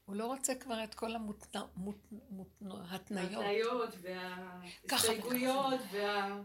הוא 0.04 0.16
לא 0.16 0.26
רוצה 0.26 0.54
כבר 0.54 0.84
את 0.84 0.94
כל 0.94 1.14
ההתניות. 2.90 3.44
ההתניות 3.44 3.94
וההסתייגויות 4.02 5.80
וה... 5.92 6.40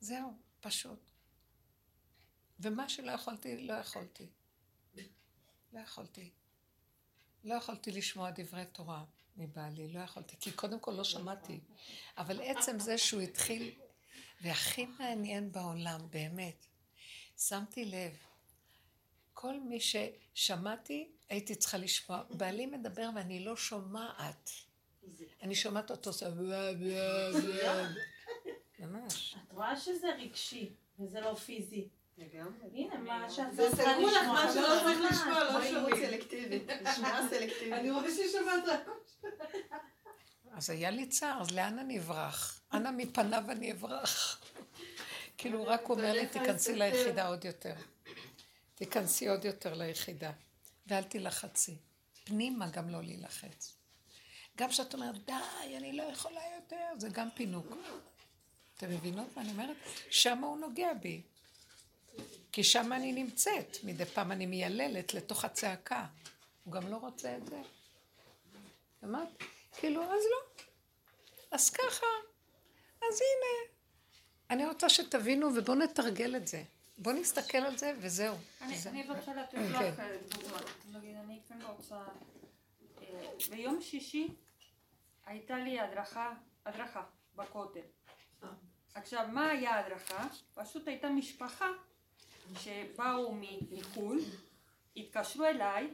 זהו, 0.00 0.32
פשוט. 0.60 1.13
ומה 2.60 2.88
שלא 2.88 3.12
יכולתי, 3.12 3.66
לא 3.66 3.72
יכולתי. 3.72 4.26
לא 5.72 5.80
יכולתי. 5.80 6.30
לא 7.44 7.54
יכולתי 7.54 7.92
לשמוע 7.92 8.30
דברי 8.30 8.64
תורה 8.72 9.04
מבעלי, 9.36 9.92
לא 9.92 10.00
יכולתי, 10.00 10.36
כי 10.40 10.52
קודם 10.52 10.80
כל 10.80 10.92
לא 10.92 11.04
שמעתי. 11.04 11.60
אבל 12.18 12.40
עצם 12.40 12.78
זה 12.78 12.98
שהוא 12.98 13.20
התחיל, 13.20 13.74
והכי 14.42 14.86
מעניין 14.86 15.52
בעולם, 15.52 16.00
באמת, 16.10 16.66
שמתי 17.38 17.84
לב, 17.84 18.16
כל 19.32 19.60
מי 19.60 19.78
ששמעתי, 19.80 21.08
הייתי 21.28 21.54
צריכה 21.54 21.78
לשמוע. 21.78 22.22
בעלי 22.30 22.66
מדבר 22.66 23.10
ואני 23.14 23.44
לא 23.44 23.56
שומעת. 23.56 24.50
אני 25.42 25.54
שומעת 25.54 25.90
אותו 25.90 26.10
עושה. 26.10 26.30
ממש. 28.78 29.36
את 29.46 29.52
רואה 29.52 29.80
שזה 29.80 30.14
רגשי, 30.18 30.72
וזה 30.98 31.20
לא 31.20 31.34
פיזי. 31.34 31.88
הנה, 32.18 32.98
מה 32.98 33.30
שאת 33.30 33.46
צריכה 33.56 33.98
מה 34.26 34.52
שלא 34.52 34.62
לא 34.62 34.80
צריך 34.82 34.98
שומעת. 34.98 35.12
לשמוע, 35.12 35.44
לא 35.44 35.58
מהירות 35.58 35.90
שומעים. 35.90 36.10
סלקטיבית, 36.10 36.62
שמיעה 36.96 37.28
סלקטיבית. 37.28 37.72
אני 37.72 37.90
רואה 37.90 38.10
ששמעת 38.10 38.64
רק... 38.66 38.88
אז 40.52 40.70
היה 40.70 40.90
לי 40.90 41.08
צער, 41.08 41.40
אז 41.40 41.50
לאן 41.50 41.78
אני 41.78 41.98
אברח? 41.98 42.60
אנה 42.72 42.90
מפניו 42.90 43.44
אני 43.48 43.72
אברח? 43.72 44.42
כאילו, 45.38 45.58
הוא 45.58 45.66
רק 45.66 45.90
אומר 45.90 46.12
לי, 46.12 46.26
תיכנסי 46.26 46.74
ליחידה 46.74 47.28
עוד 47.28 47.44
יותר. 47.44 47.74
תיכנסי 48.74 49.28
עוד 49.28 49.44
יותר 49.44 49.74
ליחידה, 49.74 50.32
ואל 50.86 51.02
תילחצי. 51.02 51.76
פנימה 52.24 52.68
גם 52.68 52.88
לא 52.88 53.02
להילחץ. 53.02 53.76
גם 54.56 54.68
כשאת 54.68 54.94
אומרת, 54.94 55.24
די, 55.26 55.76
אני 55.76 55.92
לא 55.92 56.02
יכולה 56.02 56.40
יותר, 56.56 56.84
זה 56.98 57.08
גם 57.08 57.28
פינוק. 57.34 57.66
אתם 58.76 58.90
מבינות 58.90 59.36
מה 59.36 59.42
אני 59.42 59.50
אומרת? 59.50 59.76
שם 60.10 60.38
הוא 60.38 60.58
נוגע 60.58 60.94
בי. 60.94 61.22
כי 62.54 62.64
שם 62.64 62.92
אני 62.92 63.12
נמצאת. 63.12 63.76
מדי 63.84 64.04
פעם 64.04 64.32
אני 64.32 64.46
מייללת 64.46 65.14
לתוך 65.14 65.44
הצעקה. 65.44 66.06
הוא 66.64 66.72
גם 66.72 66.90
לא 66.90 66.96
רוצה 66.96 67.36
את 67.36 67.46
זה. 67.46 67.62
אמרת? 69.04 69.28
כאילו, 69.76 70.02
אז 70.02 70.08
לא. 70.08 70.62
אז 71.50 71.70
ככה. 71.70 72.06
אז 73.02 73.20
הנה. 73.20 73.70
אני 74.50 74.66
רוצה 74.66 74.88
שתבינו 74.88 75.46
ובואו 75.56 75.78
נתרגל 75.78 76.36
את 76.36 76.48
זה. 76.48 76.62
בואו 76.98 77.16
נסתכל 77.16 77.58
על 77.58 77.78
זה 77.78 77.92
וזהו. 78.00 78.36
אני 78.60 79.08
רוצה 79.08 79.34
לתת 79.34 79.50
כן. 79.52 79.62
לך 79.62 80.00
אה, 80.00 80.16
דוגמה. 80.28 80.58
נגיד, 80.92 81.16
אני 81.16 81.40
כן 81.48 81.58
רוצה... 81.62 82.02
אה, 83.02 83.30
ביום 83.50 83.82
שישי 83.82 84.28
הייתה 85.26 85.56
לי 85.56 85.80
הדרכה, 85.80 86.32
הדרכה 86.66 87.02
בכותל. 87.36 87.80
עכשיו, 88.94 89.26
מה 89.32 89.50
היה 89.50 89.74
ההדרכה? 89.74 90.26
פשוט 90.54 90.88
הייתה 90.88 91.08
משפחה 91.08 91.66
שבאו 92.58 93.34
מחו"ל, 93.70 94.20
התקשרו 94.96 95.44
אליי, 95.44 95.88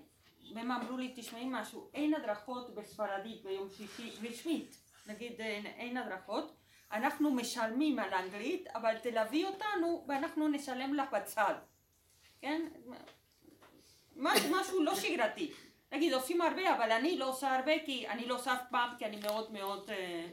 והם 0.54 0.70
אמרו 0.70 0.96
לי, 0.96 1.12
תשמעי 1.16 1.46
משהו, 1.48 1.90
אין 1.94 2.14
הדרכות 2.14 2.74
בספרדית 2.74 3.42
ביום 3.42 3.68
שישי, 3.70 4.10
רשמית, 4.28 4.76
נגיד 5.06 5.40
אין, 5.40 5.66
אין 5.66 5.96
הדרכות, 5.96 6.56
אנחנו 6.92 7.30
משלמים 7.30 7.98
על 7.98 8.14
אנגלית, 8.14 8.66
אבל 8.68 8.98
תלווי 8.98 9.44
אותנו 9.44 10.04
ואנחנו 10.08 10.48
נשלם 10.48 10.94
לך 10.94 11.10
בצד, 11.12 11.54
כן? 12.40 12.68
משהו, 14.16 14.50
משהו 14.50 14.82
לא 14.82 14.94
שגרתי. 14.94 15.52
נגיד 15.92 16.12
עושים 16.12 16.40
הרבה, 16.40 16.76
אבל 16.76 16.92
אני 16.92 17.18
לא 17.18 17.28
עושה 17.28 17.56
הרבה 17.56 17.72
כי 17.86 18.08
אני 18.08 18.26
לא 18.26 18.34
עושה 18.34 18.54
אף 18.54 18.62
פעם, 18.70 18.90
כי 18.98 19.04
אני 19.04 19.16
מאוד 19.16 19.52
מאוד, 19.52 19.90
אה, 19.90 20.26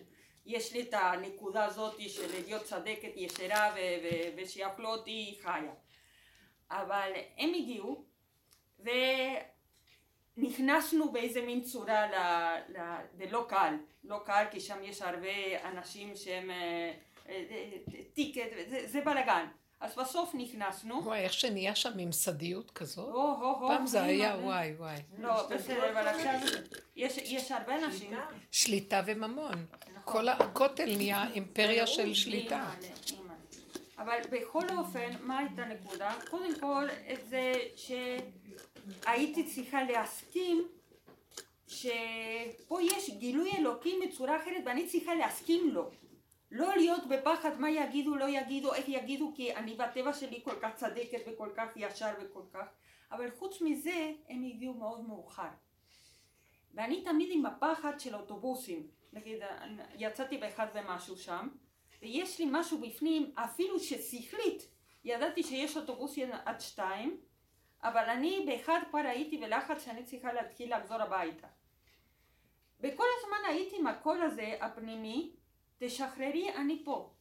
יש 0.45 0.73
לי 0.73 0.81
את 0.81 0.93
הנקודה 0.93 1.65
הזאת 1.65 2.01
של 2.09 2.31
להיות 2.31 2.63
צדקת, 2.63 3.11
ישרה 3.15 3.73
ו- 3.75 3.97
ו- 4.03 4.29
ושיאכלו 4.37 4.89
אותי 4.89 5.39
חיה. 5.41 5.73
אבל 6.71 7.11
הם 7.37 7.51
הגיעו 7.55 8.03
ונכנסנו 10.37 11.11
באיזה 11.11 11.41
מין 11.41 11.61
צורה, 11.61 12.07
ל, 12.07 12.15
ל, 12.77 12.95
ולא 13.17 13.45
קל, 13.49 13.73
לא 14.03 14.19
קל 14.25 14.43
כי 14.51 14.59
שם 14.59 14.77
יש 14.83 15.01
הרבה 15.01 15.67
אנשים 15.69 16.15
שהם 16.15 16.51
אה, 16.51 16.93
אה, 17.29 17.43
אה, 17.51 17.77
טיקט, 18.13 18.41
זה, 18.69 18.87
זה 18.87 19.01
בלאגן. 19.01 19.45
אז 19.79 19.95
בסוף 19.95 20.31
נכנסנו, 20.33 21.03
וואי, 21.03 21.19
איך 21.19 21.33
שנהיה 21.33 21.75
שם 21.75 21.91
ממסדיות 21.95 22.71
כזאת. 22.71 23.07
הו 23.07 23.35
הו 23.35 23.59
הו, 23.59 23.67
פעם 23.67 23.87
זה 23.87 24.03
היה. 24.03 24.35
וואי 24.41 24.73
וואי. 24.77 24.95
לא, 25.17 25.47
בסדר, 25.49 25.91
אבל 25.91 26.07
עכשיו 26.07 26.33
יש, 26.95 27.17
יש 27.17 27.51
הרבה 27.51 27.75
אנשים. 27.75 28.11
שליטה 28.51 29.01
וממון. 29.05 29.51
נכון. 29.51 30.01
כל 30.03 30.29
הכותל 30.29 30.95
נהיה 30.97 31.25
אימפריה 31.33 31.87
של 31.87 32.13
שליטה. 32.13 32.69
אבל 33.97 34.19
בכל 34.31 34.63
אופן, 34.77 35.09
מה 35.21 35.37
הייתה 35.37 35.61
הנקודה? 35.61 36.15
קודם 36.29 36.59
כל, 36.59 36.87
זה 37.29 37.53
שהייתי 37.75 39.43
צריכה 39.43 39.83
להסכים 39.83 40.67
שפה 41.67 42.81
יש 42.81 43.09
גילוי 43.09 43.51
אלוקים 43.57 43.99
בצורה 44.07 44.37
אחרת 44.37 44.63
ואני 44.65 44.87
צריכה 44.87 45.15
להסכים 45.15 45.69
לו. 45.69 45.89
לא 46.51 46.75
להיות 46.75 47.07
בפחד 47.07 47.59
מה 47.59 47.69
יגידו, 47.69 48.15
לא 48.15 48.25
יגידו, 48.29 48.73
איך 48.73 48.89
יגידו, 48.89 49.31
כי 49.35 49.55
אני 49.55 49.73
בטבע 49.73 50.13
שלי 50.13 50.41
כל 50.43 50.55
כך 50.61 50.75
צדקת 50.75 51.21
וכל 51.27 51.49
כך 51.55 51.67
ישר 51.75 52.11
וכל 52.21 52.43
כך, 52.53 52.65
אבל 53.11 53.31
חוץ 53.39 53.61
מזה 53.61 54.11
הם 54.29 54.43
הגיעו 54.43 54.73
מאוד 54.73 55.07
מאוחר. 55.07 55.49
ואני 56.73 57.03
תמיד 57.03 57.29
עם 57.31 57.45
הפחד 57.45 57.99
של 57.99 58.15
אוטובוסים. 58.15 58.87
נגיד, 59.13 59.39
יצאתי 59.97 60.37
באחד 60.37 60.67
ומשהו 60.73 61.17
שם, 61.17 61.47
ויש 62.01 62.39
לי 62.39 62.45
משהו 62.51 62.77
בפנים, 62.77 63.31
אפילו 63.35 63.79
ששכלית, 63.79 64.67
ידעתי 65.03 65.43
שיש 65.43 65.77
אוטובוסים 65.77 66.29
עד 66.45 66.61
שתיים, 66.61 67.21
אבל 67.83 68.09
אני 68.09 68.43
באחד 68.45 68.79
כבר 68.89 68.99
הייתי 68.99 69.37
בלחץ 69.37 69.85
שאני 69.85 70.03
צריכה 70.03 70.33
להתחיל 70.33 70.77
לחזור 70.77 71.01
הביתה. 71.01 71.47
וכל 72.79 73.05
הזמן 73.19 73.37
הייתי 73.47 73.75
עם 73.79 73.87
הקול 73.87 74.21
הזה, 74.21 74.57
הפנימי, 74.61 75.31
תשחררי, 75.77 76.55
אני 76.55 76.81
פה. 76.85 77.13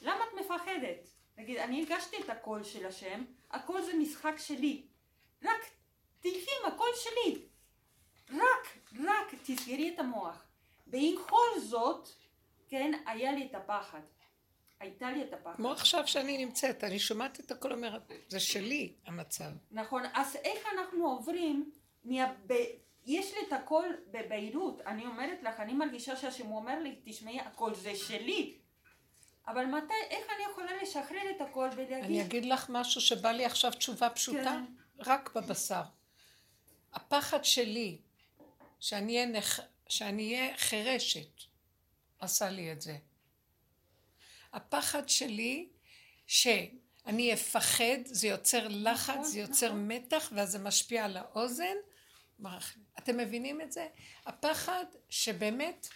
למה 0.00 0.24
את 0.24 0.40
מפחדת? 0.40 1.08
נגיד, 1.36 1.56
אני 1.56 1.80
הרגשתי 1.82 2.16
את 2.20 2.30
הקול 2.30 2.62
של 2.62 2.86
השם, 2.86 3.24
הקול 3.50 3.82
זה 3.82 3.94
משחק 3.94 4.34
שלי. 4.38 4.86
רק 5.42 5.60
תלכי 6.20 6.50
עם 6.60 6.72
הקול 6.72 6.88
שלי. 6.94 7.42
רק, 8.30 8.78
רק 9.04 9.34
תסגרי 9.42 9.94
את 9.94 9.98
המוח. 9.98 10.44
ובכל 10.86 11.60
זאת, 11.60 12.08
כן, 12.68 13.02
היה 13.06 13.32
לי 13.32 13.46
את 13.46 13.54
הפחד. 13.54 14.00
הייתה 14.80 15.10
לי 15.10 15.22
את 15.22 15.32
הפחד. 15.32 15.56
כמו 15.56 15.72
עכשיו 15.72 16.06
שאני 16.08 16.44
נמצאת, 16.44 16.84
אני 16.84 16.98
שומעת 16.98 17.40
את 17.40 17.50
הכל 17.50 17.72
אומרת, 17.72 18.12
זה 18.28 18.40
שלי 18.40 18.92
המצב. 19.06 19.50
נכון, 19.70 20.02
אז 20.14 20.36
איך 20.36 20.66
אנחנו 20.74 21.06
עוברים 21.06 21.70
מה... 22.04 22.32
ב... 22.46 22.52
יש 23.06 23.32
לי 23.34 23.38
את 23.48 23.52
הכל 23.52 23.84
בבהירות, 24.10 24.80
אני 24.80 25.06
אומרת 25.06 25.42
לך, 25.42 25.60
אני 25.60 25.74
מרגישה 25.74 26.16
שהשם 26.16 26.50
אומר 26.50 26.82
לי, 26.82 26.96
תשמעי, 27.04 27.40
הכל 27.40 27.74
זה 27.74 27.96
שלי. 27.96 28.58
אבל 29.46 29.64
מתי, 29.64 29.94
איך 30.10 30.26
אני 30.36 30.52
יכולה 30.52 30.82
לשחרר 30.82 31.30
את 31.36 31.40
הכל 31.40 31.68
ולהגיד... 31.76 32.04
אני 32.04 32.22
אגיד 32.22 32.44
לך 32.44 32.66
משהו 32.68 33.00
שבא 33.00 33.30
לי 33.30 33.44
עכשיו 33.44 33.72
תשובה 33.72 34.10
פשוטה, 34.10 34.42
כן. 34.42 34.64
רק 34.98 35.34
בבשר. 35.34 35.82
הפחד 36.92 37.44
שלי, 37.44 37.98
שאני 38.80 39.16
אהיה, 39.16 39.26
נח... 39.26 39.60
שאני 39.88 40.34
אהיה 40.34 40.56
חירשת, 40.56 41.42
עשה 42.18 42.50
לי 42.50 42.72
את 42.72 42.80
זה. 42.80 42.96
הפחד 44.52 45.08
שלי 45.08 45.68
שאני 46.26 47.32
אפחד, 47.32 47.98
זה 48.04 48.28
יוצר 48.28 48.68
לחץ, 48.68 49.10
נכון, 49.10 49.24
זה 49.24 49.40
יוצר 49.40 49.66
נכון. 49.66 49.88
מתח, 49.88 50.32
ואז 50.34 50.50
זה 50.50 50.58
משפיע 50.58 51.04
על 51.04 51.16
האוזן. 51.16 51.76
אתם 52.98 53.16
מבינים 53.16 53.60
את 53.60 53.72
זה? 53.72 53.86
הפחד 54.26 54.84
שבאמת 55.08 55.88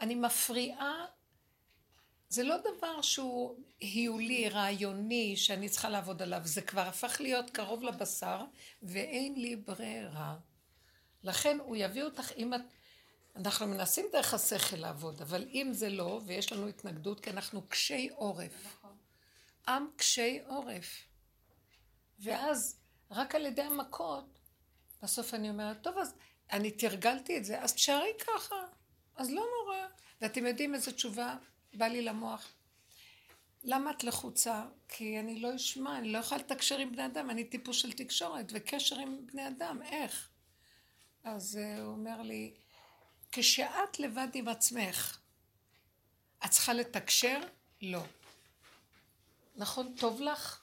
אני 0.00 0.14
מפריעה, 0.14 1.06
זה 2.28 2.42
לא 2.42 2.56
דבר 2.56 3.02
שהוא 3.02 3.56
היולי, 3.80 4.48
רעיוני, 4.48 5.36
שאני 5.36 5.68
צריכה 5.68 5.88
לעבוד 5.88 6.22
עליו, 6.22 6.40
זה 6.44 6.62
כבר 6.62 6.80
הפך 6.80 7.20
להיות 7.20 7.50
קרוב 7.50 7.82
לבשר, 7.82 8.44
ואין 8.82 9.34
לי 9.34 9.56
ברירה. 9.56 10.36
לכן 11.22 11.58
הוא 11.60 11.76
יביא 11.76 12.02
אותך, 12.02 12.32
אם 12.36 12.54
את... 12.54 12.60
אנחנו 13.38 13.66
מנסים 13.66 14.06
דרך 14.12 14.34
השכל 14.34 14.76
לעבוד, 14.76 15.22
אבל 15.22 15.48
אם 15.52 15.70
זה 15.72 15.88
לא, 15.88 16.20
ויש 16.26 16.52
לנו 16.52 16.68
התנגדות, 16.68 17.20
כי 17.20 17.30
אנחנו 17.30 17.68
קשי 17.68 18.08
עורף. 18.14 18.66
נכון. 18.66 18.96
עם 19.68 19.86
קשי 19.96 20.38
עורף. 20.46 21.06
ואז, 22.18 22.80
רק 23.10 23.34
על 23.34 23.46
ידי 23.46 23.62
המכות, 23.62 24.38
בסוף 25.02 25.34
אני 25.34 25.50
אומרת, 25.50 25.82
טוב, 25.82 25.98
אז 25.98 26.14
אני 26.52 26.70
תרגלתי 26.70 27.38
את 27.38 27.44
זה, 27.44 27.62
אז 27.62 27.74
תשארי 27.74 28.12
ככה, 28.26 28.56
אז 29.16 29.30
לא 29.30 29.44
נורא. 29.60 29.76
ואתם 30.20 30.46
יודעים 30.46 30.74
איזה 30.74 30.92
תשובה 30.92 31.36
בא 31.74 31.86
לי 31.86 32.02
למוח? 32.02 32.52
למה 33.64 33.90
את 33.90 34.04
לחוצה? 34.04 34.64
כי 34.88 35.20
אני 35.20 35.40
לא 35.40 35.56
אשמע, 35.56 35.98
אני 35.98 36.12
לא 36.12 36.18
יכולה 36.18 36.40
לתקשר 36.40 36.78
עם 36.78 36.92
בני 36.92 37.06
אדם, 37.06 37.30
אני 37.30 37.44
טיפוס 37.44 37.76
של 37.76 37.92
תקשורת 37.92 38.46
וקשר 38.54 38.98
עם 38.98 39.26
בני 39.26 39.48
אדם, 39.48 39.82
איך? 39.82 40.28
אז 41.24 41.58
uh, 41.60 41.80
הוא 41.80 41.92
אומר 41.92 42.22
לי, 42.22 42.54
כשאת 43.32 43.98
לבד 43.98 44.28
עם 44.34 44.48
עצמך, 44.48 45.18
את 46.44 46.50
צריכה 46.50 46.72
לתקשר? 46.72 47.40
לא. 47.82 48.02
נכון, 49.56 49.94
טוב 49.96 50.20
לך? 50.20 50.60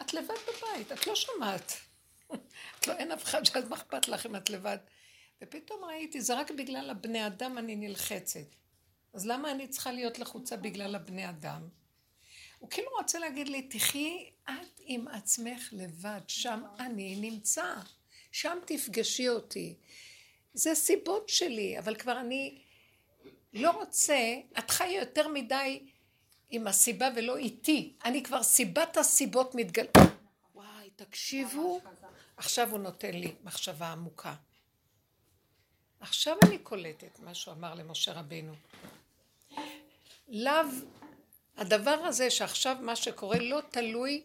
את 0.00 0.14
לבד 0.14 0.34
בבית, 0.48 0.92
את 0.92 1.06
לא 1.06 1.14
שומעת. 1.14 1.72
את 2.78 2.86
לא, 2.86 2.92
אין 2.92 3.12
אף 3.12 3.24
אחד 3.24 3.44
שאז 3.44 3.68
מה 3.68 3.76
אכפת 3.76 4.08
לך 4.08 4.26
אם 4.26 4.36
את 4.36 4.50
לבד. 4.50 4.78
ופתאום 5.42 5.84
ראיתי, 5.84 6.20
זה 6.20 6.38
רק 6.38 6.50
בגלל 6.50 6.90
הבני 6.90 7.26
אדם 7.26 7.58
אני 7.58 7.76
נלחצת. 7.76 8.54
אז 9.12 9.26
למה 9.26 9.50
אני 9.50 9.68
צריכה 9.68 9.92
להיות 9.92 10.18
לחוצה 10.18 10.56
בגלל 10.56 10.94
הבני 10.94 11.28
אדם? 11.28 11.68
הוא 12.58 12.70
כאילו 12.70 12.88
רוצה 12.98 13.18
להגיד 13.18 13.48
לי, 13.48 13.62
תחי 13.62 14.30
את 14.44 14.80
עם 14.80 15.08
עצמך 15.08 15.68
לבד, 15.72 16.20
שם 16.28 16.62
אני 16.78 17.16
נמצא. 17.16 17.74
שם 18.32 18.58
תפגשי 18.66 19.28
אותי. 19.28 19.74
זה 20.54 20.74
סיבות 20.74 21.28
שלי, 21.28 21.78
אבל 21.78 21.94
כבר 21.94 22.20
אני 22.20 22.58
לא 23.52 23.70
רוצה, 23.70 24.34
את 24.58 24.70
חיה 24.70 25.00
יותר 25.00 25.28
מדי 25.28 25.86
עם 26.50 26.66
הסיבה 26.66 27.08
ולא 27.16 27.36
איתי. 27.36 27.92
אני 28.04 28.22
כבר 28.22 28.42
סיבת 28.42 28.96
הסיבות 28.96 29.54
מתגל... 29.54 29.86
וואי, 30.54 30.90
תקשיבו. 30.96 31.80
עכשיו 32.36 32.70
הוא 32.70 32.78
נותן 32.78 33.14
לי 33.14 33.34
מחשבה 33.44 33.92
עמוקה. 33.92 34.34
עכשיו 36.00 36.36
אני 36.44 36.58
קולטת 36.58 37.18
מה 37.18 37.34
שהוא 37.34 37.54
אמר 37.54 37.74
למשה 37.74 38.12
רבינו. 38.12 38.52
לאו, 40.28 40.52
הדבר 41.56 41.90
הזה 41.90 42.30
שעכשיו 42.30 42.76
מה 42.80 42.96
שקורה 42.96 43.38
לא 43.38 43.60
תלוי 43.70 44.22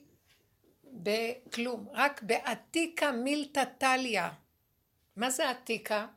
בכלום, 0.84 1.88
רק 1.94 2.22
בעתיקה 2.24 3.12
מילתא 3.12 3.64
טליא. 3.78 4.22
מה 5.16 5.30
זה 5.30 5.50
עתיקה? 5.50 6.08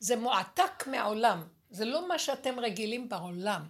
זה 0.00 0.16
מועתק 0.16 0.86
מהעולם, 0.86 1.44
זה 1.70 1.84
לא 1.84 2.08
מה 2.08 2.18
שאתם 2.18 2.60
רגילים 2.60 3.08
בעולם. 3.08 3.62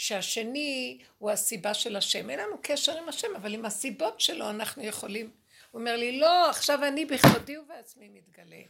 שהשני 0.00 0.98
הוא 1.18 1.30
הסיבה 1.30 1.74
של 1.74 1.96
השם. 1.96 2.30
אין 2.30 2.38
לנו 2.38 2.56
קשר 2.62 2.98
עם 2.98 3.08
השם, 3.08 3.28
אבל 3.36 3.54
עם 3.54 3.64
הסיבות 3.64 4.20
שלו 4.20 4.50
אנחנו 4.50 4.82
יכולים. 4.82 5.30
הוא 5.70 5.80
אומר 5.80 5.96
לי, 5.96 6.18
לא, 6.20 6.50
עכשיו 6.50 6.84
אני 6.84 7.04
בכבודי 7.04 7.58
ובעצמי 7.58 8.08
מתגלה. 8.08 8.62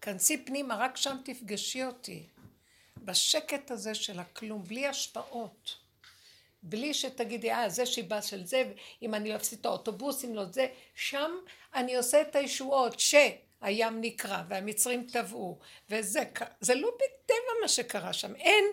כנסי 0.00 0.44
פנימה, 0.44 0.76
רק 0.76 0.96
שם 0.96 1.16
תפגשי 1.24 1.84
אותי. 1.84 2.26
בשקט 3.04 3.70
הזה 3.70 3.94
של 3.94 4.20
הכלום, 4.20 4.64
בלי 4.64 4.86
השפעות. 4.86 5.76
בלי 6.62 6.94
שתגידי, 6.94 7.52
אה, 7.52 7.68
זה 7.68 7.86
שיבה 7.86 8.22
של 8.22 8.44
זה, 8.44 8.72
אם 9.02 9.14
אני 9.14 9.36
אפסיד 9.36 9.58
את 9.58 9.66
האוטובוס, 9.66 10.24
אם 10.24 10.34
לא 10.34 10.44
זה, 10.44 10.66
שם 10.94 11.30
אני 11.74 11.96
עושה 11.96 12.22
את 12.22 12.36
הישועות, 12.36 13.00
שהים 13.62 14.00
נקרע 14.00 14.42
והמצרים 14.48 15.06
טבעו, 15.12 15.58
וזה, 15.90 16.22
זה 16.60 16.74
לא 16.74 16.90
בטבע 16.96 17.52
מה 17.62 17.68
שקרה 17.68 18.12
שם, 18.12 18.34
אין, 18.36 18.64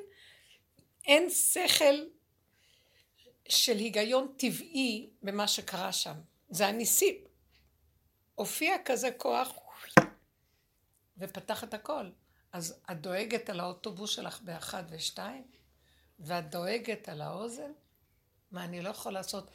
אין 1.06 1.30
שכל 1.30 2.06
של 3.50 3.78
היגיון 3.78 4.34
טבעי 4.38 5.10
במה 5.24 5.48
שקרה 5.48 5.92
שם, 5.92 6.16
זה 6.50 6.68
הניסים. 6.68 7.16
הופיע 8.36 8.76
כזה 8.86 9.12
כוח 9.12 9.54
ופתח 11.18 11.64
את 11.64 11.74
הכל. 11.74 12.10
אז 12.52 12.82
את 12.92 13.02
דואגת 13.02 13.50
על 13.50 13.60
האוטובוס 13.60 14.10
שלך 14.10 14.42
באחת 14.42 14.86
ושתיים, 14.90 15.44
ואת 16.20 16.50
דואגת 16.50 17.10
על 17.10 17.22
האוזן? 17.22 17.72
מה 18.52 18.64
אני 18.64 18.82
לא 18.82 18.90
יכול 18.90 19.14
לעשות? 19.14 19.52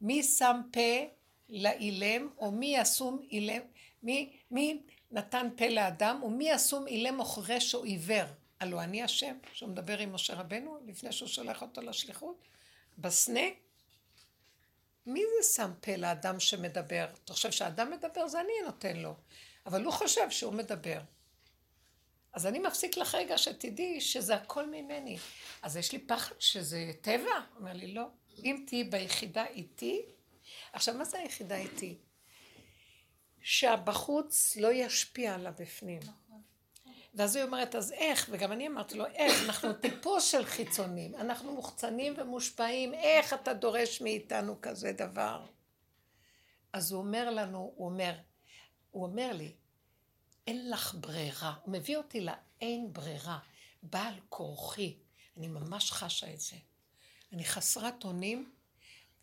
מי 0.00 0.22
שם 0.22 0.60
פה 0.72 1.14
לאילם, 1.48 2.28
או 2.38 2.52
מי 2.52 2.82
אסום 2.82 3.22
אילם, 3.30 3.62
מי, 4.02 4.36
מי 4.50 4.82
נתן 5.10 5.48
פה 5.56 5.68
לאדם, 5.68 6.22
ומי 6.22 6.54
אסום 6.54 6.86
אילם 6.86 7.20
או 7.20 7.24
חירש 7.24 7.74
או 7.74 7.84
עיוור? 7.84 8.24
הלא 8.60 8.80
אני 8.80 9.02
השם, 9.02 9.36
שהוא 9.52 9.68
מדבר 9.68 9.98
עם 9.98 10.12
משה 10.12 10.34
רבנו 10.34 10.78
לפני 10.86 11.12
שהוא 11.12 11.28
שולח 11.28 11.62
אותו 11.62 11.80
לשליחות? 11.80 12.48
בסנה? 12.98 13.40
מי 15.06 15.20
זה 15.20 15.52
שם 15.52 15.70
פה 15.80 15.96
לאדם 15.96 16.40
שמדבר? 16.40 17.06
אתה 17.24 17.32
חושב 17.32 17.50
שהאדם 17.50 17.90
מדבר? 17.90 18.28
זה 18.28 18.40
אני 18.40 18.52
נותן 18.66 18.96
לו. 18.96 19.14
אבל 19.66 19.84
הוא 19.84 19.92
חושב 19.92 20.30
שהוא 20.30 20.52
מדבר. 20.52 21.00
אז 22.32 22.46
אני 22.46 22.58
מפסיק 22.58 22.96
לך 22.96 23.14
רגע 23.14 23.38
שתדעי 23.38 24.00
שזה 24.00 24.34
הכל 24.34 24.66
ממני. 24.66 25.18
אז 25.62 25.76
יש 25.76 25.92
לי 25.92 25.98
פחד 25.98 26.34
שזה 26.38 26.92
טבע? 27.00 27.30
אומר 27.58 27.72
לי, 27.72 27.94
לא. 27.94 28.04
אם 28.44 28.64
תהיי 28.66 28.84
ביחידה 28.84 29.46
איתי, 29.46 30.02
עכשיו, 30.72 30.94
מה 30.94 31.04
זה 31.04 31.18
היחידה 31.18 31.56
איתי? 31.56 31.98
שהבחוץ 33.42 34.56
לא 34.56 34.72
ישפיע 34.72 35.34
על 35.34 35.46
הבפנים. 35.46 36.00
ואז 37.14 37.36
היא 37.36 37.44
אומרת, 37.44 37.74
אז 37.74 37.92
איך? 37.92 38.28
וגם 38.32 38.52
אני 38.52 38.68
אמרתי 38.68 38.98
לו, 38.98 39.06
איך? 39.06 39.44
אנחנו 39.46 39.72
טיפוס 39.72 40.24
של 40.24 40.44
חיצונים, 40.44 41.14
אנחנו 41.14 41.52
מוחצנים 41.52 42.14
ומושפעים, 42.16 42.94
איך 42.94 43.32
אתה 43.32 43.54
דורש 43.54 44.00
מאיתנו 44.00 44.60
כזה 44.62 44.92
דבר? 44.92 45.46
אז 46.72 46.92
הוא 46.92 47.02
אומר 47.02 47.30
לנו, 47.30 47.72
הוא 47.76 47.88
אומר, 47.88 48.12
הוא 48.90 49.04
אומר 49.04 49.32
לי, 49.32 49.52
אין 50.46 50.70
לך 50.70 50.94
ברירה. 51.00 51.54
הוא 51.62 51.72
מביא 51.72 51.96
אותי 51.96 52.20
לאין 52.20 52.92
ברירה. 52.92 53.38
בעל 53.82 54.14
כורחי. 54.28 54.96
אני 55.36 55.48
ממש 55.48 55.92
חשה 55.92 56.34
את 56.34 56.40
זה. 56.40 56.56
אני 57.32 57.44
חסרת 57.44 58.04
אונים, 58.04 58.52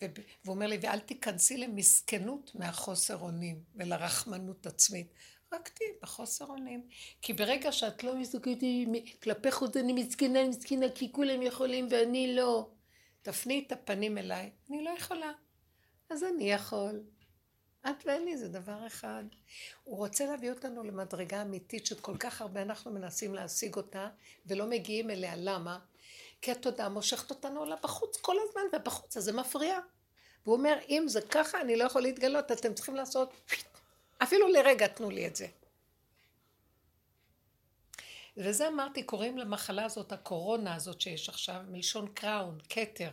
והוא 0.01 0.55
אומר 0.55 0.67
לי, 0.67 0.77
ואל 0.81 0.99
תיכנסי 0.99 1.57
למסכנות 1.57 2.51
מהחוסר 2.55 3.17
אונים 3.17 3.63
ולרחמנות 3.75 4.65
עצמית. 4.67 5.07
רק 5.53 5.69
תהיי 5.69 5.89
בחוסר 6.01 6.45
אונים. 6.45 6.87
כי 7.21 7.33
ברגע 7.33 7.71
שאת 7.71 8.03
לא 8.03 8.15
מסתכלת 8.15 8.57
כלפי 9.23 9.51
חוץ 9.51 9.77
אני 9.77 9.93
מסכנה, 9.93 10.41
אני 10.41 10.49
מסכנה, 10.49 10.85
כי 10.95 11.11
כולם 11.11 11.41
יכולים 11.41 11.87
ואני 11.91 12.35
לא. 12.35 12.69
תפני 13.21 13.63
את 13.67 13.71
הפנים 13.71 14.17
אליי, 14.17 14.51
אני 14.69 14.83
לא 14.83 14.89
יכולה. 14.89 15.31
אז 16.09 16.23
אני 16.23 16.51
יכול. 16.51 17.03
את 17.89 18.05
ואני 18.05 18.37
זה 18.37 18.47
דבר 18.47 18.87
אחד. 18.87 19.23
הוא 19.83 19.97
רוצה 19.97 20.25
להביא 20.25 20.51
אותנו 20.51 20.83
למדרגה 20.83 21.41
אמיתית 21.41 21.85
שכל 21.85 22.17
כך 22.17 22.41
הרבה 22.41 22.61
אנחנו 22.61 22.91
מנסים 22.91 23.33
להשיג 23.33 23.75
אותה 23.75 24.09
ולא 24.45 24.69
מגיעים 24.69 25.09
אליה. 25.09 25.33
למה? 25.35 25.79
כי 26.41 26.51
התודעה 26.51 26.89
מושכת 26.89 27.29
אותנו 27.29 27.59
עולה 27.59 27.75
בחוץ 27.83 28.17
כל 28.17 28.35
הזמן, 28.47 28.61
ובחוץ 28.73 29.17
אז 29.17 29.23
זה 29.23 29.33
מפריע. 29.33 29.79
והוא 30.43 30.57
אומר, 30.57 30.77
אם 30.89 31.03
זה 31.07 31.21
ככה, 31.21 31.61
אני 31.61 31.75
לא 31.75 31.83
יכול 31.83 32.01
להתגלות, 32.01 32.51
אתם 32.51 32.73
צריכים 32.73 32.95
לעשות... 32.95 33.33
אפילו 34.23 34.47
לרגע 34.47 34.87
תנו 34.87 35.09
לי 35.09 35.27
את 35.27 35.35
זה. 35.35 35.47
וזה 38.37 38.67
אמרתי, 38.67 39.03
קוראים 39.03 39.37
למחלה 39.37 39.85
הזאת, 39.85 40.11
הקורונה 40.11 40.75
הזאת 40.75 41.01
שיש 41.01 41.29
עכשיו, 41.29 41.61
מלשון 41.67 42.07
קראון, 42.13 42.57
כתר. 42.69 43.09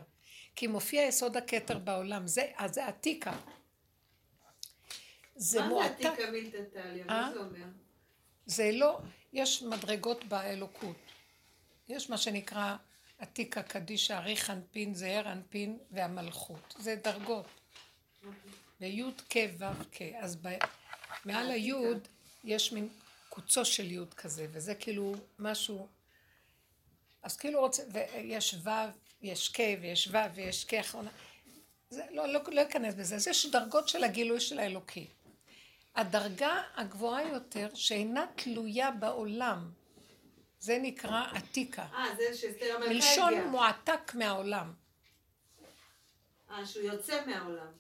כי 0.57 0.67
מופיע 0.67 1.03
יסוד 1.03 1.37
הכתר 1.37 1.79
בעולם, 1.79 2.27
זה, 2.27 2.47
אז 2.57 2.75
זה 2.75 2.87
עתיקה. 2.87 3.33
זה 5.37 5.61
מה 5.61 5.67
זה 5.67 5.73
מועתק. 5.73 6.07
עתיקה 6.07 6.31
מילתא 6.31 6.59
טליה? 6.73 7.05
מה 7.05 7.29
אה? 7.29 7.33
זה 7.33 7.39
אומר? 7.41 7.65
זה 8.47 8.71
לא, 8.73 8.99
יש 9.33 9.63
מדרגות 9.63 10.25
באלוקות. 10.25 10.97
יש 11.89 12.11
מה 12.11 12.19
שנקרא 12.19 12.77
עתיקה 13.25 13.63
קדישה, 13.63 14.19
אריך 14.19 14.51
אנפין, 14.51 14.95
זעיר 14.95 15.33
אנפין 15.33 15.79
והמלכות. 15.91 16.75
זה 16.79 16.97
דרגות. 17.05 17.47
ויוד 18.81 19.23
כ' 19.31 19.37
ו' 19.59 19.65
כ'. 19.93 20.03
אז 20.19 20.37
ב... 20.43 20.49
מעל 21.25 21.51
היוד 21.51 22.09
יש 22.45 22.73
מין 22.73 22.89
קוצו 23.29 23.65
של 23.65 23.91
יוד 23.91 24.15
כזה, 24.15 24.47
וזה 24.53 24.75
כאילו 24.75 25.15
משהו... 25.39 25.89
אז 27.23 27.37
כאילו 27.37 27.61
רוצה... 27.61 27.83
ויש 27.93 28.55
ו', 28.65 28.71
יש 29.23 29.49
כ' 29.49 29.61
ויש 29.81 30.09
ו' 30.09 30.35
ויש 30.35 30.65
כ' 30.65 30.75
אחרונה. 30.75 31.11
זה, 31.91 32.03
לא, 32.11 32.29
לא, 32.29 32.41
לא 32.53 32.63
אכנס 32.63 32.95
בזה. 32.95 33.15
אז 33.15 33.29
יש 33.29 33.47
דרגות 33.47 33.89
של 33.89 34.05
הגילוי 34.05 34.41
של 34.41 34.59
האלוקי. 34.59 35.07
הדרגה 35.97 36.63
הגבוהה 36.77 37.29
יותר, 37.29 37.69
שאינה 37.75 38.27
תלויה 38.37 38.91
בעולם, 38.91 39.71
זה 40.65 40.79
נקרא 40.83 41.25
עתיקה. 41.35 41.87
אה, 41.95 42.05
זה 42.17 42.37
שאסתר 42.37 42.75
המלכה 42.75 42.95
מלשון 42.95 43.33
הגיעה. 43.33 43.47
מועתק 43.47 44.15
מהעולם. 44.15 44.73
אה, 46.51 46.67
שהוא 46.67 46.83
יוצא 46.83 47.27
מהעולם. 47.27 47.73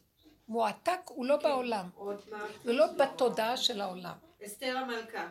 מועתק 0.48 1.00
הוא 1.06 1.26
לא 1.26 1.36
בעולם, 1.36 1.88
עוד 1.94 2.20
מה? 2.30 2.46
הוא 2.64 2.72
לא 2.72 2.86
בתודעה 2.86 3.56
של 3.56 3.80
העולם. 3.80 4.14
אסתר 4.46 4.76
המלכה. 4.76 5.28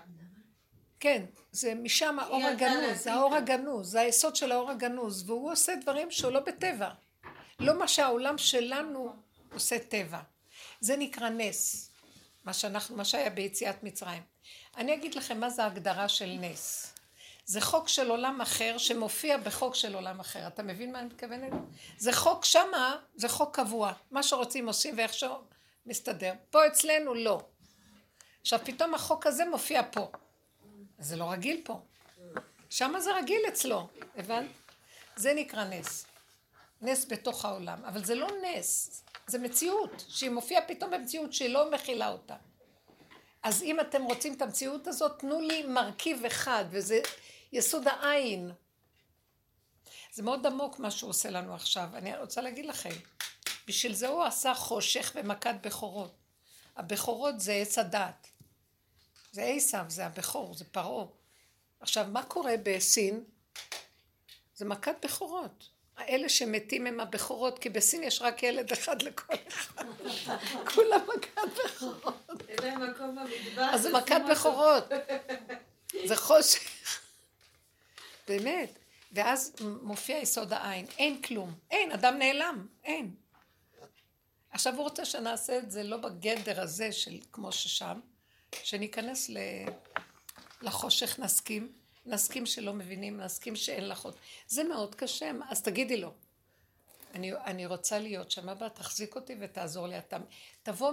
כן, 0.99 1.25
זה 1.51 1.75
משם 1.75 2.19
האור 2.19 2.45
הגנוז, 2.45 2.97
זה 2.97 3.13
האור. 3.13 3.35
הגנוז, 3.35 3.91
זה 3.91 3.99
היסוד 3.99 4.35
של 4.35 4.51
האור 4.51 4.71
הגנוז, 4.71 5.29
והוא 5.29 5.51
עושה 5.51 5.75
דברים 5.75 6.11
שהוא 6.11 6.31
לא 6.31 6.39
בטבע. 6.39 6.89
לא 7.59 7.79
מה 7.79 7.87
שהעולם 7.87 8.37
שלנו 8.37 9.15
עושה 9.53 9.79
טבע. 9.79 10.19
זה 10.79 10.97
נקרא 10.97 11.29
נס, 11.29 11.91
מה 12.43 12.53
שאנחנו, 12.53 12.95
מה 12.95 13.05
שהיה 13.05 13.29
ביציאת 13.29 13.83
מצרים. 13.83 14.23
אני 14.77 14.93
אגיד 14.93 15.15
לכם 15.15 15.39
מה 15.39 15.49
זה 15.49 15.63
ההגדרה 15.63 16.09
של 16.09 16.37
נס. 16.39 16.92
זה 17.45 17.61
חוק 17.61 17.87
של 17.87 18.09
עולם 18.09 18.41
אחר 18.41 18.77
שמופיע 18.77 19.37
בחוק 19.37 19.75
של 19.75 19.95
עולם 19.95 20.19
אחר. 20.19 20.47
אתה 20.47 20.63
מבין 20.63 20.91
מה 20.91 20.99
אני 20.99 21.07
מתכוונת? 21.07 21.53
זה 21.97 22.13
חוק 22.13 22.45
שמה, 22.45 22.95
זה 23.15 23.29
חוק 23.29 23.55
קבוע. 23.55 23.93
מה 24.11 24.23
שרוצים 24.23 24.67
עושים 24.67 24.97
ואיך 24.97 25.11
שמסתדר. 25.13 26.33
פה 26.49 26.67
אצלנו 26.67 27.13
לא. 27.13 27.41
עכשיו 28.41 28.59
פתאום 28.63 28.93
החוק 28.93 29.27
הזה 29.27 29.45
מופיע 29.45 29.81
פה. 29.91 30.11
זה 30.99 31.15
לא 31.15 31.31
רגיל 31.31 31.61
פה. 31.63 31.81
שמה 32.69 32.99
זה 32.99 33.15
רגיל 33.15 33.41
אצלו, 33.47 33.87
הבנת? 34.15 34.51
זה 35.15 35.33
נקרא 35.33 35.63
נס. 35.63 36.05
נס 36.81 37.05
בתוך 37.09 37.45
העולם. 37.45 37.85
אבל 37.85 38.03
זה 38.03 38.15
לא 38.15 38.27
נס, 38.43 39.03
זה 39.27 39.39
מציאות, 39.39 40.05
שהיא 40.09 40.29
מופיעה 40.29 40.61
פתאום 40.61 40.91
במציאות 40.91 41.33
שהיא 41.33 41.49
לא 41.49 41.71
מכילה 41.71 42.09
אותה. 42.09 42.35
אז 43.43 43.63
אם 43.63 43.79
אתם 43.79 44.03
רוצים 44.03 44.33
את 44.33 44.41
המציאות 44.41 44.87
הזאת, 44.87 45.19
תנו 45.19 45.41
לי 45.41 45.63
מרכיב 45.63 46.25
אחד, 46.25 46.65
וזה 46.69 47.01
יסוד 47.53 47.87
העין. 47.87 48.51
זה 50.13 50.23
מאוד 50.23 50.45
עמוק 50.45 50.79
מה 50.79 50.91
שהוא 50.91 51.09
עושה 51.09 51.29
לנו 51.29 51.55
עכשיו. 51.55 51.89
אני 51.93 52.17
רוצה 52.17 52.41
להגיד 52.41 52.65
לכם, 52.65 52.89
בשביל 53.67 53.93
זה 53.93 54.07
הוא 54.07 54.23
עשה 54.23 54.53
חושך 54.53 55.11
ומכת 55.15 55.55
בכורות. 55.61 56.15
הבכורות 56.77 57.39
זה 57.39 57.53
עץ 57.53 57.77
הדעת. 57.77 58.27
זה 59.31 59.43
עשיו, 59.43 59.85
זה 59.87 60.05
הבכור, 60.05 60.53
זה 60.53 60.65
פרעה. 60.65 61.05
עכשיו, 61.79 62.05
מה 62.11 62.23
קורה 62.23 62.53
בסין? 62.63 63.23
זה 64.55 64.65
מכת 64.65 64.95
בכורות. 65.03 65.69
האלה 65.97 66.29
שמתים 66.29 66.87
הם 66.87 66.99
הבכורות, 66.99 67.59
כי 67.59 67.69
בסין 67.69 68.03
יש 68.03 68.21
רק 68.21 68.43
ילד 68.43 68.71
אחד 68.71 69.01
לכל 69.01 69.33
אחד. 69.47 69.85
כולם 70.73 71.01
מכת 71.17 71.41
בכורות. 71.65 72.43
אין 72.47 72.63
להם 72.63 72.91
מקום 72.91 73.15
במדבר. 73.15 73.63
אז 73.63 73.81
זה 73.81 73.93
מכת. 73.93 74.21
בכורות. 74.31 74.83
זה 76.05 76.15
חושך. 76.15 76.59
באמת. 78.27 78.79
ואז 79.11 79.55
מופיע 79.81 80.17
יסוד 80.17 80.53
העין. 80.53 80.85
אין 80.97 81.21
כלום. 81.21 81.53
אין, 81.71 81.91
אדם 81.91 82.17
נעלם. 82.17 82.67
אין. 82.83 83.15
עכשיו 84.51 84.73
הוא 84.75 84.83
רוצה 84.83 85.05
שנעשה 85.05 85.57
את 85.57 85.71
זה 85.71 85.83
לא 85.83 85.97
בגדר 85.97 86.61
הזה 86.61 86.91
של 86.91 87.19
כמו 87.31 87.51
ששם, 87.51 87.99
שניכנס 88.63 89.29
ל... 89.29 89.37
לחושך 90.61 91.19
נסכים, 91.19 91.71
נסכים 92.05 92.45
שלא 92.45 92.73
מבינים, 92.73 93.17
נסכים 93.17 93.55
שאין 93.55 93.87
לך 93.87 94.05
עוד. 94.05 94.15
זה 94.47 94.63
מאוד 94.63 94.95
קשה, 94.95 95.31
אז 95.49 95.61
תגידי 95.61 95.97
לו. 95.97 96.13
אני, 97.13 97.33
אני 97.33 97.65
רוצה 97.65 97.99
להיות 97.99 98.31
שם, 98.31 98.49
אבא, 98.49 98.67
תחזיק 98.67 99.15
אותי 99.15 99.35
ותעזור 99.39 99.87
לי 99.87 99.97
אתה. 99.97 100.17
תבוא 100.63 100.91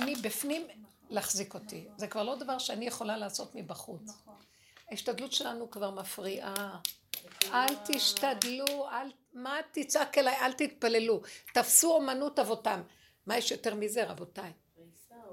מבפנים 0.00 0.66
להחזיק 1.10 1.54
אותי. 1.54 1.84
זה 1.96 2.06
כבר 2.06 2.22
לא 2.22 2.36
דבר 2.36 2.58
שאני 2.58 2.86
יכולה 2.86 3.16
לעשות 3.16 3.54
מבחוץ. 3.54 4.10
ההשתדלות 4.90 5.32
שלנו 5.32 5.70
כבר 5.70 5.90
מפריעה. 5.90 6.80
אל 7.44 7.74
תשתדלו, 7.86 8.88
אל... 8.90 9.12
מה 9.32 9.60
תצעק 9.72 10.18
אליי? 10.18 10.36
אל 10.36 10.52
תתפללו. 10.52 11.22
תפסו 11.54 11.94
אומנות 11.94 12.38
אבותם. 12.38 12.82
מה 13.26 13.38
יש 13.38 13.50
יותר 13.50 13.74
מזה, 13.74 14.04
רבותיי? 14.04 14.52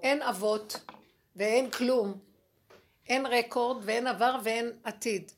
אין 0.02 0.22
אבות 0.22 0.80
ואין 1.36 1.72
כלום. 1.72 2.20
אין 3.08 3.26
רקורד 3.26 3.84
ואין 3.86 4.08
עבר 4.08 4.40
ואין 4.44 4.72
עתיד. 4.84 5.32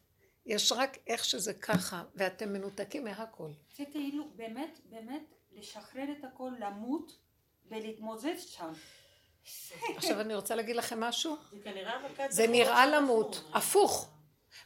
יש 0.45 0.72
רק 0.72 0.97
איך 1.07 1.26
שזה 1.26 1.53
ככה, 1.53 2.03
ואתם 2.16 2.53
מנותקים 2.53 3.03
מהכל. 3.03 3.49
זה 3.78 3.84
כאילו 3.91 4.28
באמת, 4.36 4.80
באמת, 4.89 5.24
לשחרר 5.51 6.05
את 6.20 6.24
הכל, 6.24 6.51
למות 6.59 7.18
ולהתמודד 7.66 8.36
שם. 8.38 8.72
עכשיו 9.95 10.21
אני 10.21 10.35
רוצה 10.35 10.55
להגיד 10.55 10.75
לכם 10.75 10.99
משהו. 10.99 11.37
זה 11.51 11.57
כנראה 11.63 11.93
המרכז... 11.93 12.35
זה 12.35 12.47
נראה 12.47 12.85
למות, 12.85 13.43
הפוך. 13.53 14.09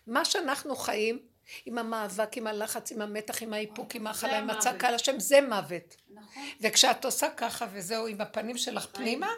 מה 0.07 0.25
שאנחנו 0.25 0.75
חיים, 0.75 1.19
עם 1.65 1.77
המאבק, 1.77 2.37
עם 2.37 2.47
הלחץ, 2.47 2.91
עם 2.91 3.01
המתח, 3.01 3.43
עם 3.43 3.53
האיפוק, 3.53 3.95
עם 3.95 4.07
ההכלה, 4.07 4.39
עם. 4.39 4.49
הצעקה 4.49 4.87
על 4.87 4.95
השם, 4.95 5.19
זה 5.19 5.39
מוות. 5.41 5.95
נכון. 6.09 6.43
וכשאת 6.61 7.05
עושה 7.05 7.29
ככה 7.37 7.65
וזהו, 7.71 8.07
עם 8.07 8.21
הפנים 8.21 8.57
שלך 8.57 8.87
פנימה, 8.91 9.29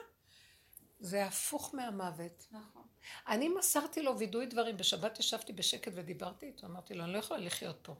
זה 0.99 1.25
הפוך 1.25 1.75
מהמוות. 1.75 2.47
נכון. 2.51 2.81
אני 3.27 3.49
מסרתי 3.49 4.01
לו 4.01 4.17
וידוי 4.17 4.45
דברים, 4.45 4.77
בשבת 4.77 5.19
ישבתי 5.19 5.53
בשקט 5.53 5.91
ודיברתי 5.95 6.45
איתו, 6.45 6.67
אמרתי 6.67 6.93
לו, 6.93 7.03
אני 7.03 7.13
לא 7.13 7.17
יכולה 7.17 7.39
לחיות 7.39 7.79
פה. 7.81 7.95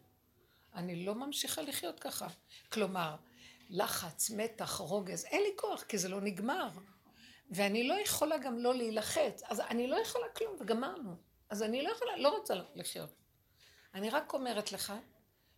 אני 0.76 1.06
לא 1.06 1.16
ממשיכה 1.16 1.62
לחיות 1.62 2.00
ככה. 2.00 2.28
כלומר, 2.70 3.16
לחץ, 3.70 4.30
מתח, 4.30 4.72
רוגז, 4.72 5.26
אין 5.26 5.44
לי 5.44 5.50
כוח, 5.56 5.84
כי 5.84 5.98
זה 5.98 6.10
לא 6.10 6.22
נגמר. 6.22 6.70
ואני 7.52 7.88
לא 7.88 7.94
יכולה 7.94 8.38
גם 8.38 8.60
לא 8.60 8.76
להילחץ, 8.76 9.44
אז 9.44 9.60
אני 9.60 9.88
לא 9.88 9.96
יכולה 9.96 10.26
כלום, 10.30 10.56
וגמרנו. 10.60 11.16
אז 11.50 11.64
אני 11.64 11.82
לא 11.82 11.90
יכולה, 11.90 12.18
לא 12.18 12.38
רוצה 12.38 12.54
לחיות. 12.76 13.10
אני 13.94 14.10
רק 14.10 14.34
אומרת 14.34 14.72
לך, 14.72 14.94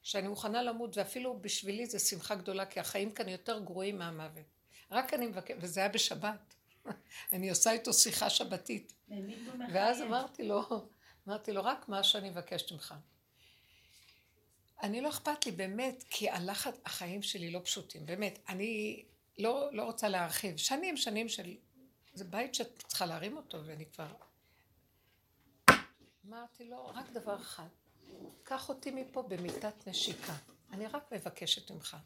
שאני 0.04 0.28
מוכנה 0.28 0.64
למות, 0.64 0.98
ואפילו 0.98 1.42
בשבילי 1.42 1.86
זה 1.86 2.00
שמחה 2.00 2.36
גדולה, 2.36 2.66
כי 2.66 2.80
החיים 2.80 3.12
כאן 3.12 3.30
יותר 3.30 3.60
גרועים 3.60 3.98
מהמוות. 3.98 4.46
רק 4.92 5.14
אני 5.14 5.28
מבקש, 5.28 5.56
וזה 5.60 5.80
היה 5.80 5.90
בשבת. 5.90 6.56
אני 7.34 7.50
עושה 7.50 7.72
איתו 7.72 7.94
שיחה 7.94 8.30
שבתית. 8.30 8.94
ואז 9.74 10.02
אמרתי 10.02 10.44
לו, 10.44 10.62
אמרתי 11.28 11.52
לו, 11.52 11.64
רק 11.64 11.90
מה 11.90 12.04
שאני 12.04 12.30
מבקשת 12.30 12.72
ממך. 12.72 12.96
אני 14.84 15.02
לא 15.02 15.10
אכפת 15.10 15.46
לי, 15.46 15.52
באמת, 15.52 16.04
כי 16.10 16.30
הלחץ, 16.30 16.80
החיים 16.86 17.22
שלי 17.22 17.52
לא 17.52 17.60
פשוטים, 17.64 18.06
באמת. 18.06 18.40
אני 18.50 19.04
לא, 19.38 19.70
לא 19.72 19.84
רוצה 19.84 20.08
להרחיב. 20.08 20.58
שנים, 20.58 20.98
שנים 20.98 21.30
של... 21.30 21.56
זה 22.14 22.24
בית 22.24 22.56
שאת 22.56 22.84
צריכה 22.88 23.06
להרים 23.06 23.38
אותו, 23.38 23.66
ואני 23.66 23.86
כבר... 23.86 24.08
אמרתי 26.28 26.70
לו, 26.70 26.88
רק 26.88 27.10
דבר 27.10 27.36
אחד, 27.36 27.68
קח 28.44 28.70
אותי 28.70 28.92
מפה 28.92 29.22
במיטת 29.22 29.88
נשיקה. 29.88 30.36
אני 30.72 30.88
רק 30.88 31.12
מבקשת 31.12 31.72
ממך. 31.72 31.98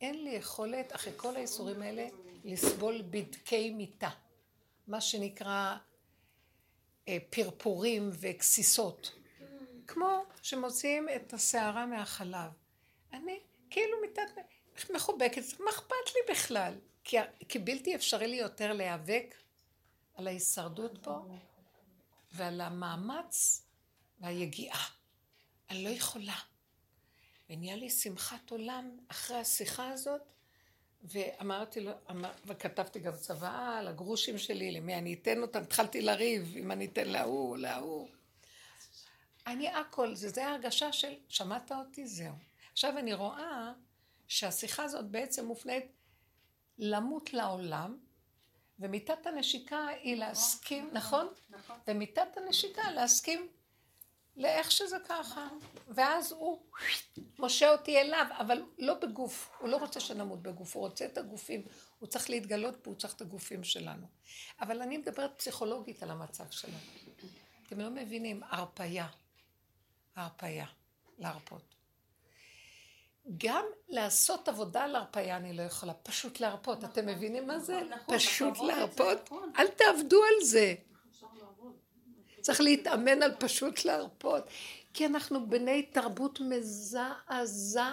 אין 0.00 0.24
לי 0.24 0.30
יכולת, 0.30 0.94
אחרי 0.94 1.12
כל 1.16 1.36
האיסורים 1.36 1.82
האלה, 1.82 2.08
לסבול 2.44 3.02
בדקי 3.10 3.70
מיטה. 3.70 4.10
מה 4.86 5.00
שנקרא 5.00 5.76
אה, 7.08 7.18
פרפורים 7.30 8.10
וגסיסות. 8.12 9.12
כמו 9.86 10.24
שמוציאים 10.42 11.08
את 11.16 11.32
השערה 11.32 11.86
מהחלב. 11.86 12.50
אני 13.12 13.40
כאילו 13.70 14.00
מיטת 14.00 14.30
מחובקת, 14.94 15.42
מה 15.60 15.70
אכפת 15.70 16.14
לי 16.14 16.34
בכלל? 16.34 16.74
כי, 17.04 17.16
כי 17.48 17.58
בלתי 17.58 17.94
אפשרי 17.94 18.28
לי 18.28 18.36
יותר 18.36 18.72
להיאבק 18.72 19.34
על 20.14 20.26
ההישרדות 20.26 20.98
פה 21.02 21.26
ועל 22.32 22.60
המאמץ 22.60 23.66
והיגיעה. 24.20 24.88
אני 25.70 25.84
לא 25.84 25.88
יכולה. 25.88 26.36
ונהיה 27.50 27.76
לי 27.76 27.90
שמחת 27.90 28.50
עולם 28.50 28.98
אחרי 29.08 29.36
השיחה 29.36 29.88
הזאת, 29.90 30.20
ואמרתי 31.02 31.80
לו, 31.80 31.92
אמר, 32.10 32.32
וכתבתי 32.46 32.98
גם 32.98 33.16
צוואה 33.16 33.78
על 33.78 33.88
הגרושים 33.88 34.38
שלי, 34.38 34.70
למי 34.70 34.94
אני 34.94 35.14
אתן 35.14 35.42
אותם, 35.42 35.62
התחלתי 35.62 36.02
לריב, 36.02 36.56
אם 36.56 36.72
אני 36.72 36.84
אתן 36.84 37.08
להוא, 37.08 37.56
להוא. 37.56 38.08
אני 39.46 39.68
הכל, 39.68 40.14
זה, 40.14 40.28
זה 40.28 40.46
ההרגשה 40.46 40.92
של, 40.92 41.14
שמעת 41.28 41.72
אותי, 41.72 42.06
זהו. 42.06 42.34
עכשיו 42.72 42.98
אני 42.98 43.14
רואה 43.14 43.72
שהשיחה 44.28 44.84
הזאת 44.84 45.04
בעצם 45.04 45.46
מופנית 45.46 45.86
למות 46.78 47.32
לעולם, 47.32 47.98
ומיטת 48.78 49.26
הנשיקה 49.26 49.86
היא 49.86 50.16
להסכים, 50.16 50.90
נכון? 50.92 51.28
נכון. 51.50 51.76
ומיטת 51.88 52.36
הנשיקה 52.36 52.90
להסכים 52.90 53.48
לאיך 54.36 54.70
שזה 54.70 54.96
ככה. 55.08 55.48
ואז 55.88 56.32
הוא 56.32 56.62
משה 57.38 57.72
אותי 57.72 58.00
אליו, 58.00 58.26
אבל 58.38 58.62
לא 58.78 58.94
בגוף. 58.94 59.50
הוא 59.58 59.68
לא 59.68 59.76
רוצה 59.76 60.00
שנמות 60.00 60.42
בגוף, 60.42 60.76
הוא 60.76 60.88
רוצה 60.88 61.06
את 61.06 61.18
הגופים. 61.18 61.62
הוא 61.98 62.08
צריך 62.08 62.30
להתגלות 62.30 62.76
פה, 62.82 62.90
הוא 62.90 62.98
צריך 62.98 63.14
את 63.14 63.20
הגופים 63.20 63.64
שלנו. 63.64 64.06
אבל 64.60 64.82
אני 64.82 64.98
מדברת 64.98 65.38
פסיכולוגית 65.38 66.02
על 66.02 66.10
המצב 66.10 66.50
שלנו. 66.50 66.78
אתם 67.66 67.80
לא 67.80 67.90
מבינים, 67.90 68.42
הרפייה. 68.42 69.06
הרפייה. 70.16 70.66
להרפות. 71.18 71.73
גם 73.38 73.64
לעשות 73.88 74.48
עבודה 74.48 74.84
על 74.84 74.96
הרפייה 74.96 75.36
אני 75.36 75.52
לא 75.52 75.62
יכולה, 75.62 75.94
פשוט 75.94 76.40
להרפות. 76.40 76.84
אתם 76.84 77.06
מבינים 77.06 77.46
מה 77.46 77.58
זה? 77.58 77.80
נכון, 77.90 78.18
פשוט 78.18 78.52
נכון, 78.52 78.66
זה 78.66 78.74
להרפות. 78.74 79.18
נכון. 79.24 79.52
אל 79.58 79.68
תעבדו 79.68 80.22
על 80.22 80.44
זה. 80.44 80.74
צריך 82.40 82.60
להתאמן 82.60 83.22
על 83.22 83.34
פשוט 83.38 83.84
להרפות. 83.84 84.44
כי 84.94 85.06
אנחנו 85.06 85.50
בני 85.50 85.82
תרבות 85.82 86.40
מזעזעת. 86.40 87.84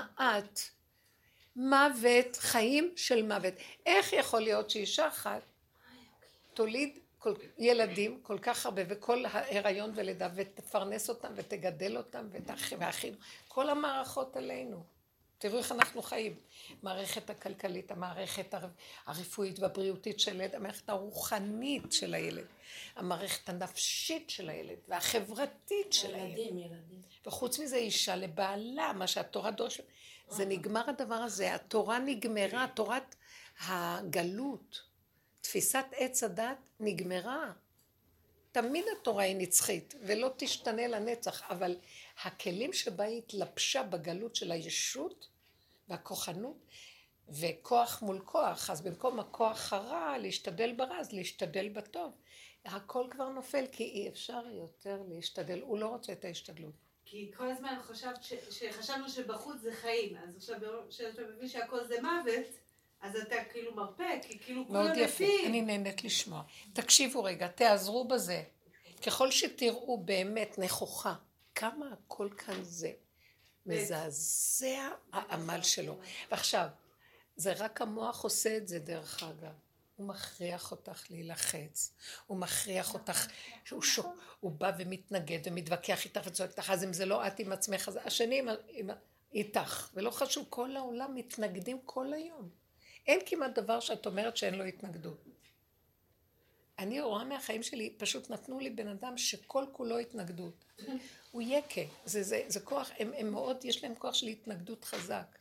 מוות, 1.55 2.35
חיים 2.35 2.93
של 2.95 3.27
מוות. 3.27 3.53
איך 3.85 4.13
יכול 4.13 4.41
להיות 4.41 4.69
שאישה 4.69 5.07
אחת 5.07 5.41
תוליד 6.53 6.99
כל, 7.17 7.33
ילדים 7.57 8.19
כל 8.21 8.37
כך 8.39 8.65
הרבה, 8.65 8.81
וכל 8.87 9.25
ההיריון 9.25 9.91
ולידה, 9.95 10.29
ותפרנס 10.35 11.09
אותם 11.09 11.33
ותגדל 11.35 11.97
אותם, 11.97 12.27
והאחים, 12.79 13.13
כל 13.47 13.69
המערכות 13.69 14.35
עלינו. 14.35 14.83
תראו 15.41 15.57
איך 15.57 15.71
אנחנו 15.71 16.01
חיים. 16.01 16.35
המערכת 16.81 17.29
הכלכלית, 17.29 17.91
המערכת 17.91 18.53
הר- 18.53 18.67
הרפואית 19.05 19.59
והבריאותית 19.59 20.19
של 20.19 20.41
הילד, 20.41 20.55
המערכת 20.55 20.89
הרוחנית 20.89 21.93
של 21.93 22.13
הילד, 22.13 22.45
המערכת 22.95 23.49
הנפשית 23.49 24.29
של 24.29 24.49
הילד, 24.49 24.77
והחברתית 24.87 25.93
של 25.93 26.15
הילד. 26.15 26.37
ילדים, 26.37 26.57
ילדים. 26.57 27.01
וחוץ 27.25 27.59
מזה 27.59 27.75
אישה 27.75 28.15
לבעלה, 28.15 28.93
מה 28.93 29.07
שהתורה 29.07 29.51
דורשת. 29.51 29.83
זה 30.29 30.45
נגמר 30.45 30.89
הדבר 30.89 31.15
הזה, 31.15 31.55
התורה 31.55 31.99
נגמרה, 31.99 32.67
תורת 32.73 33.15
הגלות, 33.67 34.81
תפיסת 35.41 35.85
עץ 35.95 36.23
הדת 36.23 36.57
נגמרה. 36.79 37.51
תמיד 38.51 38.85
התורה 38.99 39.23
היא 39.23 39.35
נצחית, 39.35 39.95
ולא 40.01 40.29
תשתנה 40.37 40.87
לנצח, 40.87 41.41
אבל 41.49 41.75
הכלים 42.23 42.73
שבה 42.73 43.03
היא 43.03 43.17
התלבשה 43.17 43.83
בגלות 43.83 44.35
של 44.35 44.51
הישות 44.51 45.30
והכוחנות, 45.91 46.65
וכוח 47.29 48.01
מול 48.01 48.19
כוח, 48.25 48.69
אז 48.69 48.81
במקום 48.81 49.19
הכוח 49.19 49.73
הרע, 49.73 50.17
להשתדל 50.17 50.73
ברע, 50.73 50.99
אז 50.99 51.11
להשתדל 51.11 51.69
בטוב. 51.69 52.11
הכל 52.65 53.07
כבר 53.11 53.29
נופל, 53.29 53.65
כי 53.71 53.83
אי 53.83 54.09
אפשר 54.09 54.41
יותר 54.47 55.01
להשתדל, 55.09 55.61
הוא 55.61 55.77
לא 55.77 55.87
רוצה 55.87 56.13
את 56.13 56.25
ההשתדלות. 56.25 56.73
כי 57.05 57.31
כל 57.37 57.51
הזמן 57.51 57.75
חשבת 57.81 58.23
ש... 58.23 58.33
שחשבנו 58.49 59.09
שבחוץ 59.09 59.57
זה 59.61 59.73
חיים, 59.73 60.17
אז 60.17 60.35
עכשיו 60.35 60.55
כשאתה 60.89 61.21
מבין 61.35 61.47
שהכל 61.47 61.87
זה 61.87 61.95
מוות, 62.01 62.45
אז 63.01 63.15
אתה 63.15 63.35
כאילו 63.51 63.75
מרפא, 63.75 64.19
כי 64.21 64.39
כאילו 64.39 64.65
מאוד 64.69 64.91
כולם 64.91 65.05
יפה, 65.05 65.23
מתים. 65.23 65.45
אני 65.49 65.61
נהנית 65.61 66.03
לשמוע. 66.03 66.43
תקשיבו 66.73 67.23
רגע, 67.23 67.47
תעזרו 67.47 68.07
בזה. 68.07 68.43
ככל 69.05 69.31
שתראו 69.31 69.97
באמת 69.97 70.59
נכוחה, 70.59 71.13
כמה 71.55 71.93
הכל 71.93 72.29
כאן 72.37 72.63
זה 72.63 72.91
מזעזע 73.65 74.89
העמל 75.11 75.61
שלו. 75.61 75.99
ועכשיו, 76.31 76.67
זה 77.35 77.53
רק 77.53 77.81
המוח 77.81 78.23
עושה 78.23 78.57
את 78.57 78.67
זה 78.67 78.79
דרך 78.79 79.23
אגב. 79.23 79.53
הוא 79.95 80.07
מכריח 80.07 80.71
אותך 80.71 81.11
להילחץ, 81.11 81.93
הוא 82.27 82.37
מכריח 82.37 82.93
אותך, 82.93 83.27
שהוא 83.65 83.81
שוק, 83.81 84.07
הוא 84.39 84.51
בא 84.51 84.71
ומתנגד 84.79 85.39
ומתווכח 85.45 86.05
איתך 86.05 86.21
וצועק 86.25 86.49
איתך, 86.49 86.69
אז 86.69 86.83
אם 86.83 86.93
זה 86.93 87.05
לא 87.05 87.27
את 87.27 87.39
עם 87.39 87.51
עצמך, 87.51 87.87
אז 87.87 87.99
השני 88.05 88.39
עם, 88.39 88.47
עם, 88.69 88.89
איתך, 89.33 89.89
ולא 89.93 90.11
חשוב, 90.11 90.45
כל 90.49 90.75
העולם 90.75 91.15
מתנגדים 91.15 91.79
כל 91.85 92.13
היום. 92.13 92.49
אין 93.07 93.19
כמעט 93.25 93.51
דבר 93.51 93.79
שאת 93.79 94.05
אומרת 94.05 94.37
שאין 94.37 94.55
לו 94.55 94.63
התנגדות. 94.63 95.23
אני 96.79 97.01
רואה 97.01 97.23
מהחיים 97.23 97.63
שלי, 97.63 97.95
פשוט 97.97 98.29
נתנו 98.29 98.59
לי 98.59 98.69
בן 98.69 98.87
אדם 98.87 99.17
שכל 99.17 99.65
כולו 99.71 99.97
התנגדות. 99.97 100.65
הוא 101.31 101.41
יקה, 101.41 101.81
זה, 102.05 102.23
זה, 102.23 102.43
זה 102.47 102.59
כוח, 102.59 102.91
הם, 102.99 103.11
הם 103.17 103.31
מאוד, 103.31 103.65
יש 103.65 103.83
להם 103.83 103.95
כוח 103.95 104.13
של 104.13 104.27
התנגדות 104.27 104.85
חזק. 104.85 105.37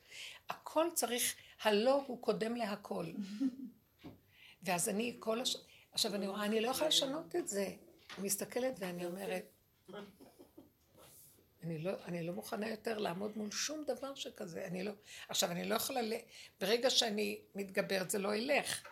הכל 0.48 0.86
צריך, 0.94 1.34
הלא 1.62 2.04
הוא 2.06 2.22
קודם 2.22 2.56
להכל. 2.56 3.06
ואז 4.62 4.88
אני 4.88 5.16
כל 5.18 5.40
הש... 5.40 5.56
עכשיו 5.92 6.14
אני 6.14 6.26
רואה, 6.26 6.44
אני 6.44 6.60
לא 6.60 6.68
יכולה 6.68 6.88
לשנות 6.88 7.36
את 7.36 7.48
זה. 7.48 7.64
אני 8.18 8.26
מסתכלת 8.26 8.74
ואני 8.78 9.06
אומרת, 9.06 9.44
אני 11.64 11.78
לא, 11.78 11.92
אני 12.04 12.22
לא 12.22 12.32
מוכנה 12.32 12.68
יותר 12.68 12.98
לעמוד 12.98 13.38
מול 13.38 13.50
שום 13.50 13.84
דבר 13.86 14.14
שכזה, 14.14 14.66
אני 14.66 14.82
לא, 14.82 14.92
עכשיו 15.28 15.50
אני 15.50 15.64
לא 15.64 15.74
יכולה, 15.74 16.02
ל... 16.02 16.12
ברגע 16.60 16.90
שאני 16.90 17.38
מתגברת 17.54 18.10
זה 18.10 18.18
לא 18.18 18.34
ילך, 18.34 18.82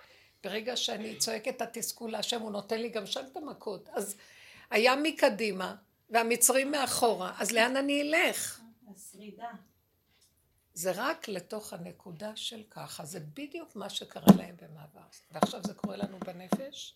ברגע 0.45 0.77
שאני 0.77 1.17
צועקת 1.17 1.57
את 1.57 1.63
התסכול 1.63 2.11
להשם 2.11 2.41
הוא 2.41 2.51
נותן 2.51 2.81
לי 2.81 2.89
גם 2.89 3.07
שם 3.07 3.25
את 3.33 3.37
המכות, 3.37 3.89
אז 3.93 4.17
היה 4.71 4.97
מקדימה 4.97 5.77
והמצרים 6.11 6.71
מאחורה, 6.71 7.35
אז 7.39 7.53
לאן 7.53 7.77
אני 7.77 8.03
אלך? 8.03 8.61
השרידה. 8.95 9.51
זה 10.75 10.93
רק 10.95 11.29
לתוך 11.29 11.73
הנקודה 11.73 12.37
של 12.37 12.63
ככה, 12.71 13.05
זה 13.05 13.21
בדיוק 13.21 13.77
מה 13.77 13.91
שקרה 13.91 14.37
להם 14.37 14.57
במעבר, 14.63 15.07
ועכשיו 15.31 15.61
זה 15.65 15.75
קורה 15.75 15.97
לנו 15.97 16.19
בנפש, 16.19 16.95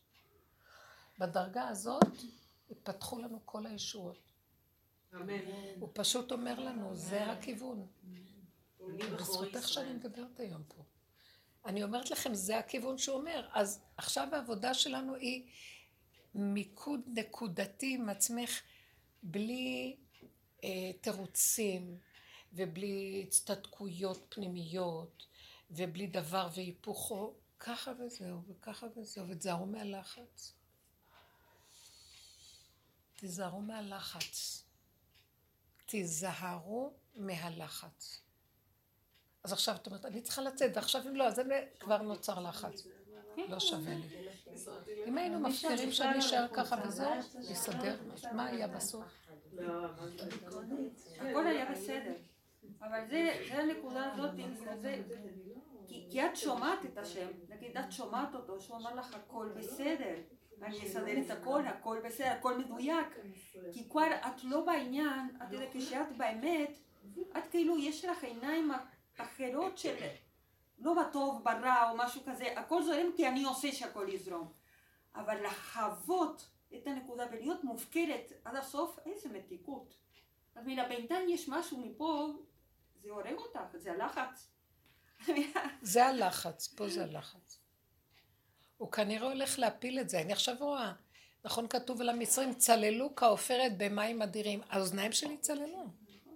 בדרגה 1.19 1.69
הזאת 1.69 2.05
התפתחו 2.71 3.19
לנו 3.19 3.39
כל 3.45 3.67
הישועות. 3.67 4.19
אמן. 5.15 5.35
הוא 5.81 5.89
פשוט 5.93 6.33
אומר 6.33 6.61
לנו, 6.61 6.95
זה 6.95 7.31
הכיוון. 7.33 7.87
בזכותך 8.99 9.69
שאני 9.69 9.93
מדברת 9.93 10.41
היום 10.41 10.63
פה. 10.69 10.83
אני 11.65 11.83
אומרת 11.83 12.11
לכם, 12.11 12.35
זה 12.35 12.59
הכיוון 12.59 12.99
שהוא 12.99 13.19
אומר. 13.19 13.49
אז 13.53 13.81
עכשיו 13.97 14.29
העבודה 14.33 14.75
שלנו 14.75 15.15
היא 15.15 15.47
מיקוד 16.35 17.01
נקודתי 17.07 17.95
עם 17.95 18.09
עצמך, 18.09 18.61
בלי 19.23 19.97
אה, 20.65 20.93
תירוצים, 21.01 21.99
ובלי 22.53 23.25
הצטדקויות 23.27 24.27
פנימיות, 24.29 25.27
ובלי 25.71 26.07
דבר 26.07 26.49
והיפוכו. 26.55 27.35
ככה 27.61 27.93
וזהו, 27.99 28.43
וככה 28.49 28.87
וזהו, 28.97 29.29
ותזהרו 29.29 29.67
מהלחץ. 29.67 30.53
תיזהרו 33.17 33.61
מהלחץ. 33.61 34.65
תיזהרו 35.87 36.93
מהלחץ. 37.15 38.21
אז 39.45 39.53
עכשיו 39.53 39.77
את 39.77 39.87
אומרת, 39.87 40.05
אני 40.05 40.23
צריכה 40.23 40.43
לצאת, 40.43 40.71
ועכשיו 40.75 41.09
אם 41.09 41.17
לא, 41.17 41.25
אז 41.25 41.41
כבר 41.81 42.03
נוצר 42.03 42.41
לחץ. 42.41 42.87
לא 43.49 43.61
שווה 43.61 43.95
לי. 43.95 44.29
אם 45.07 45.19
היינו 45.19 45.41
מפקירים 45.41 45.93
שאני 45.93 46.19
אשאר 46.19 46.47
ככה 46.53 46.77
וזהו, 46.87 47.15
נסתדר. 47.51 47.97
מה 48.33 48.47
היה 48.47 48.69
בסוף? 48.69 49.05
הכל 51.21 51.47
היה 51.47 51.71
בסדר. 51.71 52.15
אבל 52.81 53.01
זה, 53.11 53.33
זה 53.49 53.59
הנקודה 53.59 54.13
הזאת, 54.13 54.31
זה, 54.77 55.03
כי, 55.89 56.07
כי 56.11 56.27
את 56.27 56.37
שומעת 56.37 56.85
את 56.85 56.99
השם, 56.99 57.29
נגיד 57.49 57.77
את 57.77 57.93
שומעת 57.93 58.35
אותו, 58.35 58.61
שהוא 58.61 58.77
אמר 58.77 58.95
לך 58.95 59.15
הכל 59.15 59.49
בסדר, 59.57 60.15
אני 60.63 60.87
אסדר 60.87 61.21
את 61.27 61.31
הכל, 61.31 61.67
הכל 61.67 61.99
בסדר, 62.05 62.29
הכל 62.29 62.59
מדויק, 62.59 63.19
כי 63.73 63.89
כבר 63.89 64.07
את 64.27 64.45
לא 64.45 64.65
בעניין, 64.65 65.29
את 65.43 65.53
יודעת, 65.53 65.69
כשאת 65.73 66.17
באמת, 66.17 66.79
את 67.39 67.47
כאילו 67.51 67.79
יש 67.79 68.05
לך 68.05 68.25
עיניים 68.25 68.71
אחרות 69.17 69.79
של 69.79 69.95
לא 70.83 70.95
בטוב, 71.03 71.45
ברע 71.45 71.91
או 71.91 71.97
משהו 71.97 72.23
כזה, 72.27 72.59
הכל 72.59 72.83
זורם 72.83 73.07
כי 73.17 73.29
אני 73.29 73.45
עושה 73.45 73.73
שהכל 73.73 74.07
יזרום, 74.09 74.53
אבל 75.15 75.47
לחוות 75.47 76.49
את 76.77 76.87
הנקודה 76.87 77.27
ולהיות 77.33 77.65
מופקרת 77.65 78.33
עד 78.45 78.57
הסוף, 78.57 78.99
איזה 79.07 79.29
מתיקות. 79.29 79.95
אז 80.55 80.67
מן 80.67 80.79
הבינתיים 80.79 81.29
יש 81.29 81.49
משהו 81.49 81.79
מפה, 81.79 82.29
זה 83.03 83.11
הורג 83.11 83.37
אותך, 83.37 83.61
זה 83.75 83.93
הלחץ. 83.93 84.49
זה 85.83 86.07
הלחץ, 86.07 86.69
פה 86.69 86.89
זה 86.89 87.05
הלחץ. 87.05 87.59
הוא 88.77 88.93
כנראה 88.93 89.29
הולך 89.29 89.59
להפיל 89.59 90.01
את 90.01 90.09
זה. 90.09 90.21
אני 90.21 90.33
עכשיו 90.33 90.55
רואה, 90.59 90.93
נכון 91.45 91.69
כתוב 91.69 92.01
על 92.01 92.09
המצרים, 92.09 92.55
צללו 92.55 93.17
כעופרת 93.17 93.79
במים 93.79 94.23
אדירים. 94.23 94.61
האוזניים 94.71 95.13
שלי 95.13 95.37
צללו. 95.37 95.85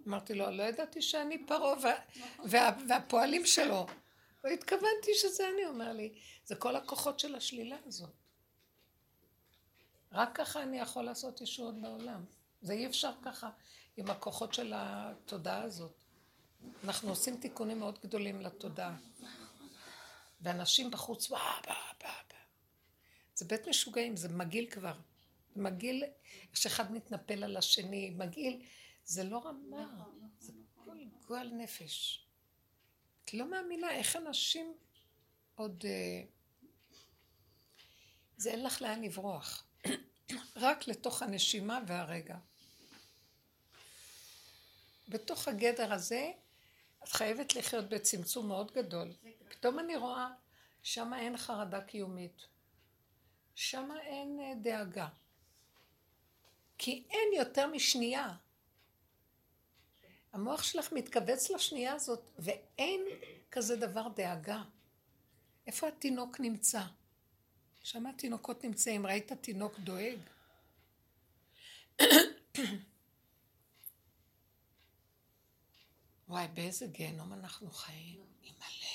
אמרתי 0.08 0.34
לו, 0.34 0.50
לא 0.50 0.62
ידעתי 0.62 1.02
שאני 1.02 1.46
פרעה 1.46 1.74
וה, 1.82 1.94
וה, 2.44 2.70
והפועלים 2.88 3.46
שלו. 3.46 3.86
לא 4.46 4.50
התכוונתי 4.50 5.14
שזה 5.14 5.48
אני, 5.54 5.66
אומר 5.66 5.92
לי. 5.92 6.14
זה 6.44 6.56
כל 6.56 6.76
הכוחות 6.76 7.20
של 7.20 7.34
השלילה 7.34 7.76
הזאת. 7.86 8.10
רק 10.12 10.36
ככה 10.36 10.62
אני 10.62 10.78
יכול 10.78 11.04
לעשות 11.04 11.40
ישועות 11.40 11.80
בעולם. 11.82 12.24
זה 12.62 12.72
אי 12.72 12.86
אפשר 12.86 13.12
ככה 13.22 13.50
עם 13.96 14.10
הכוחות 14.10 14.54
של 14.54 14.72
התודעה 14.76 15.62
הזאת. 15.62 15.92
אנחנו 16.84 17.08
עושים 17.08 17.36
תיקונים 17.36 17.78
מאוד 17.78 17.98
גדולים 18.02 18.40
לתודעה. 18.40 18.96
ואנשים 20.40 20.90
בחוץ, 20.90 21.30
וואה, 21.30 21.60
וואה, 21.66 21.92
וואה. 22.02 22.16
זה 23.34 23.44
בית 23.44 23.68
משוגעים, 23.68 24.16
זה 24.16 24.28
מגעיל 24.28 24.70
כבר. 24.70 24.94
מגעיל, 25.56 26.04
שאחד 26.54 26.92
מתנפל 26.92 27.44
על 27.44 27.56
השני, 27.56 28.10
מגעיל, 28.10 28.62
זה 29.04 29.24
לא 29.24 29.46
רמה, 29.46 30.04
זה 30.38 30.52
גועל 31.26 31.50
נפש. 31.52 32.25
את 33.26 33.34
לא 33.34 33.50
מאמינה 33.50 33.90
איך 33.90 34.16
אנשים 34.16 34.74
עוד... 35.54 35.84
אה, 35.86 36.22
זה 38.36 38.50
אין 38.50 38.64
לך 38.64 38.82
לאן 38.82 39.02
לברוח. 39.02 39.66
רק 40.56 40.88
לתוך 40.88 41.22
הנשימה 41.22 41.80
והרגע. 41.86 42.36
בתוך 45.08 45.48
הגדר 45.48 45.92
הזה, 45.92 46.32
את 47.02 47.08
חייבת 47.08 47.56
לחיות 47.56 47.88
בצמצום 47.88 48.48
מאוד 48.48 48.72
גדול. 48.72 49.12
פתאום 49.48 49.78
אני 49.78 49.96
רואה, 49.96 50.28
שם 50.82 51.14
אין 51.14 51.36
חרדה 51.36 51.80
קיומית. 51.80 52.46
שם 53.54 53.90
אין 54.00 54.40
אה, 54.40 54.52
דאגה. 54.62 55.08
כי 56.78 57.04
אין 57.10 57.28
יותר 57.36 57.66
משנייה. 57.66 58.36
המוח 60.36 60.62
שלך 60.62 60.92
מתכווץ 60.92 61.50
לשנייה 61.50 61.92
הזאת, 61.92 62.30
ואין 62.38 63.00
כזה 63.50 63.76
דבר 63.76 64.08
דאגה. 64.08 64.62
איפה 65.66 65.88
התינוק 65.88 66.40
נמצא? 66.40 66.82
שם 67.82 68.06
התינוקות 68.06 68.64
נמצאים, 68.64 69.06
ראית 69.06 69.32
תינוק 69.32 69.78
דואג? 69.78 70.18
וואי, 76.28 76.48
באיזה 76.54 76.86
גיהנום 76.86 77.32
אנחנו 77.32 77.70
חיים. 77.70 78.24
אימא'לה. 78.42 78.88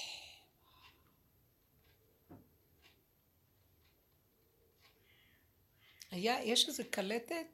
היה, 6.12 6.44
יש 6.44 6.68
איזו 6.68 6.84
קלטת 6.92 7.48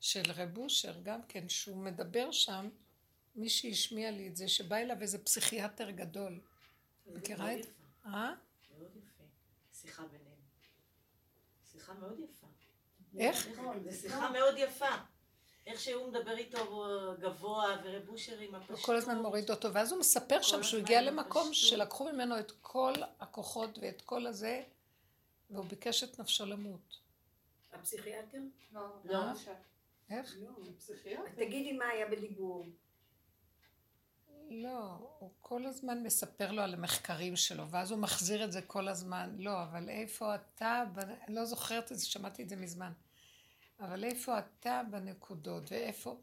של 0.00 0.32
רב 0.34 0.58
אושר 0.58 1.00
גם 1.02 1.20
כן, 1.28 1.48
שהוא 1.48 1.76
מדבר 1.76 2.32
שם, 2.32 2.68
מישהי 3.40 3.70
השמיע 3.70 4.10
לי 4.10 4.28
את 4.28 4.36
זה, 4.36 4.48
שבא 4.48 4.76
אליו 4.76 4.96
איזה 5.00 5.24
פסיכיאטר 5.24 5.90
גדול. 5.90 6.40
מכירה 7.06 7.54
את 7.54 7.62
זה? 7.62 7.70
אה? 8.06 8.32
מאוד 8.78 8.90
יפה. 8.96 9.24
שיחה 9.72 10.02
ביניהם. 10.02 10.36
שיחה 11.72 11.94
מאוד 11.94 12.20
יפה. 12.20 12.46
איך? 13.18 13.48
זו 13.90 14.00
שיחה 14.00 14.30
מאוד 14.30 14.54
יפה. 14.58 14.96
איך 15.66 15.80
שהוא 15.80 16.08
מדבר 16.08 16.36
איתו 16.36 16.86
גבוה, 17.20 17.76
ורב 17.84 18.08
אושר 18.08 18.38
עם 18.38 18.54
הפשטות. 18.54 18.76
הוא 18.76 18.84
כל 18.84 18.96
הזמן 18.96 19.18
מוריד 19.22 19.50
אותו, 19.50 19.72
ואז 19.72 19.92
הוא 19.92 20.00
מספר 20.00 20.42
שם 20.42 20.62
שהוא 20.62 20.80
הגיע 20.80 21.02
למקום 21.02 21.54
שלקחו 21.54 22.12
ממנו 22.12 22.38
את 22.38 22.52
כל 22.60 22.92
הכוחות 23.20 23.78
ואת 23.78 24.02
כל 24.02 24.26
הזה, 24.26 24.62
והוא 25.50 25.64
ביקש 25.64 26.04
את 26.04 26.18
נפשו 26.18 26.46
למות. 26.46 27.00
הפסיכיאטר? 27.72 28.38
לא. 29.04 29.18
איך? 30.10 30.36
תגידי 31.34 31.72
מה 31.72 31.88
היה 31.88 32.06
בדיבור. 32.06 32.66
לא, 34.50 35.14
הוא 35.18 35.30
כל 35.40 35.66
הזמן 35.66 36.02
מספר 36.02 36.52
לו 36.52 36.62
על 36.62 36.74
המחקרים 36.74 37.36
שלו, 37.36 37.68
ואז 37.70 37.90
הוא 37.90 37.98
מחזיר 37.98 38.44
את 38.44 38.52
זה 38.52 38.62
כל 38.62 38.88
הזמן. 38.88 39.34
לא, 39.38 39.62
אבל 39.62 39.88
איפה 39.88 40.34
אתה, 40.34 40.84
אני 41.28 41.34
לא 41.34 41.44
זוכרת 41.44 41.92
את 41.92 41.98
זה, 41.98 42.06
שמעתי 42.06 42.42
את 42.42 42.48
זה 42.48 42.56
מזמן. 42.56 42.92
אבל 43.80 44.04
איפה 44.04 44.38
אתה 44.38 44.82
בנקודות, 44.90 45.72
ואיפה... 45.72 46.16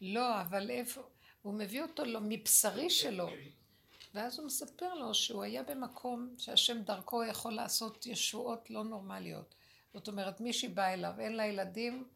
לא, 0.00 0.40
אבל 0.40 0.70
איפה... 0.70 1.02
הוא 1.42 1.54
מביא 1.54 1.82
אותו 1.82 2.04
לו 2.04 2.20
מבשרי 2.22 2.90
שלו. 2.90 3.28
ואז 4.14 4.38
הוא 4.38 4.46
מספר 4.46 4.94
לו 4.94 5.14
שהוא 5.14 5.42
היה 5.42 5.62
במקום 5.62 6.34
שהשם 6.38 6.82
דרכו 6.82 7.24
יכול 7.24 7.52
לעשות 7.52 8.06
ישועות 8.06 8.70
לא 8.70 8.84
נורמליות. 8.84 9.54
זאת 9.94 10.08
אומרת, 10.08 10.40
מישהי 10.40 10.68
באה 10.68 10.94
אליו, 10.94 11.12
אין 11.18 11.32
לה 11.32 11.46
ילדים, 11.46 12.08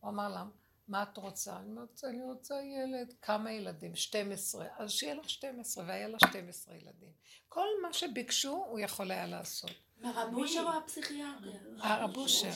הוא 0.00 0.10
אמר 0.10 0.28
לה, 0.28 0.44
מה 0.88 1.02
את 1.02 1.16
רוצה? 1.16 1.56
אני 1.56 1.70
אומרת, 1.70 2.00
אני 2.04 2.22
רוצה 2.22 2.54
ילד. 2.54 3.14
כמה 3.22 3.52
ילדים? 3.52 3.96
12. 3.96 4.66
אז 4.78 4.90
שיהיה 4.90 5.14
לך 5.14 5.30
12, 5.30 5.84
והיה 5.86 6.08
לה 6.08 6.18
12 6.28 6.74
ילדים. 6.74 7.12
כל 7.48 7.66
מה 7.82 7.92
שביקשו, 7.92 8.64
הוא 8.68 8.80
יכול 8.80 9.10
היה 9.10 9.26
לעשות. 9.26 9.70
הרב 10.04 10.34
אושר 10.34 10.62
או 10.62 10.78
הפסיכיאטר? 10.78 11.50
הרב 11.78 12.16
אושר. 12.16 12.50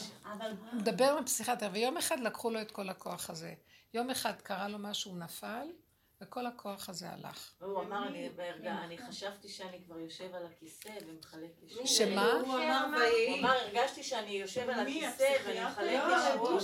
מדבר 0.72 1.12
עם 1.12 1.18
הפסיכיאטר, 1.18 1.68
ויום 1.72 1.96
אחד 1.96 2.20
לקחו 2.20 2.50
לו 2.50 2.60
את 2.62 2.70
כל 2.70 2.88
הכוח 2.88 3.30
הזה. 3.30 3.54
יום 3.94 4.10
אחד 4.10 4.40
קרה 4.40 4.68
לו 4.68 4.78
משהו, 4.78 5.10
הוא 5.10 5.18
נפל, 5.18 5.66
וכל 6.20 6.46
הכוח 6.46 6.88
הזה 6.88 7.10
הלך. 7.10 7.52
הוא 7.60 7.80
אמר, 7.80 8.08
אני 8.08 8.28
בהרגע, 8.28 8.72
אני 8.84 8.98
חשבתי 8.98 9.48
שאני 9.48 9.84
כבר 9.84 9.98
יושב 9.98 10.34
על 10.34 10.46
הכיסא 10.46 10.90
ומחלק 11.06 11.50
ישועות. 11.62 11.86
שמה? 11.88 12.32
הוא 12.32 12.54
אמר 12.54 12.84
הוא 12.86 12.96
ויהי. 12.96 13.40
אמר, 13.40 13.50
הרגשתי 13.50 14.02
שאני 14.02 14.30
יושב 14.30 14.70
על 14.70 14.80
הכיסא 14.80 15.36
ואני 15.46 15.64
מחלק 15.64 16.00
לא. 16.04 16.60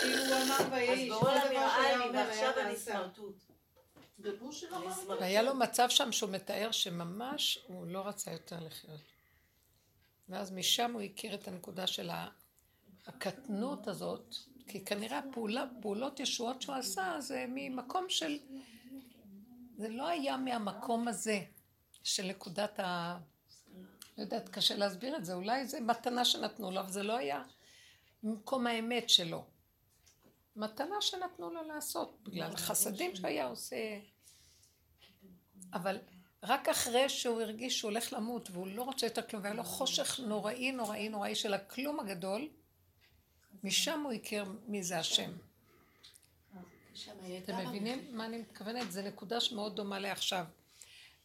כאילו 0.00 0.22
הוא 0.22 0.42
אמר 0.42 0.56
אז 0.58 0.72
ויהי, 0.72 1.06
שכל 1.06 1.20
דבר 1.20 1.48
נראה 1.50 1.96
לי, 1.96 2.10
ועכשיו 2.18 2.52
היה 2.56 2.66
אני. 2.66 2.76
סמרטוט. 2.76 3.36
והיה 5.20 5.42
לו 5.42 5.54
מצב 5.54 5.88
שם 5.88 6.12
שהוא 6.12 6.30
מתאר 6.30 6.70
שממש 6.70 7.64
הוא 7.66 7.86
לא 7.86 8.06
רצה 8.06 8.32
יותר 8.32 8.56
לחיות. 8.60 9.00
ואז 10.28 10.52
משם 10.52 10.92
הוא 10.92 11.02
הכיר 11.02 11.34
את 11.34 11.48
הנקודה 11.48 11.86
של 11.86 12.10
הקטנות 13.06 13.88
הזאת, 13.88 14.34
כי 14.70 14.84
כנראה 14.84 15.18
הפעולה, 15.18 15.64
פעולות 15.80 16.20
ישועות 16.20 16.62
שהוא 16.62 16.74
עשה 16.74 17.20
זה 17.20 17.44
ממקום 17.48 18.04
של... 18.08 18.38
זה 19.76 19.88
לא 19.88 20.08
היה 20.08 20.36
מהמקום 20.36 21.08
הזה 21.08 21.40
של 22.02 22.26
נקודת 22.26 22.80
ה... 22.80 23.18
לא 24.18 24.22
יודעת, 24.22 24.48
קשה 24.48 24.76
להסביר 24.76 25.16
את 25.16 25.24
זה, 25.24 25.34
אולי 25.34 25.66
זה 25.66 25.80
מתנה 25.80 26.24
שנתנו 26.24 26.70
לו, 26.70 26.80
אבל 26.80 26.92
זה 26.92 27.02
לא 27.02 27.16
היה 27.16 27.42
ממקום 28.22 28.66
האמת 28.66 29.10
שלו. 29.10 29.44
מתנה 30.56 31.00
שנתנו 31.00 31.50
לו 31.50 31.62
לעשות, 31.62 32.18
בגלל 32.22 32.56
חסדים 32.56 33.16
שהיה 33.16 33.46
עושה. 33.46 33.98
אבל 35.72 35.98
רק 36.42 36.68
אחרי 36.68 37.08
שהוא 37.08 37.40
הרגיש 37.40 37.78
שהוא 37.78 37.90
הולך 37.90 38.12
למות 38.12 38.50
והוא 38.50 38.66
לא 38.66 38.82
רוצה 38.82 39.06
יותר 39.06 39.22
כלום, 39.22 39.42
והיה 39.42 39.54
לו 39.54 39.64
חושך 39.64 40.20
נוראי 40.20 40.72
נוראי 40.72 41.08
נוראי 41.08 41.34
של 41.34 41.54
הכלום 41.54 42.00
הגדול, 42.00 42.48
משם 43.64 44.00
הוא 44.04 44.12
הכיר 44.12 44.44
מי 44.66 44.82
זה 44.82 44.98
השם. 44.98 45.30
שם 46.94 47.12
היא 47.22 47.38
אתם 47.38 47.56
מבינים 47.56 48.16
מה 48.16 48.26
אני 48.26 48.38
מתכוונת? 48.38 48.92
זו 48.92 49.02
נקודה 49.02 49.40
שמאוד 49.40 49.76
דומה 49.76 49.98
לעכשיו. 49.98 50.44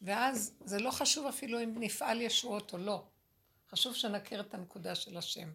ואז 0.02 0.54
זה 0.64 0.78
לא 0.78 0.90
חשוב 0.90 1.26
אפילו 1.26 1.62
אם 1.62 1.74
נפעל 1.80 2.20
ישועות 2.20 2.72
או 2.72 2.78
לא. 2.78 3.04
חשוב 3.70 3.94
שנכיר 3.94 4.40
את 4.40 4.54
הנקודה 4.54 4.94
של 4.94 5.16
השם. 5.16 5.48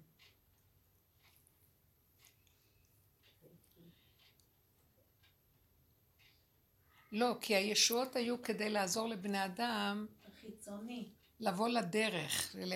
לא, 7.12 7.36
כי 7.42 7.56
הישועות 7.56 8.16
היו 8.16 8.42
כדי 8.42 8.70
לעזור 8.70 9.10
לבני 9.10 9.46
אדם 9.46 10.08
חיצוני. 10.42 11.10
לבוא 11.40 11.70
לדרך, 11.70 12.56
ול... 12.56 12.74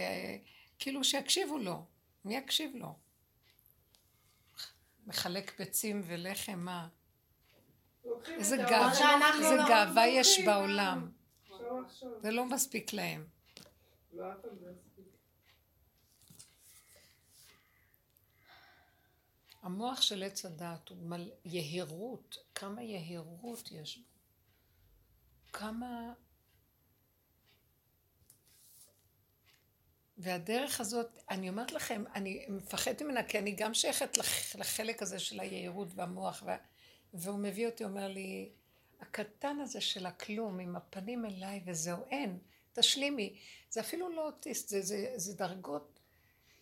כאילו 0.80 1.04
שיקשיבו 1.04 1.58
לו. 1.58 1.86
מי 2.26 2.36
יקשיב 2.36 2.76
לו? 2.76 2.96
מחלק 5.06 5.60
ביצים 5.60 6.02
ולחם, 6.06 6.60
מה? 6.60 6.88
איזה 8.28 8.58
גאווה, 8.58 9.34
איזה 9.40 9.56
לא 9.56 9.68
גאווה 9.68 10.08
יש 10.08 10.40
בעולם. 10.46 11.12
זה 12.22 12.32
לא 12.32 12.46
מספיק 12.46 12.94
להם. 12.94 13.28
לא. 14.14 14.26
המוח 19.62 20.02
של 20.02 20.24
עץ 20.24 20.46
הדעת 20.46 20.90
הוא 20.90 20.98
מלא 20.98 21.34
יהירות, 21.46 22.38
כמה 22.56 22.84
יהירות 22.84 23.72
יש 23.72 23.98
בו. 23.98 24.04
כמה... 25.54 26.14
והדרך 30.18 30.80
הזאת, 30.82 31.20
אני 31.30 31.50
אומרת 31.50 31.72
לכם, 31.72 32.04
אני 32.16 32.46
מפחדת 32.50 33.02
ממנה, 33.02 33.24
כי 33.24 33.40
אני 33.40 33.52
גם 33.52 33.74
שייכת 33.74 34.18
לח- 34.18 34.56
לחלק 34.56 35.02
הזה 35.02 35.20
של 35.20 35.40
היהירות 35.40 35.88
והמוח, 35.96 36.44
וה... 36.46 36.58
והוא 37.14 37.40
מביא 37.40 37.66
אותי, 37.66 37.84
אומר 37.84 38.08
לי, 38.08 38.50
הקטן 39.02 39.60
הזה 39.60 39.82
של 39.82 40.06
הכלום, 40.06 40.60
עם 40.60 40.76
הפנים 40.76 41.26
אליי, 41.26 41.62
וזהו, 41.66 41.98
אין, 42.12 42.40
תשלימי. 42.74 43.40
זה 43.70 43.80
אפילו 43.80 44.10
לא 44.10 44.26
אוטיסט, 44.26 44.70
זה, 44.70 44.82
זה, 44.82 45.14
זה 45.16 45.34
דרגות 45.34 46.00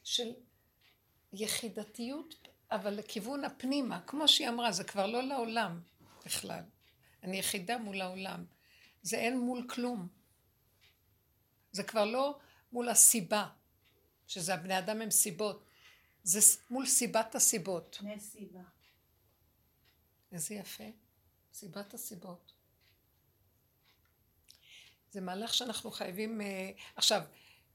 של 0.03 0.33
יחידתיות, 1.33 2.35
אבל 2.71 2.93
לכיוון 2.93 3.45
הפנימה, 3.45 4.01
כמו 4.07 4.27
שהיא 4.27 4.49
אמרה, 4.49 4.71
זה 4.71 4.83
כבר 4.83 5.05
לא 5.05 5.23
לעולם 5.23 5.81
בכלל. 6.25 6.63
אני 7.23 7.37
יחידה 7.39 7.77
מול 7.77 8.01
העולם. 8.01 8.45
זה 9.01 9.17
אין 9.17 9.39
מול 9.39 9.67
כלום. 9.69 10.07
זה 11.71 11.83
כבר 11.83 12.05
לא 12.05 12.37
מול 12.73 12.89
הסיבה, 12.89 13.47
שזה 14.27 14.53
הבני 14.53 14.79
אדם 14.79 15.01
הם 15.01 15.11
סיבות. 15.11 15.65
זה 16.23 16.39
מול 16.69 16.85
סיבת 16.85 17.35
הסיבות. 17.35 17.99
נסיבה. 18.01 18.61
איזה 20.31 20.55
יפה. 20.55 20.83
סיבת 21.53 21.93
הסיבות. 21.93 22.53
זה 25.11 25.21
מהלך 25.21 25.53
שאנחנו 25.53 25.91
חייבים... 25.91 26.41
אה, 26.41 26.71
עכשיו, 26.95 27.21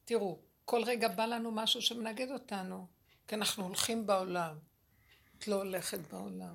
תראו, 0.05 0.39
כל 0.65 0.85
רגע 0.85 1.09
בא 1.09 1.27
לנו 1.27 1.51
משהו 1.51 1.83
שמנגד 1.83 2.31
אותנו, 2.31 2.87
כי 3.29 3.35
אנחנו 3.35 3.65
הולכים 3.65 4.07
בעולם. 4.07 4.59
את 5.39 5.49
לא 5.49 5.57
הולכת 5.57 5.99
בעולם. 5.99 6.55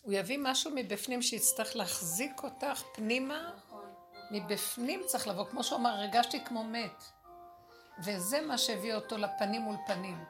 הוא 0.00 0.12
יביא 0.12 0.38
משהו 0.40 0.70
מבפנים 0.74 1.22
שיצטרך 1.22 1.76
להחזיק 1.76 2.42
אותך 2.42 2.82
פנימה, 2.94 3.52
מבפנים 4.32 5.02
צריך 5.06 5.28
לבוא, 5.28 5.44
כמו 5.44 5.64
שהוא 5.64 5.78
אמר, 5.78 5.90
הרגשתי 5.90 6.44
כמו 6.44 6.64
מת. 6.64 7.04
וזה 8.04 8.40
מה 8.40 8.58
שהביא 8.58 8.94
אותו 8.94 9.18
לפנים 9.18 9.62
מול 9.62 9.76
פנים. 9.86 10.24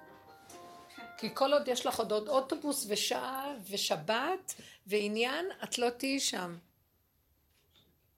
כי 1.18 1.34
כל 1.34 1.52
עוד 1.52 1.68
יש 1.68 1.86
לך 1.86 1.98
עוד, 1.98 2.12
עוד 2.12 2.28
אוטובוס 2.28 2.86
ושעה 2.88 3.54
ושבת 3.70 4.54
ועניין, 4.86 5.46
את 5.64 5.78
לא 5.78 5.90
תהיי 5.90 6.20
שם. 6.20 6.56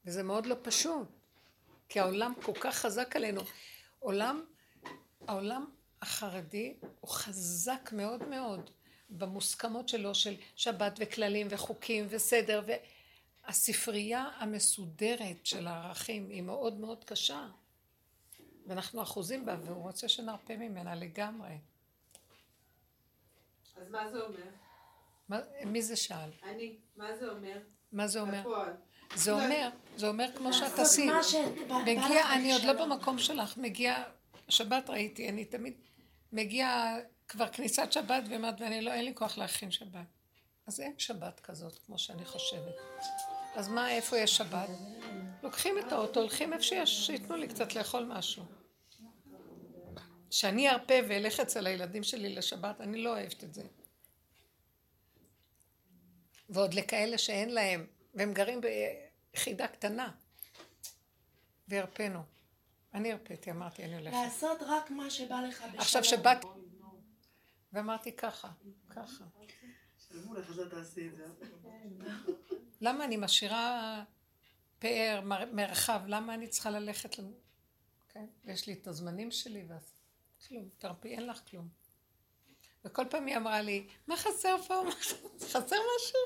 וזה 0.05 0.22
מאוד 0.22 0.47
לא 0.47 0.57
פשוט, 0.62 1.09
כי 1.89 2.01
העולם 2.01 2.32
כל 2.43 2.53
כך 2.61 2.76
חזק 2.76 3.16
עלינו. 3.16 3.41
עולם, 3.99 4.45
העולם 5.28 5.66
החרדי 6.03 6.74
הוא 7.01 7.11
חזק 7.11 7.91
מאוד 7.93 8.28
מאוד 8.28 8.70
במוסכמות 9.11 9.89
שלו 9.89 10.14
של 10.14 10.35
שבת 10.57 10.93
וכללים 10.99 11.47
וחוקים 11.51 12.07
וסדר 12.09 12.62
והספרייה 13.47 14.30
המסודרת 14.38 15.47
של 15.47 15.66
הערכים 15.66 16.28
היא 16.30 16.42
מאוד 16.42 16.80
מאוד 16.80 17.05
קשה 17.05 17.47
ואנחנו 18.66 19.03
אחוזים 19.03 19.47
בה 19.47 19.57
והוא 19.64 19.82
רוצה 19.82 20.09
שנרפה 20.09 20.57
ממנה 20.57 20.95
לגמרי. 20.95 21.59
אז 23.76 23.90
מה 23.90 24.11
זה 24.11 24.20
אומר? 24.20 24.49
מה, 25.28 25.40
מי 25.66 25.82
זה 25.82 25.97
שאל? 25.97 26.30
אני, 26.42 26.76
מה 26.97 27.16
זה 27.16 27.30
אומר? 27.30 27.59
מה 27.92 28.07
זה 28.07 28.20
אומר? 28.20 28.40
בפועל. 28.40 28.72
זה 29.14 29.32
אומר, 29.32 29.68
זה 29.97 30.09
אומר 30.09 30.26
כמו 30.36 30.53
שאת 30.53 30.62
לעשות 30.62 30.78
עשית. 30.78 31.12
מגיע, 31.86 32.34
אני 32.34 32.53
עוד 32.53 32.62
לא. 32.62 32.72
במקום 32.72 33.18
שלך, 33.18 33.57
מגיע, 33.57 34.05
שבת 34.49 34.90
ראיתי, 34.90 35.28
אני 35.28 35.45
תמיד, 35.45 35.74
מגיע 36.32 36.97
כבר 37.28 37.49
כניסת 37.49 37.92
שבת 37.92 38.24
ואומרת, 38.30 38.61
ואני 38.61 38.80
לא, 38.80 38.92
אין 38.92 39.05
לי 39.05 39.14
כוח 39.14 39.38
להכין 39.38 39.70
שבת. 39.70 40.07
אז 40.66 40.80
אין 40.80 40.95
שבת 40.99 41.40
כזאת, 41.40 41.78
כמו 41.86 41.99
שאני 41.99 42.24
חושבת. 42.24 42.74
אז 43.55 43.68
מה, 43.68 43.90
איפה 43.90 44.18
יש 44.18 44.36
שבת? 44.36 44.68
לוקחים 45.42 45.78
את 45.78 45.92
האוטו, 45.92 46.20
הולכים 46.20 46.52
איפה 46.52 46.62
שיש, 46.62 47.07
שייתנו 47.07 47.36
לי 47.36 47.48
קצת 47.48 47.74
לאכול 47.74 48.05
משהו. 48.05 48.44
שאני 50.30 50.70
ארפה 50.70 50.94
ואלך 51.09 51.40
אצל 51.40 51.66
הילדים 51.66 52.02
שלי 52.02 52.34
לשבת, 52.34 52.80
אני 52.80 53.02
לא 53.02 53.11
אוהבת 53.11 53.44
את 53.44 53.55
זה. 53.55 53.62
ועוד 56.48 56.74
לכאלה 56.74 57.18
שאין 57.18 57.50
להם, 57.55 57.86
והם 58.14 58.32
גרים 58.32 58.61
ביחידה 58.61 59.68
קטנה. 59.68 60.11
והרפאנו. 61.68 62.22
אני 62.94 63.12
הרפאתי, 63.12 63.50
אמרתי, 63.50 63.84
אני 63.84 63.94
הולכת. 63.96 64.16
לעשות 64.24 64.59
רק 64.61 64.90
מה 64.90 65.11
שבא 65.11 65.40
לך 65.40 65.59
בשלום. 65.62 65.80
עכשיו 65.80 66.05
שבאתי, 66.05 66.46
ואמרתי 67.72 68.12
ככה, 68.12 68.48
ככה. 68.90 69.24
שלמו 70.09 70.34
לך 70.34 70.55
שתעשי 70.55 71.09
את 71.09 71.16
זה. 71.16 71.24
למה 72.81 73.05
אני 73.05 73.16
משאירה 73.16 74.03
פאר, 74.79 75.20
מר- 75.25 75.53
מרחב, 75.53 76.01
למה 76.07 76.35
אני 76.35 76.49
צריכה 76.49 76.70
ללכת? 76.70 77.18
למ- 77.18 77.33
כן? 78.09 78.25
יש 78.45 78.66
לי 78.66 78.72
את 78.72 78.87
הזמנים 78.87 79.31
שלי, 79.31 79.64
ואז 79.68 79.93
כלום, 80.49 80.68
תרפי, 80.79 81.09
אין 81.09 81.27
לך 81.27 81.41
כלום. 81.51 81.68
וכל 82.85 83.05
פעם 83.11 83.27
היא 83.27 83.37
אמרה 83.37 83.62
לי, 83.62 83.87
מה 84.07 84.16
חסר 84.16 84.57
פה? 84.68 84.83
חסר? 85.41 85.77
משהו? 85.97 86.20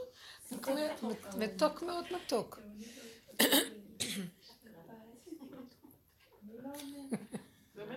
מת- 1.02 1.34
מתוק 1.38 1.82
מאוד 1.82 2.04
מתוק. 2.16 2.58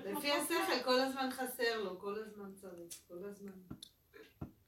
לפי 0.06 0.32
השכל 0.32 0.84
כל 0.84 1.00
הזמן 1.00 1.30
חסר 1.32 1.84
לו, 1.84 2.00
כל 2.00 2.16
הזמן 2.24 2.52
צריך, 2.56 2.94
כל 3.08 3.26
הזמן. 3.26 3.52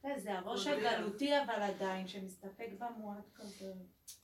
אה, 0.06 0.20
זה 0.20 0.34
הראש. 0.34 0.68
הגלותי 0.68 1.32
אבל 1.42 1.62
עדיין, 1.62 2.08
שמסתפק 2.08 2.70
במועט 2.80 3.26
כזה. 3.36 3.72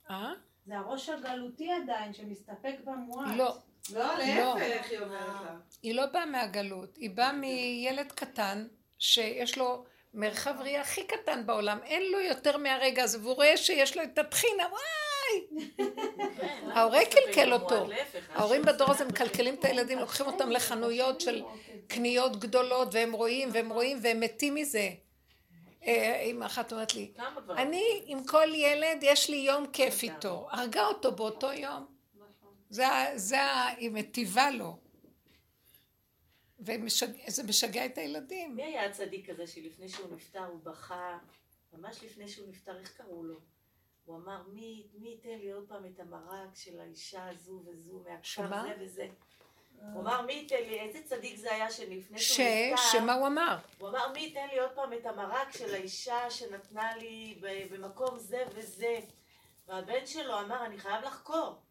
אה? 0.10 0.34
זה 0.66 0.78
הראש 0.78 1.10
הגלותי 1.10 1.72
עדיין, 1.72 2.14
שמסתפק 2.14 2.76
במועט. 2.84 3.36
לא, 3.38 3.58
לא, 3.94 4.18
להפך, 4.18 4.90
היא 4.90 5.00
אומרת 5.00 5.42
לה. 5.46 5.58
היא 5.84 5.96
לא 5.96 6.06
באה 6.06 6.26
מהגלות, 6.26 6.98
היא 6.98 7.10
באה 7.10 7.34
מילד 7.34 8.12
קטן 8.12 8.68
שיש 9.00 9.58
לו 9.58 9.86
מרחב 10.14 10.56
ראייה 10.60 10.82
הכי 10.82 11.08
קטן 11.08 11.46
בעולם, 11.46 11.80
אין 11.84 12.12
לו 12.12 12.20
יותר 12.20 12.58
מהרגע 12.58 13.04
הזה, 13.04 13.20
והוא 13.22 13.36
רואה 13.36 13.58
שיש 13.58 13.98
לו 13.98 14.04
את 14.04 14.18
הטחינה, 14.18 14.64
וואי! 14.72 15.66
ההורה 16.76 17.00
קלקל 17.06 17.54
אותו. 17.54 17.88
ההורים 18.30 18.62
בדור 18.62 18.92
הזה 18.92 19.06
מקלקלים 19.06 19.54
את 19.54 19.66
הילדים, 19.66 20.00
לוקחים 20.00 20.26
אותם 20.26 20.52
לחנויות 20.52 21.22
של 21.22 21.44
קניות 21.88 22.40
גדולות, 22.40 22.88
והם 22.92 23.12
רואים, 23.12 23.50
והם 23.54 23.70
רואים, 23.70 24.00
והם 24.02 24.20
מתים 24.20 24.56
מזה. 24.56 24.90
אה, 25.84 26.22
אמא 26.26 26.46
אחת 26.46 26.72
אומרת 26.72 26.96
לי? 26.96 27.14
אני 27.58 28.02
עם 28.06 28.24
כל 28.24 28.48
ילד 28.54 28.98
יש 29.02 29.30
לי 29.30 29.36
יום 29.38 29.68
כיף 29.72 30.04
איתו, 30.04 30.48
הרגה 30.52 30.86
אותו 30.86 31.12
באותו 31.12 31.52
יום. 31.54 31.86
זה, 32.70 32.88
ה- 32.88 33.18
זה, 33.18 33.38
היא 33.78 33.92
מטיבה 33.92 34.52
לו. 34.52 34.78
וזה 36.60 37.44
משגע 37.48 37.86
את 37.86 37.98
הילדים. 37.98 38.56
מי 38.56 38.64
היה 38.64 38.86
הצדיק 38.86 39.30
הזה 39.30 39.48
שלפני 39.48 39.90
שהוא 39.90 40.16
נפטר 40.16 40.46
הוא 40.46 40.60
בכה, 40.64 41.18
ממש 41.74 42.04
לפני 42.04 42.28
שהוא 42.28 42.50
נפטר, 42.50 42.80
איך 42.80 42.98
קראו 42.98 43.24
לו? 43.24 43.40
הוא 44.06 44.18
אמר, 44.18 44.42
מי, 44.54 44.88
מי 44.94 45.10
ייתן 45.10 45.30
לי 45.40 45.52
עוד 45.52 45.66
פעם 45.68 45.86
את 45.86 46.00
המרק 46.00 46.56
של 46.56 46.80
האישה 46.80 47.30
הזו 47.30 47.64
וזו, 47.66 48.00
מהכפר 48.00 48.20
שמה? 48.24 48.64
זה 48.68 48.84
וזה. 48.86 49.08
הוא 49.94 50.02
אמר, 50.02 50.22
מי 50.22 50.34
ייתן 50.34 50.56
לי, 50.56 50.80
איזה 50.80 51.00
צדיק 51.06 51.38
זה 51.38 51.54
היה 51.54 51.72
שלפני 51.72 52.20
ש... 52.20 52.36
שהוא 52.36 52.74
נפטר, 52.74 52.86
שמה 52.92 53.14
הוא 53.14 53.28
אמר? 53.28 53.58
הוא 53.78 53.90
אמר, 53.90 54.12
מי 54.14 54.20
ייתן 54.20 54.48
לי 54.48 54.60
עוד 54.60 54.72
פעם 54.76 54.94
את 54.94 55.06
המרק 55.06 55.52
של 55.52 55.74
האישה 55.74 56.32
שנתנה 56.32 56.96
לי 56.96 57.40
במקום 57.72 58.20
זה 58.20 58.44
וזה. 58.54 59.00
והבן 59.68 60.06
שלו 60.06 60.40
אמר, 60.40 60.66
אני 60.66 60.78
חייב 60.78 61.04
לחקור. 61.04 61.62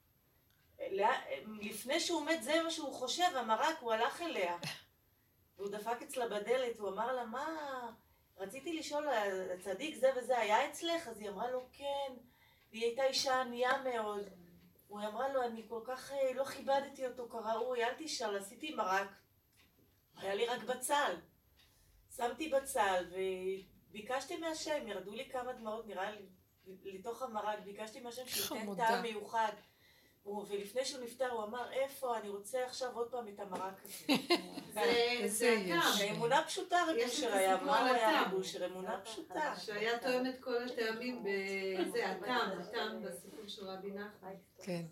לפני 1.60 2.00
שהוא 2.00 2.26
מת, 2.26 2.42
זה 2.42 2.62
מה 2.62 2.70
שהוא 2.70 2.92
חושב, 2.92 3.36
המרק, 3.36 3.76
הוא 3.80 3.92
הלך 3.92 4.22
אליה. 4.22 4.56
והוא 5.56 5.70
דפק 5.70 6.02
אצלה 6.02 6.28
בדלת, 6.28 6.78
הוא 6.78 6.88
אמר 6.88 7.12
לה, 7.12 7.24
מה... 7.24 7.46
רציתי 8.38 8.72
לשאול, 8.72 9.08
הצדיק 9.54 9.94
זה 9.94 10.10
וזה 10.16 10.38
היה 10.38 10.70
אצלך? 10.70 11.08
אז 11.08 11.20
היא 11.20 11.28
אמרה 11.28 11.50
לו, 11.50 11.66
כן. 11.72 12.12
והיא 12.70 12.84
הייתה 12.84 13.04
אישה 13.04 13.40
ענייה 13.40 13.82
מאוד. 13.82 14.28
הוא 14.88 15.00
אמרה 15.00 15.28
לו, 15.28 15.42
אני 15.42 15.66
כל 15.68 15.80
כך 15.84 16.12
אה, 16.12 16.32
לא 16.32 16.44
כיבדתי 16.44 17.06
אותו 17.06 17.28
כראוי, 17.28 17.84
אל 17.84 17.92
תשאל, 17.98 18.36
עשיתי 18.36 18.74
מרק. 18.74 19.08
היה 20.16 20.34
לי 20.34 20.46
רק 20.46 20.62
בצל. 20.62 21.16
שמתי 22.16 22.48
בצל 22.48 23.04
וביקשתי 23.90 24.36
מהשם, 24.36 24.88
ירדו 24.88 25.14
לי 25.14 25.30
כמה 25.30 25.52
דמעות, 25.52 25.86
נראה 25.86 26.10
לי, 26.10 26.26
לתוך 26.84 27.22
המרק, 27.22 27.58
ביקשתי 27.64 28.00
מהשם 28.00 28.26
שייתן. 28.26 28.76
טעם 28.76 29.02
מיוחד. 29.02 29.52
הוא- 30.28 30.44
ולפני 30.48 30.84
שהוא 30.84 31.04
נפטר 31.04 31.30
הוא 31.30 31.44
אמר, 31.44 31.72
איפה, 31.72 32.18
אני 32.18 32.28
רוצה 32.28 32.64
עכשיו 32.64 32.90
עוד 32.94 33.10
פעם 33.10 33.28
את 33.28 33.40
המרק 33.40 33.74
הזה. 33.84 33.94
זה- 35.26 35.46
יש. 35.46 35.84
הטעם. 35.84 36.14
אמונה 36.16 36.44
פשוטה 36.46 36.76
רב 36.88 36.94
יש 36.96 37.10
אושר 37.24 37.32
היה, 37.34 37.56
מה 37.56 37.78
הוא 37.78 37.96
היה 37.96 38.08
הטעם. 38.10 38.24
רב 38.24 38.38
אושר? 38.38 38.66
אמונה 38.66 39.00
פשוטה. 39.04 39.54
שהיה 39.56 39.98
תואם 39.98 40.26
את 40.26 40.40
כל 40.40 40.56
הטעמים 40.62 41.22
בזה, 41.24 42.10
הטעם, 42.10 42.60
הטעם 42.60 43.02
בסיפור 43.02 43.48
של 43.48 43.64
רבי 43.70 43.90
נחמן. 43.90 44.34
כן, 44.62 44.82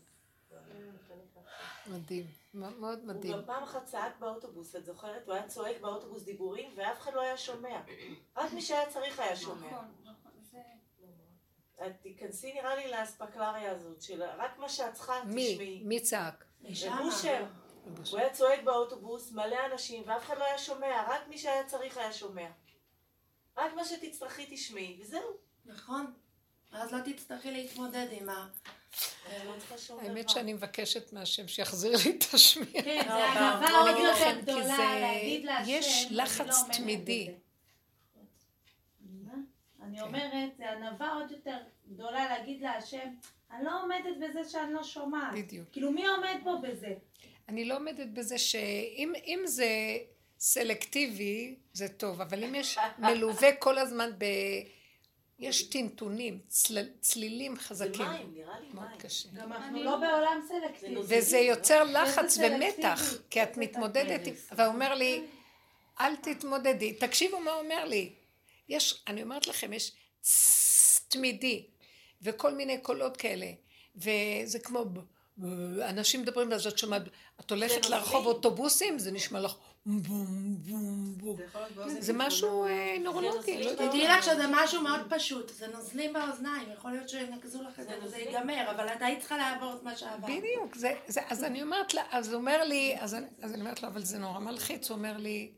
מדהים. 1.86 2.26
מאוד 2.54 2.98
הוא 2.98 3.08
מדהים. 3.08 3.32
גם 3.32 3.42
פעם 3.46 3.62
אחת 3.62 3.84
צעק 3.84 4.18
באוטובוס, 4.18 4.76
את 4.76 4.84
זוכרת? 4.84 5.26
הוא 5.26 5.34
היה 5.34 5.46
צועק 5.48 5.80
באוטובוס 5.80 6.22
דיבורים 6.22 6.70
ואף 6.76 6.98
אחד 7.00 7.14
לא 7.14 7.20
היה 7.20 7.36
שומע. 7.36 7.80
רק 8.36 8.52
מי 8.52 8.62
שהיה 8.62 8.86
צריך 8.90 9.20
היה 9.20 9.36
שומע. 9.36 9.78
את 11.86 11.92
תיכנסי 12.02 12.52
נראה 12.52 12.76
לי 12.76 12.90
לאספקלריה 12.90 13.70
הזאת, 13.70 14.02
של 14.02 14.22
רק 14.22 14.58
מה 14.58 14.68
שאת 14.68 14.92
צריכה 14.92 15.24
מי? 15.24 15.52
תשמעי. 15.52 15.82
מי 15.84 16.00
צעק? 16.00 16.44
משם. 16.62 16.92
רב 16.92 17.04
אושר. 17.04 17.44
הוא 18.10 18.18
היה 18.18 18.30
צועק 18.32 18.62
באוטובוס, 18.64 19.32
מלא 19.32 19.56
אנשים, 19.72 20.02
ואף 20.06 20.24
אחד 20.24 20.38
לא 20.38 20.44
היה 20.44 20.58
שומע, 20.58 21.04
רק 21.08 21.28
מי 21.28 21.38
שהיה 21.38 21.64
צריך 21.64 21.98
היה 21.98 22.12
שומע. 22.12 22.48
רק 23.56 23.74
מה 23.74 23.84
שתצטרכי 23.84 24.46
תשמעי, 24.50 24.98
וזהו. 25.00 25.36
נכון. 25.64 26.12
אז 26.72 26.92
לא 26.92 26.98
תצטרכי 27.04 27.50
להתמודד 27.50 28.06
עם 28.10 28.28
ה... 28.28 28.48
לא. 29.44 30.00
האמת 30.00 30.28
שאני 30.28 30.52
מבקשת 30.52 31.12
מהשם 31.12 31.48
שיחזיר 31.48 31.92
לי 32.04 32.18
את 32.18 32.24
השמיעה. 32.34 32.82
כן, 32.84 33.08
לא, 33.08 33.14
זה 33.14 33.18
לא, 33.18 33.24
ענווה 33.24 33.90
אני 33.90 34.06
עוד 34.06 34.16
יותר 34.18 34.40
גדולה 34.40 35.00
להגיד 35.00 35.44
להשם, 35.44 35.70
יש 35.70 36.06
לחץ 36.10 36.68
לא 36.68 36.74
תמידי. 36.74 37.34
אני 39.96 40.04
אומרת, 40.04 40.50
זה 40.58 40.70
ענווה 40.72 41.12
עוד 41.12 41.30
יותר 41.30 41.56
גדולה 41.88 42.24
להגיד 42.28 42.62
להשם, 42.62 43.08
אני 43.52 43.64
לא 43.64 43.82
עומדת 43.82 44.16
בזה 44.20 44.50
שאני 44.50 44.72
לא 44.72 44.82
שומעת. 44.84 45.34
בדיוק. 45.34 45.68
כאילו, 45.72 45.90
מי 45.92 46.06
עומד 46.06 46.36
פה 46.44 46.56
בזה? 46.62 46.94
אני 47.48 47.64
לא 47.64 47.76
עומדת 47.76 48.06
בזה 48.06 48.38
שאם 48.38 49.12
אם 49.26 49.40
זה 49.44 49.68
סלקטיבי, 50.38 51.54
זה 51.72 51.88
טוב, 51.88 52.20
אבל 52.20 52.44
אם 52.44 52.54
יש 52.54 52.78
מלווה 52.98 53.56
כל 53.64 53.78
הזמן 53.78 54.10
ב... 54.18 54.24
יש 55.38 55.62
טינטונים, 55.62 56.38
צל, 56.48 56.88
צלילים 57.00 57.56
זה 57.56 57.60
חזקים. 57.62 58.06
מים, 58.06 58.34
נראה 58.34 58.60
לי 58.60 58.66
מאוד 58.74 58.88
מים. 58.88 58.98
קשה. 58.98 59.28
גם 59.34 59.52
אנחנו 59.52 59.82
לא 59.82 59.96
בעולם 59.96 60.40
סלקטיבי. 60.48 61.02
זה 61.02 61.16
וזה 61.18 61.38
יוצר 61.38 61.82
לחץ. 61.84 62.38
ומתח, 62.38 63.00
כי 63.30 63.42
את 63.42 63.56
מתמודדת, 63.56 64.26
עם- 64.26 64.34
והוא 64.56 64.66
אומר 64.74 64.94
לי, 64.94 65.22
אל 66.00 66.16
תתמודדי. 66.16 66.92
תקשיבו 66.94 67.40
מה 67.40 67.50
הוא 67.50 67.62
אומר 67.62 67.84
לי. 67.84 68.12
יש, 68.68 69.02
אני 69.08 69.22
אומרת 69.22 69.46
לכם, 69.46 69.72
יש 69.72 69.92
תמידי, 71.08 71.66
וכל 72.22 72.54
מיני 72.54 72.78
קולות 72.78 73.16
כאלה, 73.16 73.46
וזה 73.96 74.58
כמו, 74.58 74.84
אנשים 75.88 76.22
מדברים 76.22 76.50
ואז 76.50 76.66
את 76.66 76.78
שומעת, 76.78 77.02
את 77.40 77.50
הולכת 77.50 77.88
לרחוב. 77.90 78.26
אוטובוסים, 78.26 78.98
זה 78.98 79.12
נשמע 79.12 79.40
לך 79.40 79.54
בום 79.86 80.56
בום 80.58 81.14
בום. 81.16 81.36
זה 81.98 82.12
משהו 82.12 82.64
אה, 82.64 82.94
זה 82.96 83.04
נורולוגי, 83.04 83.62
לא. 83.62 83.72
תדעי 83.74 84.08
לך 84.08 84.24
שזה 84.24 84.44
משהו 84.50 84.82
מאוד 84.82 85.00
פשוט, 85.08 85.52
זה 85.54 85.66
נוזלים 85.66 86.12
באוזניים, 86.12 86.68
יכול 86.72 86.90
להיות 86.90 87.08
שינקזו 87.08 87.62
לך 87.62 87.80
את 87.80 87.84
זה 87.88 87.94
זה 88.00 88.06
וזה. 88.06 88.16
ייגמר, 88.16 88.70
אבל 88.70 88.88
את 88.88 89.02
היית 89.02 89.20
צריכה 89.20 89.36
לעבור 89.36 89.74
את 89.74 89.82
מה 89.82 89.96
שעברת. 89.96 90.30
בדיוק, 90.30 90.76
אז 91.28 91.44
אני 91.44 91.62
אומרת 91.62 91.94
לה, 91.94 92.02
אז 92.10 92.32
הוא 92.32 92.40
אומר 92.40 92.64
לי, 92.64 92.96
אז 93.00 93.14
אני, 93.14 93.60
אומרת 93.60 93.82
לו, 93.82 93.88
אבל 93.88 94.02
זה 94.02 94.18
נורא 94.18 94.38
מלחיץ, 94.38 94.90
הוא 94.90 94.96
אומר 94.96 95.16
לי, 95.16 95.50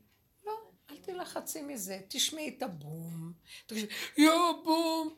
תלחצי 1.01 1.61
מזה, 1.61 1.99
תשמעי 2.07 2.55
את 2.57 2.63
הבום, 2.63 3.33
תקשיבי, 3.65 3.93
יו 4.17 4.63
בום, 4.63 5.15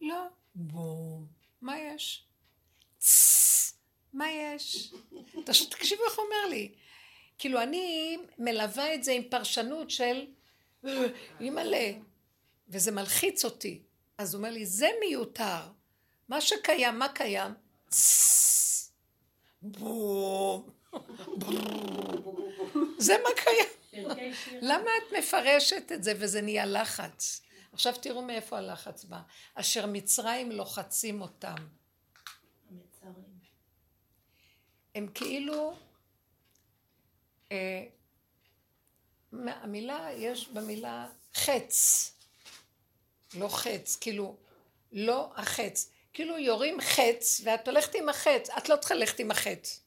לא, 0.00 0.22
בום, 0.54 1.26
מה 1.60 1.78
יש? 1.78 2.24
מה 4.12 4.30
יש? 4.32 4.92
תש- 5.46 5.64
תקשיבו 5.66 6.02
איך 6.04 6.18
הוא 6.18 6.24
אומר 6.24 6.46
לי, 6.50 6.72
כאילו 7.38 7.62
אני 7.62 8.16
מלווה 8.38 8.94
את 8.94 9.04
זה 9.04 9.12
עם 9.12 9.22
פרשנות 9.30 9.90
של 9.90 10.26
"אה, 10.86 11.06
אימא'לה, 11.40 11.92
וזה 12.68 12.90
מלחיץ 12.90 13.44
אותי, 13.44 13.82
אז 14.18 14.34
הוא 14.34 14.38
אומר 14.40 14.52
לי, 14.52 14.66
זה 14.66 14.88
מיותר, 15.00 15.60
מה 16.28 16.40
שקיים, 16.40 16.98
מה 16.98 17.08
קיים? 17.08 17.52
בום, 19.62 20.70
זה 22.98 23.16
מה 23.22 23.28
קיים. 23.44 23.81
פרקי 23.92 24.34
שיר. 24.34 24.58
למה 24.62 24.90
את 24.98 25.18
מפרשת 25.18 25.92
את 25.92 26.04
זה 26.04 26.12
וזה 26.18 26.40
נהיה 26.40 26.66
לחץ? 26.66 27.42
עכשיו 27.72 27.94
תראו 28.02 28.22
מאיפה 28.22 28.58
הלחץ 28.58 29.04
בא. 29.04 29.20
אשר 29.54 29.86
מצרים 29.86 30.52
לוחצים 30.52 31.20
אותם. 31.20 31.54
המצרים. 32.70 33.38
הם 34.94 35.08
כאילו... 35.14 35.76
אה, 37.52 37.84
המילה, 39.32 40.08
יש 40.16 40.48
במילה 40.48 41.08
חץ. 41.34 42.08
לא 43.34 43.48
חץ, 43.48 43.96
כאילו, 43.96 44.36
לא 44.92 45.32
החץ. 45.36 45.90
כאילו 46.12 46.38
יורים 46.38 46.80
חץ, 46.80 47.40
ואת 47.44 47.68
הולכת 47.68 47.94
עם 47.94 48.08
החץ. 48.08 48.50
את 48.58 48.68
לא 48.68 48.76
צריכה 48.76 48.94
ללכת 48.94 49.20
עם 49.20 49.30
החץ. 49.30 49.80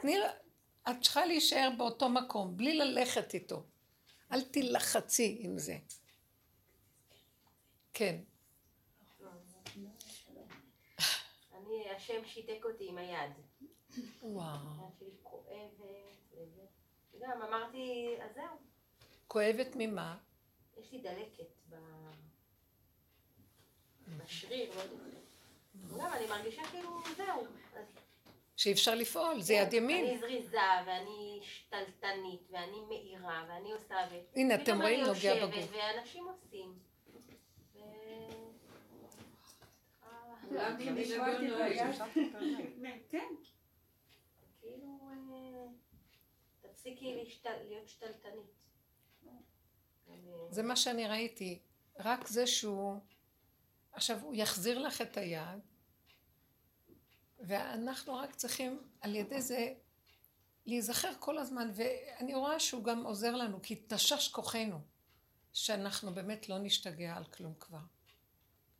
תני 0.00 0.18
לה, 0.18 0.30
את 0.90 0.96
צריכה 1.02 1.26
להישאר 1.26 1.70
באותו 1.78 2.08
מקום, 2.08 2.56
בלי 2.56 2.74
ללכת 2.74 3.34
איתו. 3.34 3.64
אל 4.32 4.40
תילחצי 4.42 5.38
עם 5.40 5.58
זה. 5.58 5.78
כן. 7.92 8.20
אני, 11.54 11.90
השם 11.96 12.24
שיתק 12.26 12.64
אותי 12.64 12.88
עם 12.88 12.98
היד. 12.98 13.32
וואו. 14.22 14.90
וגם 17.14 17.42
אמרתי, 17.42 18.16
אז 18.20 18.34
זהו, 18.34 18.56
כואבת 19.26 19.68
ממה? 19.74 20.18
יש 20.76 20.92
לי 20.92 21.00
דלקת. 21.00 21.58
בשריר, 24.16 24.74
לא 24.76 24.80
יודעת. 24.80 24.98
וגם 25.84 26.12
אני 26.12 26.26
מרגישה 26.26 26.62
כאילו, 26.70 27.00
זהו. 27.16 27.46
שאי 28.58 28.72
אפשר 28.72 28.94
לפעול, 28.94 29.40
זה 29.40 29.54
יד 29.54 29.72
ימין. 29.72 30.06
אני 30.06 30.18
זריזה, 30.18 30.58
ואני 30.86 31.40
שתלטנית, 31.42 32.40
ואני 32.50 32.80
מאירה, 32.88 33.44
ואני 33.48 33.72
עושה, 33.72 33.94
ו... 34.10 34.14
הנה, 34.36 34.54
אתם 34.54 34.82
רואים, 34.82 35.00
נוגע 35.00 35.46
בגוף. 35.46 35.72
ואנשים 35.72 36.28
עושים. 36.28 36.78
אני. 40.54 40.86
כן. 43.10 43.34
כאילו, 44.60 44.98
תפסיקי 46.60 47.24
להיות 47.68 47.88
שתלטנית. 47.88 48.58
זה 50.50 50.62
מה 50.62 50.76
שאני 50.76 51.08
ראיתי. 51.08 51.58
רק 51.98 52.26
זה 52.26 52.46
שהוא... 52.46 53.00
עכשיו, 53.92 54.18
הוא 54.22 54.34
יחזיר 54.34 54.78
לך 54.78 55.02
את 55.02 55.16
היד, 55.16 55.60
ואנחנו 57.40 58.14
רק 58.14 58.34
צריכים 58.34 58.82
על 59.00 59.14
ידי 59.14 59.42
זה 59.42 59.74
להיזכר 60.66 61.12
כל 61.18 61.38
הזמן, 61.38 61.70
ואני 61.74 62.34
רואה 62.34 62.60
שהוא 62.60 62.84
גם 62.84 63.04
עוזר 63.04 63.36
לנו, 63.36 63.62
כי 63.62 63.82
תשש 63.86 64.28
כוחנו. 64.28 64.80
שאנחנו 65.52 66.14
באמת 66.14 66.48
לא 66.48 66.58
נשתגע 66.58 67.16
על 67.16 67.24
כלום 67.24 67.54
כבר. 67.60 67.78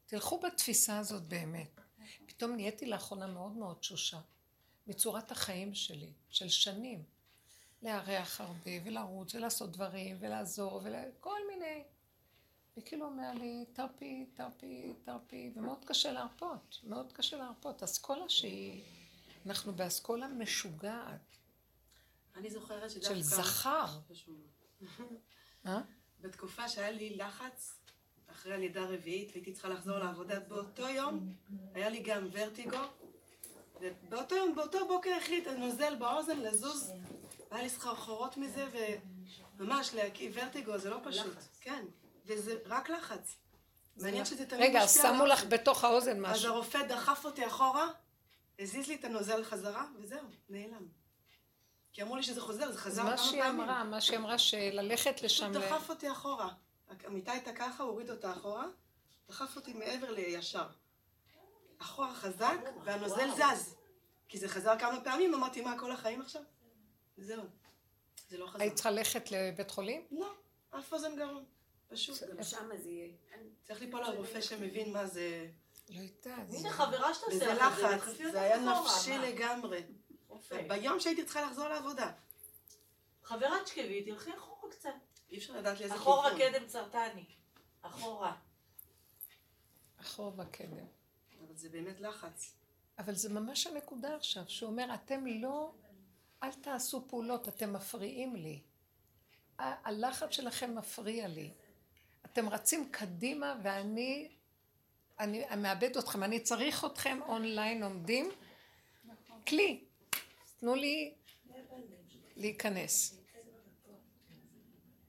תלכו 0.07 0.41
בתפיסה 0.41 0.99
הזאת 0.99 1.23
באמת. 1.23 1.81
פתאום 2.27 2.57
נהייתי 2.57 2.87
לאחרונה 2.87 3.27
מאוד 3.27 3.53
מאוד 3.53 3.77
תשושה. 3.77 4.21
מצורת 4.87 5.31
החיים 5.31 5.75
שלי, 5.75 6.13
של 6.31 6.49
שנים. 6.49 7.05
לארח 7.83 8.41
הרבה, 8.41 8.71
ולרוץ, 8.85 9.35
ולעשות 9.35 9.73
דברים, 9.73 10.17
ולעזור, 10.21 10.83
וכל 10.85 11.41
מיני. 11.49 11.85
וכאילו 12.79 13.05
אומר 13.07 13.33
לי, 13.35 13.65
תרפי, 13.73 14.27
תרפי, 14.35 14.93
תרפי, 15.05 15.51
ומאוד 15.57 15.85
קשה 15.85 16.13
להרפות, 16.13 16.79
מאוד 16.85 17.13
קשה 17.13 17.37
להרפות. 17.37 17.83
אסכולה 17.83 18.29
שהיא, 18.29 18.83
אנחנו 19.47 19.73
באסכולה 19.73 20.29
משוגעת. 20.29 21.37
אני 22.37 22.51
זוכרת 22.51 22.91
שדווקא... 22.91 23.15
של 23.15 23.23
זכר. 23.23 23.87
אה? 25.67 25.81
בתקופה 26.21 26.69
שהיה 26.69 26.91
לי 26.91 27.17
לחץ, 27.17 27.79
אחרי 28.31 28.55
הלידה 28.55 28.83
הרביעית, 28.83 29.31
והייתי 29.33 29.53
צריכה 29.53 29.69
לחזור 29.69 29.99
לעבודה, 29.99 30.41
באותו 30.41 30.89
יום 30.89 31.33
היה 31.75 31.89
לי 31.89 32.03
גם 32.03 32.29
ורטיגו, 32.33 32.79
ובאותו 33.81 34.35
יום, 34.35 34.55
באותו 34.55 34.89
בוקר 34.89 35.11
החליט 35.23 35.47
הנוזל 35.47 35.95
באוזן 35.95 36.41
לזוז, 36.41 36.93
והיה 37.51 37.63
לי 37.63 37.71
סחרחורות 37.71 38.37
מזה, 38.37 38.67
וממש 39.57 39.95
להקיא 39.95 40.31
ורטיגו, 40.35 40.79
זה 40.79 40.91
לא 40.91 41.01
פשוט. 41.05 41.37
כן, 41.61 41.85
וזה 42.29 42.59
רק 42.67 42.91
לחץ. 42.91 43.37
מעניין 43.97 44.25
שזה 44.25 44.47
תמיד 44.47 44.63
רגע, 44.63 44.85
משפיע 44.85 45.09
על 45.09 45.15
שמו 45.15 45.27
לך. 45.27 45.45
בתוך 45.45 45.85
האוזן 45.85 46.25
אז 46.27 46.33
משהו. 46.33 46.53
הרופא 46.55 46.83
דחף 46.83 47.25
אותי 47.25 47.47
אחורה, 47.47 47.89
הזיז 48.59 48.89
לי 48.89 48.95
את 48.95 49.05
הנוזל 49.05 49.45
חזרה, 49.45 49.87
וזהו, 50.01 50.19
נעלם. 50.49 50.89
כי 51.93 52.03
אמרו 52.03 52.17
לי 52.17 52.23
שזה 52.23 52.41
חוזר, 52.41 52.59
זה 52.67 52.69
אז 52.73 52.77
חזר 52.77 53.03
מה 53.05 53.09
כמה 53.17 53.19
שהיא 53.19 53.43
פעמים. 53.43 53.61
אמרה, 53.61 53.85
מה 53.85 54.01
שהיא 54.01 54.19
אמרה, 54.19 54.39
שללכת 54.39 55.23
לשם... 55.23 55.51
פשוט 55.53 55.63
ל- 55.63 55.69
דחף 55.69 55.91
אותי 55.91 56.13
אחורה. 56.13 56.49
המיטה 57.05 57.33
הייתה 57.33 57.53
ככה, 57.53 57.83
הוא 57.83 57.91
הוריד 57.93 58.11
אותה 58.11 58.33
אחורה, 58.33 58.65
דחף 59.29 59.57
אותי 59.57 59.73
מעבר 59.73 60.11
לישר. 60.11 60.67
אחורה 61.79 62.15
חזק, 62.15 62.57
והנוזל 62.85 63.31
זז. 63.31 63.75
כי 64.29 64.39
זה 64.39 64.49
חזר 64.49 64.79
כמה 64.79 65.01
פעמים, 65.01 65.35
אמרתי, 65.35 65.61
מה, 65.61 65.79
כל 65.79 65.93
החיים 65.93 66.21
עכשיו? 66.21 66.43
זהו. 67.19 67.43
זה 68.29 68.39
לא 68.39 68.47
חזר. 68.47 68.63
היית 68.63 68.75
צריכה 68.75 68.91
ללכת 68.91 69.31
לבית 69.31 69.71
חולים? 69.71 70.03
לא, 70.11 70.33
אף 70.79 70.93
אוזן 70.93 71.17
גרון. 71.17 71.45
פשוט. 71.89 72.23
גם 72.23 72.43
שמה 72.43 72.77
זה 72.77 72.89
יהיה. 72.89 73.13
צריך 73.63 73.81
ליפול 73.81 74.05
על 74.05 74.17
רופא 74.17 74.41
שמבין 74.41 74.93
מה 74.93 75.07
זה... 75.07 75.51
לא 75.89 76.01
יודעת. 76.01 76.47
הנה 76.53 76.71
חברה 76.71 77.11
לך 77.11 77.25
את 77.33 77.39
זה, 77.39 77.55
לחץ, 77.55 78.17
זה 78.33 78.41
היה 78.41 78.57
אחורה, 78.57 78.97
נפשי? 78.97 79.19
לגמרי. 79.19 79.83
ביום 80.69 81.01
שהייתי 81.01 81.25
צריכה 81.25 81.43
לחזור 81.43 81.69
לעבודה. 81.69 82.13
חברה 83.23 83.65
תשכבי, 83.65 84.03
תלכי 84.05 84.31
אחורה 84.37 84.71
קצת. 84.71 84.91
אי 85.31 85.39
אפשר 85.39 85.57
לדעת 85.57 85.81
לאיזה 85.81 85.95
אחורה 85.95 86.37
כיוון. 86.37 86.53
קדם 86.53 86.67
צרטני. 86.67 87.25
אחורה. 87.83 88.37
אחור 90.01 90.31
בקדם. 90.31 90.87
אבל 91.41 91.57
זה 91.57 91.69
באמת 91.69 92.01
לחץ. 92.01 92.55
אבל 92.99 93.15
זה 93.15 93.29
ממש 93.29 93.67
הנקודה 93.67 94.17
עכשיו, 94.17 94.45
שהוא 94.49 94.71
אומר, 94.71 94.95
אתם 94.95 95.27
לא, 95.27 95.73
אל 96.43 96.53
תעשו 96.53 97.09
פעולות, 97.09 97.49
אתם 97.49 97.73
מפריעים 97.73 98.37
לי. 98.37 98.63
הלחץ 99.59 100.31
שלכם 100.31 100.75
מפריע 100.79 101.29
לי. 101.29 101.53
אתם 102.33 102.49
רצים 102.49 102.89
קדימה 102.91 103.57
ואני, 103.63 104.29
אני, 105.19 105.49
אני 105.49 105.63
מאבד 105.63 105.97
אתכם, 105.97 106.23
אני 106.25 106.41
צריך 106.41 106.85
אתכם 106.85 107.19
אונליין 107.29 107.83
עומדים. 107.83 108.31
כלי, 109.47 109.85
תנו 110.61 110.75
לי 110.75 111.15
להיכנס. 112.37 113.19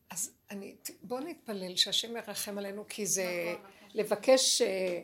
אז 0.10 0.32
אני, 0.52 0.76
בואו 1.04 1.20
נתפלל 1.20 1.76
שהשם 1.76 2.18
ירחם 2.18 2.58
עלינו, 2.58 2.86
כי 2.90 3.06
זה 3.06 3.56
לבקש 3.94 4.62
אה, 4.62 5.02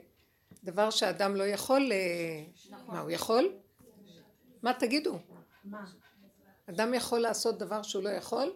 דבר 0.63 0.89
שאדם 0.89 1.35
לא 1.35 1.43
יכול, 1.43 1.91
אה, 1.91 2.43
מה 2.87 2.99
הוא 2.99 3.11
יכול? 3.11 3.53
מה 4.61 4.73
תגידו? 4.73 5.19
אדם 6.69 6.93
יכול 6.93 7.19
לעשות 7.19 7.57
דבר 7.57 7.83
שהוא 7.83 8.03
לא 8.03 8.09
יכול? 8.09 8.55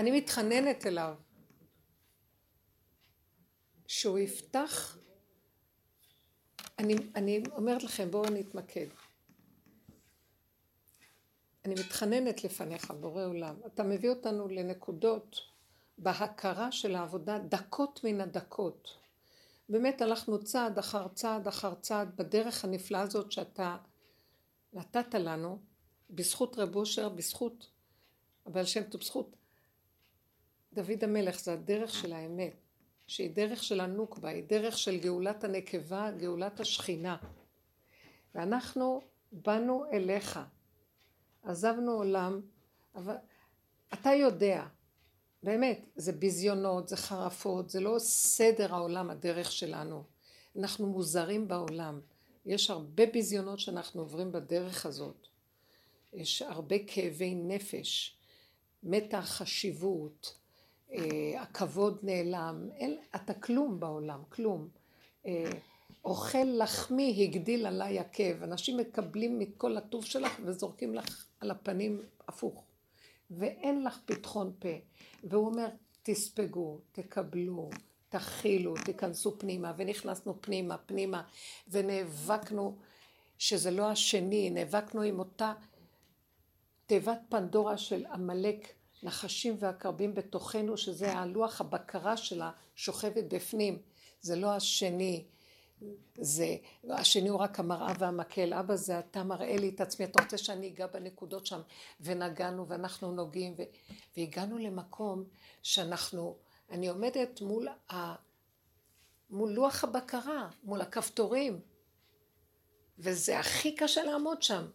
אני 0.00 0.10
מתחננת 0.10 0.86
אליו 0.86 1.14
שהוא 3.86 4.18
יפתח. 4.18 4.98
אני, 6.78 6.94
אני 7.14 7.42
אומרת 7.52 7.82
לכם 7.82 8.10
בואו 8.10 8.30
נתמקד. 8.30 8.86
אני 11.64 11.74
מתחננת 11.74 12.44
לפניך 12.44 12.90
בורא 12.90 13.24
עולם. 13.24 13.54
אתה 13.66 13.82
מביא 13.82 14.10
אותנו 14.10 14.48
לנקודות 14.48 15.36
בהכרה 15.98 16.72
של 16.72 16.94
העבודה 16.94 17.38
דקות 17.38 18.00
מן 18.04 18.20
הדקות. 18.20 18.96
באמת 19.68 20.02
הלכנו 20.02 20.44
צעד 20.44 20.78
אחר 20.78 21.08
צעד 21.08 21.48
אחר 21.48 21.74
צעד 21.74 22.16
בדרך 22.16 22.64
הנפלאה 22.64 23.00
הזאת 23.00 23.32
שאתה 23.32 23.76
נתת 24.72 25.14
לנו 25.14 25.58
בזכות 26.10 26.58
רב 26.58 26.76
אושר, 26.76 27.08
בזכות 27.08 27.70
הבעל 28.46 28.64
שם 28.64 28.82
טוב, 28.82 29.00
בזכות 29.00 29.36
דוד 30.72 31.04
המלך, 31.04 31.40
זה 31.40 31.52
הדרך 31.52 31.94
של 31.94 32.12
האמת, 32.12 32.54
שהיא 33.06 33.30
דרך 33.30 33.62
של 33.62 33.80
הנוקבה, 33.80 34.28
היא 34.28 34.44
דרך 34.44 34.78
של 34.78 35.00
גאולת 35.00 35.44
הנקבה, 35.44 36.10
גאולת 36.18 36.60
השכינה. 36.60 37.16
ואנחנו 38.34 39.00
באנו 39.32 39.84
אליך, 39.92 40.40
עזבנו 41.42 41.92
עולם, 41.92 42.40
אבל 42.94 43.14
אתה 43.94 44.10
יודע, 44.10 44.66
באמת, 45.42 45.86
זה 45.96 46.12
ביזיונות, 46.12 46.88
זה 46.88 46.96
חרפות, 46.96 47.70
זה 47.70 47.80
לא 47.80 47.98
סדר 47.98 48.74
העולם, 48.74 49.10
הדרך 49.10 49.52
שלנו. 49.52 50.04
אנחנו 50.56 50.86
מוזרים 50.86 51.48
בעולם. 51.48 52.00
יש 52.46 52.70
הרבה 52.70 53.06
ביזיונות 53.06 53.58
שאנחנו 53.58 54.00
עוברים 54.00 54.32
בדרך 54.32 54.86
הזאת. 54.86 55.26
יש 56.12 56.42
הרבה 56.42 56.76
כאבי 56.86 57.34
נפש, 57.34 58.18
מתח 58.82 59.24
חשיבות, 59.28 60.39
הכבוד 61.38 61.98
נעלם, 62.02 62.68
אין, 62.74 62.98
אתה 63.14 63.34
כלום 63.34 63.80
בעולם, 63.80 64.22
כלום. 64.28 64.68
אה, 65.26 65.50
אוכל 66.04 66.44
לחמי 66.44 67.28
הגדיל 67.28 67.66
עליי 67.66 67.98
עקב, 67.98 68.42
אנשים 68.42 68.76
מקבלים 68.76 69.42
את 69.42 69.48
כל 69.56 69.76
הטוב 69.76 70.04
שלך 70.04 70.40
וזורקים 70.44 70.94
לך 70.94 71.26
על 71.40 71.50
הפנים 71.50 72.02
הפוך. 72.28 72.64
ואין 73.30 73.84
לך 73.84 74.00
פתחון 74.04 74.52
פה. 74.58 74.68
והוא 75.24 75.46
אומר, 75.46 75.68
תספגו, 76.02 76.78
תקבלו, 76.92 77.70
תכילו, 78.08 78.74
תיכנסו 78.84 79.38
פנימה, 79.38 79.72
ונכנסנו 79.76 80.34
פנימה, 80.40 80.78
פנימה, 80.78 81.22
ונאבקנו 81.68 82.76
שזה 83.38 83.70
לא 83.70 83.90
השני, 83.90 84.50
נאבקנו 84.50 85.02
עם 85.02 85.18
אותה 85.18 85.52
תיבת 86.86 87.20
פנדורה 87.28 87.78
של 87.78 88.06
עמלק, 88.06 88.72
נחשים 89.02 89.56
ועקרבים 89.58 90.14
בתוכנו, 90.14 90.76
שזה 90.76 91.12
הלוח 91.12 91.60
הבקרה 91.60 92.16
שלה 92.16 92.50
שוכבת 92.76 93.24
בפנים, 93.28 93.82
זה 94.20 94.36
לא 94.36 94.52
השני, 94.52 95.24
זה, 96.20 96.56
השני 96.88 97.28
הוא 97.28 97.40
רק 97.40 97.60
המראה 97.60 97.92
והמקל, 97.98 98.54
אבא 98.54 98.76
זה 98.76 98.98
אתה 98.98 99.24
מראה 99.24 99.56
לי 99.56 99.68
את 99.68 99.80
עצמי, 99.80 100.04
אתה 100.06 100.22
רוצה 100.22 100.38
שאני 100.38 100.68
אגע 100.68 100.86
בנקודות 100.86 101.46
שם, 101.46 101.60
ונגענו 102.00 102.68
ואנחנו 102.68 103.12
נוגעים, 103.12 103.54
ו, 103.58 103.62
והגענו 104.16 104.58
למקום 104.58 105.24
שאנחנו, 105.62 106.36
אני 106.70 106.88
עומדת 106.88 107.40
מול, 107.40 107.68
ה, 107.92 108.14
מול 109.30 109.50
לוח 109.50 109.84
הבקרה, 109.84 110.48
מול 110.64 110.80
הכפתורים, 110.80 111.60
וזה 112.98 113.38
הכי 113.38 113.76
קשה 113.76 114.04
לעמוד 114.04 114.42
שם. 114.42 114.66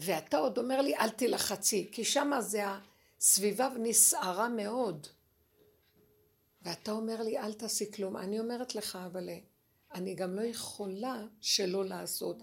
ואתה 0.00 0.38
עוד 0.38 0.58
אומר 0.58 0.80
לי, 0.80 0.96
אל 0.96 1.08
תלחצי, 1.08 1.88
כי 1.92 2.04
שמה 2.04 2.40
זה 2.40 2.62
הסביבה 3.18 3.68
נסערה 3.78 4.48
מאוד. 4.48 5.06
ואתה 6.62 6.92
אומר 6.92 7.22
לי, 7.22 7.38
אל 7.38 7.52
תעשי 7.52 7.92
כלום. 7.92 8.16
אני 8.16 8.40
אומרת 8.40 8.74
לך, 8.74 8.98
אבל 9.06 9.28
אני 9.94 10.14
גם 10.14 10.34
לא 10.34 10.42
יכולה 10.42 11.24
שלא 11.40 11.84
לעשות, 11.84 12.36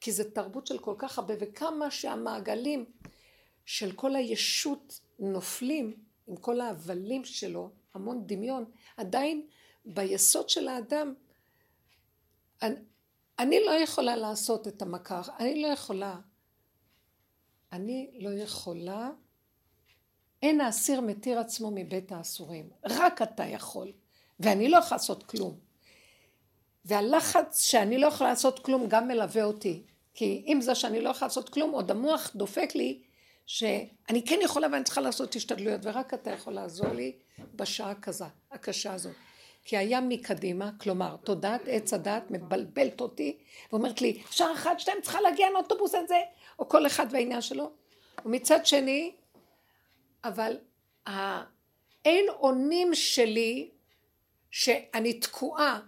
כי 0.00 0.12
זה 0.12 0.30
תרבות 0.30 0.66
של 0.66 0.78
כל 0.78 0.94
כך 0.98 1.18
הרבה, 1.18 1.34
וכמה 1.40 1.90
שהמעגלים 1.90 2.84
של 3.64 3.92
כל 3.92 4.16
הישות 4.16 5.00
נופלים, 5.18 5.96
עם 6.26 6.36
כל 6.36 6.60
ההבלים 6.60 7.24
שלו, 7.24 7.70
המון 7.94 8.26
דמיון, 8.26 8.64
עדיין 8.96 9.46
ביסוד 9.84 10.48
של 10.48 10.68
האדם, 10.68 11.14
אני, 12.62 12.74
אני 13.38 13.60
לא 13.66 13.70
יכולה 13.70 14.16
לעשות 14.16 14.68
את 14.68 14.82
המכה, 14.82 15.22
אני 15.38 15.62
לא 15.62 15.66
יכולה. 15.68 16.16
אני 17.72 18.10
לא 18.14 18.30
יכולה, 18.30 19.10
אין 20.42 20.60
האסיר 20.60 21.00
מתיר 21.00 21.38
עצמו 21.38 21.70
מבית 21.74 22.12
האסורים, 22.12 22.70
רק 22.84 23.22
אתה 23.22 23.44
יכול, 23.44 23.92
ואני 24.40 24.68
לא 24.68 24.76
יכולה 24.76 24.96
לעשות 24.96 25.22
כלום. 25.22 25.58
והלחץ 26.84 27.62
שאני 27.62 27.98
לא 27.98 28.06
יכולה 28.06 28.30
לעשות 28.30 28.58
כלום 28.58 28.86
גם 28.88 29.08
מלווה 29.08 29.44
אותי, 29.44 29.82
כי 30.14 30.44
אם 30.46 30.60
זה 30.60 30.74
שאני 30.74 31.00
לא 31.00 31.10
יכולה 31.10 31.26
לעשות 31.26 31.48
כלום, 31.48 31.70
עוד 31.70 31.90
המוח 31.90 32.30
דופק 32.34 32.74
לי 32.74 33.02
שאני 33.46 34.24
כן 34.26 34.38
יכולה 34.42 34.68
ואני 34.72 34.84
צריכה 34.84 35.00
לעשות 35.00 35.34
השתדלויות, 35.34 35.80
ורק 35.84 36.14
אתה 36.14 36.30
יכול 36.30 36.52
לעזור 36.52 36.88
לי 36.88 37.12
בשעה 37.54 37.94
כזה, 37.94 38.24
הקשה 38.52 38.94
הזאת. 38.94 39.14
כי 39.64 39.76
היה 39.76 40.00
מקדימה, 40.00 40.70
כלומר, 40.80 41.16
תודעת 41.16 41.60
עץ 41.66 41.94
הדת 41.94 42.22
מבלבלת 42.30 43.00
אותי, 43.00 43.38
ואומרת 43.72 44.00
לי, 44.00 44.22
שעה 44.30 44.52
אחת, 44.52 44.80
שתיים, 44.80 44.98
צריכה 45.02 45.20
להגיע 45.20 45.50
לאוטובוס 45.50 45.94
הזה, 45.94 46.18
או 46.58 46.68
כל 46.68 46.86
אחד 46.86 47.06
והעניין 47.10 47.40
שלו. 47.40 47.72
ומצד 48.24 48.66
שני, 48.66 49.12
אבל 50.24 50.56
האין 51.06 52.28
אונים 52.28 52.94
שלי, 52.94 53.70
שאני 54.50 55.20
תקועה, 55.20 55.80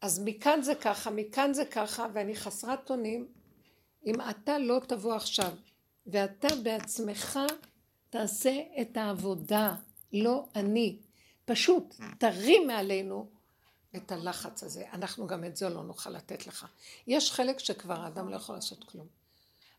אז 0.00 0.22
מכאן 0.24 0.62
זה 0.62 0.74
ככה, 0.74 1.10
מכאן 1.10 1.52
זה 1.52 1.64
ככה, 1.64 2.06
ואני 2.12 2.36
חסרת 2.36 2.90
אונים, 2.90 3.28
אם 4.06 4.14
אתה 4.30 4.58
לא 4.58 4.80
תבוא 4.88 5.14
עכשיו, 5.14 5.52
ואתה 6.06 6.48
בעצמך 6.62 7.38
תעשה 8.10 8.60
את 8.80 8.96
העבודה, 8.96 9.74
לא 10.12 10.44
אני. 10.54 10.98
פשוט 11.44 11.94
תרים 12.18 12.66
מעלינו 12.66 13.30
את 13.96 14.12
הלחץ 14.12 14.62
הזה. 14.62 14.84
אנחנו 14.92 15.26
גם 15.26 15.44
את 15.44 15.56
זה 15.56 15.68
לא 15.68 15.82
נוכל 15.82 16.10
לתת 16.10 16.46
לך. 16.46 16.66
יש 17.06 17.32
חלק 17.32 17.58
שכבר 17.58 18.00
האדם 18.00 18.28
לא 18.28 18.36
יכול 18.36 18.54
לעשות 18.54 18.84
כלום. 18.84 19.06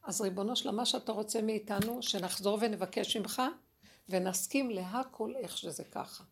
אז 0.04 0.22
ריבונו 0.22 0.56
שלמה, 0.56 0.78
מה 0.78 0.86
שאתה 0.86 1.12
רוצה 1.12 1.42
מאיתנו, 1.42 2.04
שנחזור 2.04 2.58
ונבקש 2.62 3.18
ממך, 3.18 3.42
ונסכים 4.10 4.70
להכל 4.70 5.34
איך 5.36 5.58
שזה 5.58 5.84
ככה. 5.84 6.24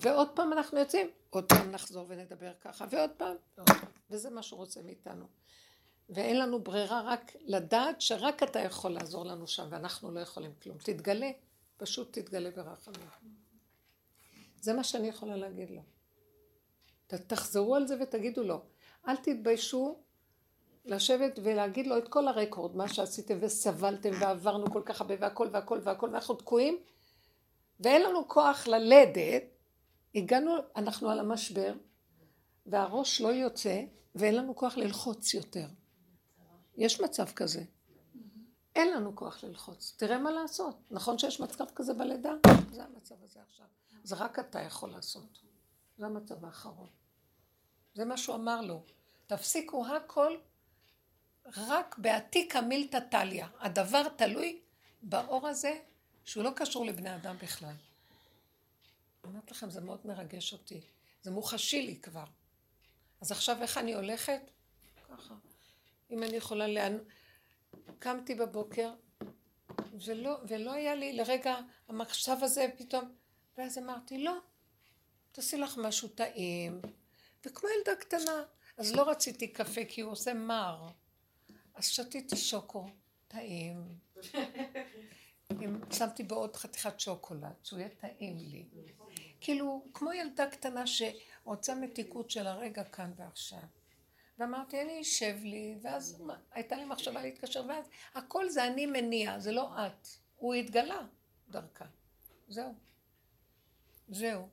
ועוד 0.00 0.28
פעם 0.34 0.52
אנחנו 0.52 0.78
יוצאים, 0.78 1.10
עוד 1.30 1.44
פעם 1.44 1.70
נחזור 1.70 2.06
ונדבר 2.08 2.52
ככה, 2.60 2.84
ועוד 2.90 3.10
פעם, 3.10 3.36
וזה 4.10 4.30
מה 4.30 4.42
שהוא 4.42 4.58
רוצה 4.58 4.82
מאיתנו. 4.82 5.26
ואין 6.08 6.38
לנו 6.38 6.62
ברירה 6.62 7.02
רק 7.02 7.32
לדעת 7.40 8.00
שרק 8.00 8.42
אתה 8.42 8.60
יכול 8.60 8.90
לעזור 8.90 9.24
לנו 9.24 9.46
שם, 9.46 9.66
ואנחנו 9.70 10.10
לא 10.10 10.20
יכולים 10.20 10.52
כלום. 10.62 10.78
תתגלה, 10.78 11.30
פשוט 11.76 12.18
תתגלה 12.18 12.50
ברחמים. 12.50 13.08
זה 14.60 14.72
מה 14.72 14.84
שאני 14.84 15.08
יכולה 15.08 15.36
להגיד 15.36 15.70
לו. 15.70 15.82
תחזרו 17.06 17.74
על 17.74 17.86
זה 17.86 17.96
ותגידו 18.00 18.42
לו. 18.42 18.60
אל 19.08 19.16
תתביישו 19.16 19.96
לשבת 20.84 21.38
ולהגיד 21.42 21.86
לו 21.86 21.98
את 21.98 22.08
כל 22.08 22.28
הרקורד, 22.28 22.76
מה 22.76 22.88
שעשיתם 22.88 23.38
וסבלתם 23.40 24.10
ועברנו 24.20 24.70
כל 24.72 24.82
כך 24.84 25.00
הרבה 25.00 25.14
והכל 25.20 25.48
והכל 25.52 25.80
והכל 25.82 26.08
ואנחנו 26.12 26.34
תקועים 26.34 26.78
ואין 27.80 28.02
לנו 28.02 28.28
כוח 28.28 28.66
ללדת, 28.66 29.42
הגענו, 30.14 30.56
אנחנו 30.76 31.10
על 31.10 31.20
המשבר 31.20 31.74
והראש 32.66 33.20
לא 33.20 33.28
יוצא 33.28 33.82
ואין 34.14 34.34
לנו 34.36 34.56
כוח 34.56 34.76
ללחוץ 34.76 35.34
יותר. 35.34 35.66
יש 36.76 37.00
מצב 37.00 37.26
כזה. 37.26 37.64
אין 38.74 38.92
לנו 38.94 39.16
כוח 39.16 39.44
ללחוץ. 39.44 39.94
תראה 39.96 40.18
מה 40.18 40.30
לעשות. 40.30 40.76
נכון 40.90 41.18
שיש 41.18 41.40
מצב 41.40 41.64
כזה 41.74 41.94
בלידה? 41.94 42.32
זה 42.72 42.84
המצב 42.84 43.14
הזה 43.24 43.40
עכשיו. 43.48 43.66
זה 44.04 44.16
רק 44.16 44.38
אתה 44.38 44.60
יכול 44.60 44.90
לעשות. 44.90 45.38
זה 45.96 46.06
המצב 46.06 46.44
האחרון. 46.44 46.88
זה 47.94 48.04
מה 48.04 48.16
שהוא 48.16 48.36
אמר 48.36 48.60
לו. 48.60 48.84
תפסיקו 49.26 49.86
הכל 49.86 50.36
רק 51.56 51.98
בעתיקה 51.98 52.60
מילתא 52.60 52.98
טליה. 53.10 53.48
הדבר 53.58 54.08
תלוי 54.08 54.60
באור 55.02 55.48
הזה 55.48 55.78
שהוא 56.24 56.44
לא 56.44 56.50
קשור 56.56 56.86
לבני 56.86 57.14
אדם 57.14 57.36
בכלל. 57.42 57.74
אומרת 59.24 59.50
לכם, 59.50 59.70
זה 59.70 59.80
מאוד 59.80 60.00
מרגש 60.04 60.52
אותי. 60.52 60.80
זה 61.22 61.30
מוחשי 61.30 61.82
לי 61.82 61.96
כבר. 61.96 62.24
אז 63.20 63.32
עכשיו 63.32 63.62
איך 63.62 63.78
אני 63.78 63.94
הולכת? 63.94 64.40
ככה. 65.08 65.34
אם 66.10 66.22
אני 66.22 66.36
יכולה 66.36 66.66
לאן... 66.66 66.98
קמתי 67.98 68.34
בבוקר, 68.34 68.94
ולא, 70.06 70.38
ולא 70.48 70.72
היה 70.72 70.94
לי 70.94 71.12
לרגע 71.12 71.56
המחשב 71.88 72.36
הזה 72.42 72.66
פתאום, 72.78 73.14
ואז 73.58 73.78
אמרתי, 73.78 74.18
לא, 74.18 74.38
תעשי 75.34 75.56
לך 75.56 75.78
משהו 75.78 76.08
טעים, 76.08 76.80
וכמו 77.44 77.68
ילדה 77.78 77.96
קטנה, 78.00 78.42
אז 78.76 78.94
לא 78.94 79.10
רציתי 79.10 79.48
קפה 79.48 79.84
כי 79.88 80.00
הוא 80.00 80.12
עושה 80.12 80.34
מר, 80.34 80.88
אז 81.74 81.86
שתיתי 81.86 82.36
שוקו, 82.36 82.86
טעים. 83.28 83.98
שמתי 85.92 86.22
בו 86.22 86.34
עוד 86.34 86.56
חתיכת 86.56 87.00
שוקולד, 87.00 87.52
שהוא 87.62 87.78
יהיה 87.78 87.88
טעים 87.88 88.38
לי. 88.38 88.64
כאילו, 89.40 89.84
כמו 89.94 90.12
ילדה 90.12 90.50
קטנה 90.50 90.84
שרוצה 90.86 91.74
מתיקות 91.74 92.30
של 92.30 92.46
הרגע 92.46 92.84
כאן 92.84 93.12
ועכשיו. 93.16 93.62
ואמרתי, 94.38 94.82
אני 94.82 95.00
אשב 95.00 95.36
לי, 95.42 95.78
ואז 95.82 96.22
הייתה 96.50 96.76
לי 96.76 96.84
מחשבה 96.84 97.22
להתקשר, 97.22 97.64
ואז 97.68 97.84
הכל 98.14 98.48
זה 98.48 98.66
אני 98.66 98.86
מניע, 98.86 99.38
זה 99.38 99.52
לא 99.52 99.86
את. 99.86 100.08
הוא 100.36 100.54
התגלה 100.54 101.06
דרכה. 101.50 101.86
זהו. 102.48 102.74
זהו. 104.08 104.48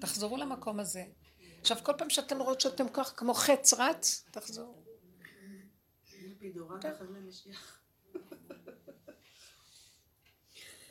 תחזרו 0.00 0.36
למקום 0.36 0.80
הזה. 0.80 1.04
עכשיו, 1.60 1.76
כל 1.82 1.92
פעם 1.98 2.10
שאתם 2.10 2.40
רואות 2.40 2.60
שאתם 2.60 2.88
כוח 2.88 3.12
כמו 3.16 3.34
חץ 3.34 3.74
רץ, 3.74 4.24
תחזרו. 4.30 4.84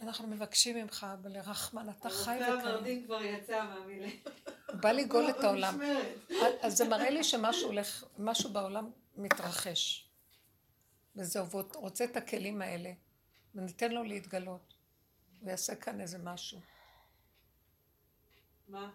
אנחנו 0.02 0.28
מבקשים 0.28 0.76
ממך, 0.78 1.08
לרחמן, 1.24 1.90
אתה 1.90 2.10
חי 2.10 2.32
וקיים. 2.32 2.44
הרופא 2.44 2.68
המרדים 2.68 3.06
כבר 3.06 3.22
יצא 3.22 3.64
מהמילה. 3.64 4.10
בא 4.74 4.92
לגאול 4.92 5.30
את 5.30 5.40
העולם. 5.44 5.80
אז 6.62 6.78
זה 6.78 6.86
מראה 6.90 7.10
לי 7.10 7.24
שמשהו 7.24 7.68
הולך, 7.68 8.04
משהו 8.18 8.50
בעולם 8.54 8.92
מתרחש. 9.16 10.10
וזהו, 11.16 11.50
והוא 11.50 11.64
רוצה 11.76 12.04
את 12.04 12.18
הכלים 12.18 12.62
האלה, 12.62 12.92
וניתן 13.56 13.92
לו 13.92 14.04
להתגלות, 14.04 14.74
ויעשה 15.44 15.76
כאן 15.76 16.02
איזה 16.02 16.18
משהו. 16.18 16.60
מה? 18.68 18.90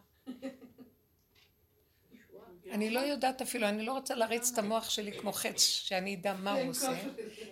אני 2.70 2.90
לא 2.90 3.00
יודעת 3.00 3.42
אפילו, 3.42 3.68
אני 3.68 3.84
לא 3.84 3.92
רוצה 3.92 4.14
להריץ 4.14 4.52
את 4.52 4.58
המוח 4.58 4.90
שלי 4.90 5.18
כמו 5.18 5.32
חץ, 5.32 5.60
שאני 5.60 6.14
אדע 6.14 6.34
מה 6.34 6.52
הוא 6.52 6.70
עושה, 6.70 7.00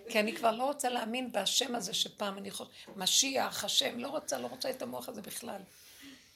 כי 0.09 0.19
אני 0.19 0.35
כבר 0.35 0.51
לא 0.51 0.63
רוצה 0.63 0.89
להאמין 0.89 1.31
בהשם 1.31 1.75
הזה 1.75 1.93
שפעם 1.93 2.37
אני 2.37 2.51
חושבת, 2.51 2.69
משיח, 2.95 3.63
השם, 3.63 3.99
לא 3.99 4.07
רוצה, 4.07 4.39
לא 4.39 4.47
רוצה 4.47 4.69
את 4.69 4.81
המוח 4.81 5.09
הזה 5.09 5.21
בכלל. 5.21 5.61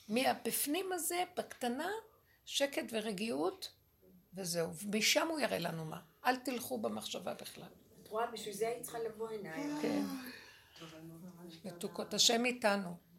מהבפנים 0.10 0.94
הזה, 0.94 1.24
בקטנה, 1.38 1.90
שקט 2.46 2.86
ורגיעות, 2.92 3.72
וזהו. 4.34 4.70
משם 4.94 5.28
הוא 5.28 5.40
יראה 5.40 5.60
לנו 5.60 5.86
מה. 5.86 6.00
אל 6.26 6.36
תלכו 6.36 6.78
במחשבה 6.78 7.34
בכלל. 7.34 7.70
את 8.04 8.08
רואה, 8.08 8.28
בשביל 8.28 8.54
זה 8.54 8.68
היית 8.68 8.84
צריכה 8.84 9.00
לבוא 9.00 9.30
עיניי. 9.30 9.64
כן. 9.82 10.04
מתוקות, 11.66 12.14
השם 12.14 12.46
איתנו. 12.46 13.11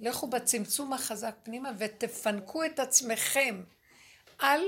לכו 0.00 0.26
בצמצום 0.26 0.92
החזק 0.92 1.34
פנימה 1.42 1.70
ותפנקו 1.78 2.64
את 2.64 2.78
עצמכם. 2.78 3.62
אל 4.42 4.60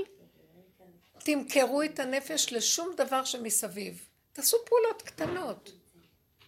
תמכרו 1.19 1.83
את 1.83 1.99
הנפש 1.99 2.53
לשום 2.53 2.89
דבר 2.97 3.25
שמסביב. 3.25 4.07
תעשו 4.33 4.57
פעולות 4.65 5.01
קטנות. 5.01 5.71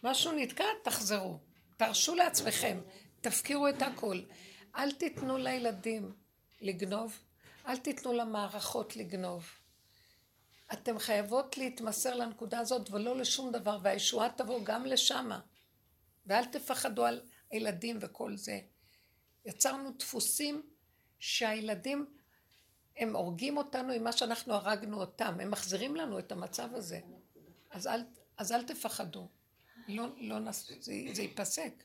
משהו 0.02 0.32
נתקע, 0.32 0.64
תחזרו. 0.82 1.38
תרשו 1.76 2.14
לעצמכם, 2.14 2.80
תפקירו 3.20 3.68
את 3.68 3.82
הכל. 3.82 4.20
אל 4.76 4.92
תיתנו 4.92 5.38
לילדים 5.38 6.12
לגנוב, 6.60 7.18
אל 7.66 7.76
תיתנו 7.76 8.12
למערכות 8.12 8.96
לגנוב. 8.96 9.46
אתם 10.72 10.98
חייבות 10.98 11.58
להתמסר 11.58 12.14
לנקודה 12.14 12.58
הזאת 12.58 12.90
ולא 12.90 13.16
לשום 13.16 13.52
דבר, 13.52 13.78
והישועה 13.82 14.28
תבוא 14.36 14.60
גם 14.64 14.86
לשמה. 14.86 15.40
ואל 16.26 16.44
תפחדו 16.44 17.04
על 17.04 17.20
הילדים 17.54 17.98
וכל 18.00 18.36
זה. 18.36 18.60
יצרנו 19.44 19.90
דפוסים 19.98 20.62
שהילדים, 21.18 22.06
הם 22.96 23.16
הורגים 23.16 23.56
אותנו 23.56 23.92
עם 23.92 24.04
מה 24.04 24.12
שאנחנו 24.12 24.54
הרגנו 24.54 25.00
אותם, 25.00 25.40
הם 25.40 25.50
מחזירים 25.50 25.96
לנו 25.96 26.18
את 26.18 26.32
המצב 26.32 26.68
הזה. 26.74 27.00
אז 27.70 27.86
אל, 27.86 28.00
אז 28.36 28.52
אל 28.52 28.64
תפחדו, 28.64 29.28
לא, 29.88 30.06
לא 30.16 30.38
נס... 30.38 30.70
זה, 30.80 30.92
זה 31.12 31.22
ייפסק. 31.22 31.84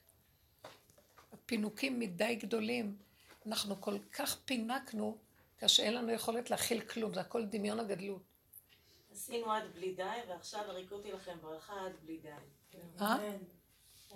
פינוקים 1.45 1.99
מדי 1.99 2.35
גדולים, 2.35 2.97
אנחנו 3.45 3.81
כל 3.81 3.99
כך 4.13 4.39
פינקנו, 4.45 5.17
כאשר 5.57 5.83
אין 5.83 5.93
לנו 5.93 6.11
יכולת 6.11 6.49
להכיל 6.49 6.81
כלום, 6.81 7.13
זה 7.13 7.21
הכל 7.21 7.45
דמיון 7.45 7.79
הגדלות. 7.79 8.21
עשינו 9.11 9.51
עד 9.51 9.63
בלי 9.73 9.95
די, 9.95 10.03
ועכשיו 10.29 10.61
הריקותי 10.61 11.11
לכם 11.11 11.37
ברכה 11.41 11.85
עד 11.85 11.91
בלי 12.03 12.17
די. 12.17 12.29
אה? 13.01 13.17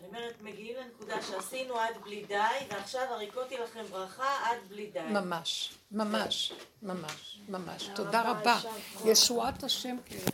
אומרת, 0.08 0.42
מגיעים 0.42 0.78
לנקודה 0.78 1.22
שעשינו 1.22 1.78
עד 1.78 1.98
בלי 2.04 2.26
די, 2.28 2.36
ועכשיו 2.70 3.02
הריקותי 3.02 3.58
לכם 3.58 3.84
ברכה 3.92 4.38
עד 4.44 4.58
בלי 4.70 4.86
די. 4.94 5.00
ממש, 5.00 5.74
ממש, 5.92 6.54
ממש, 6.84 7.40
ממש. 7.50 7.90
תודה 7.96 8.32
רבה. 8.32 8.60
ישועת 9.06 9.64
השם 9.64 9.96
כאילו. 10.06 10.32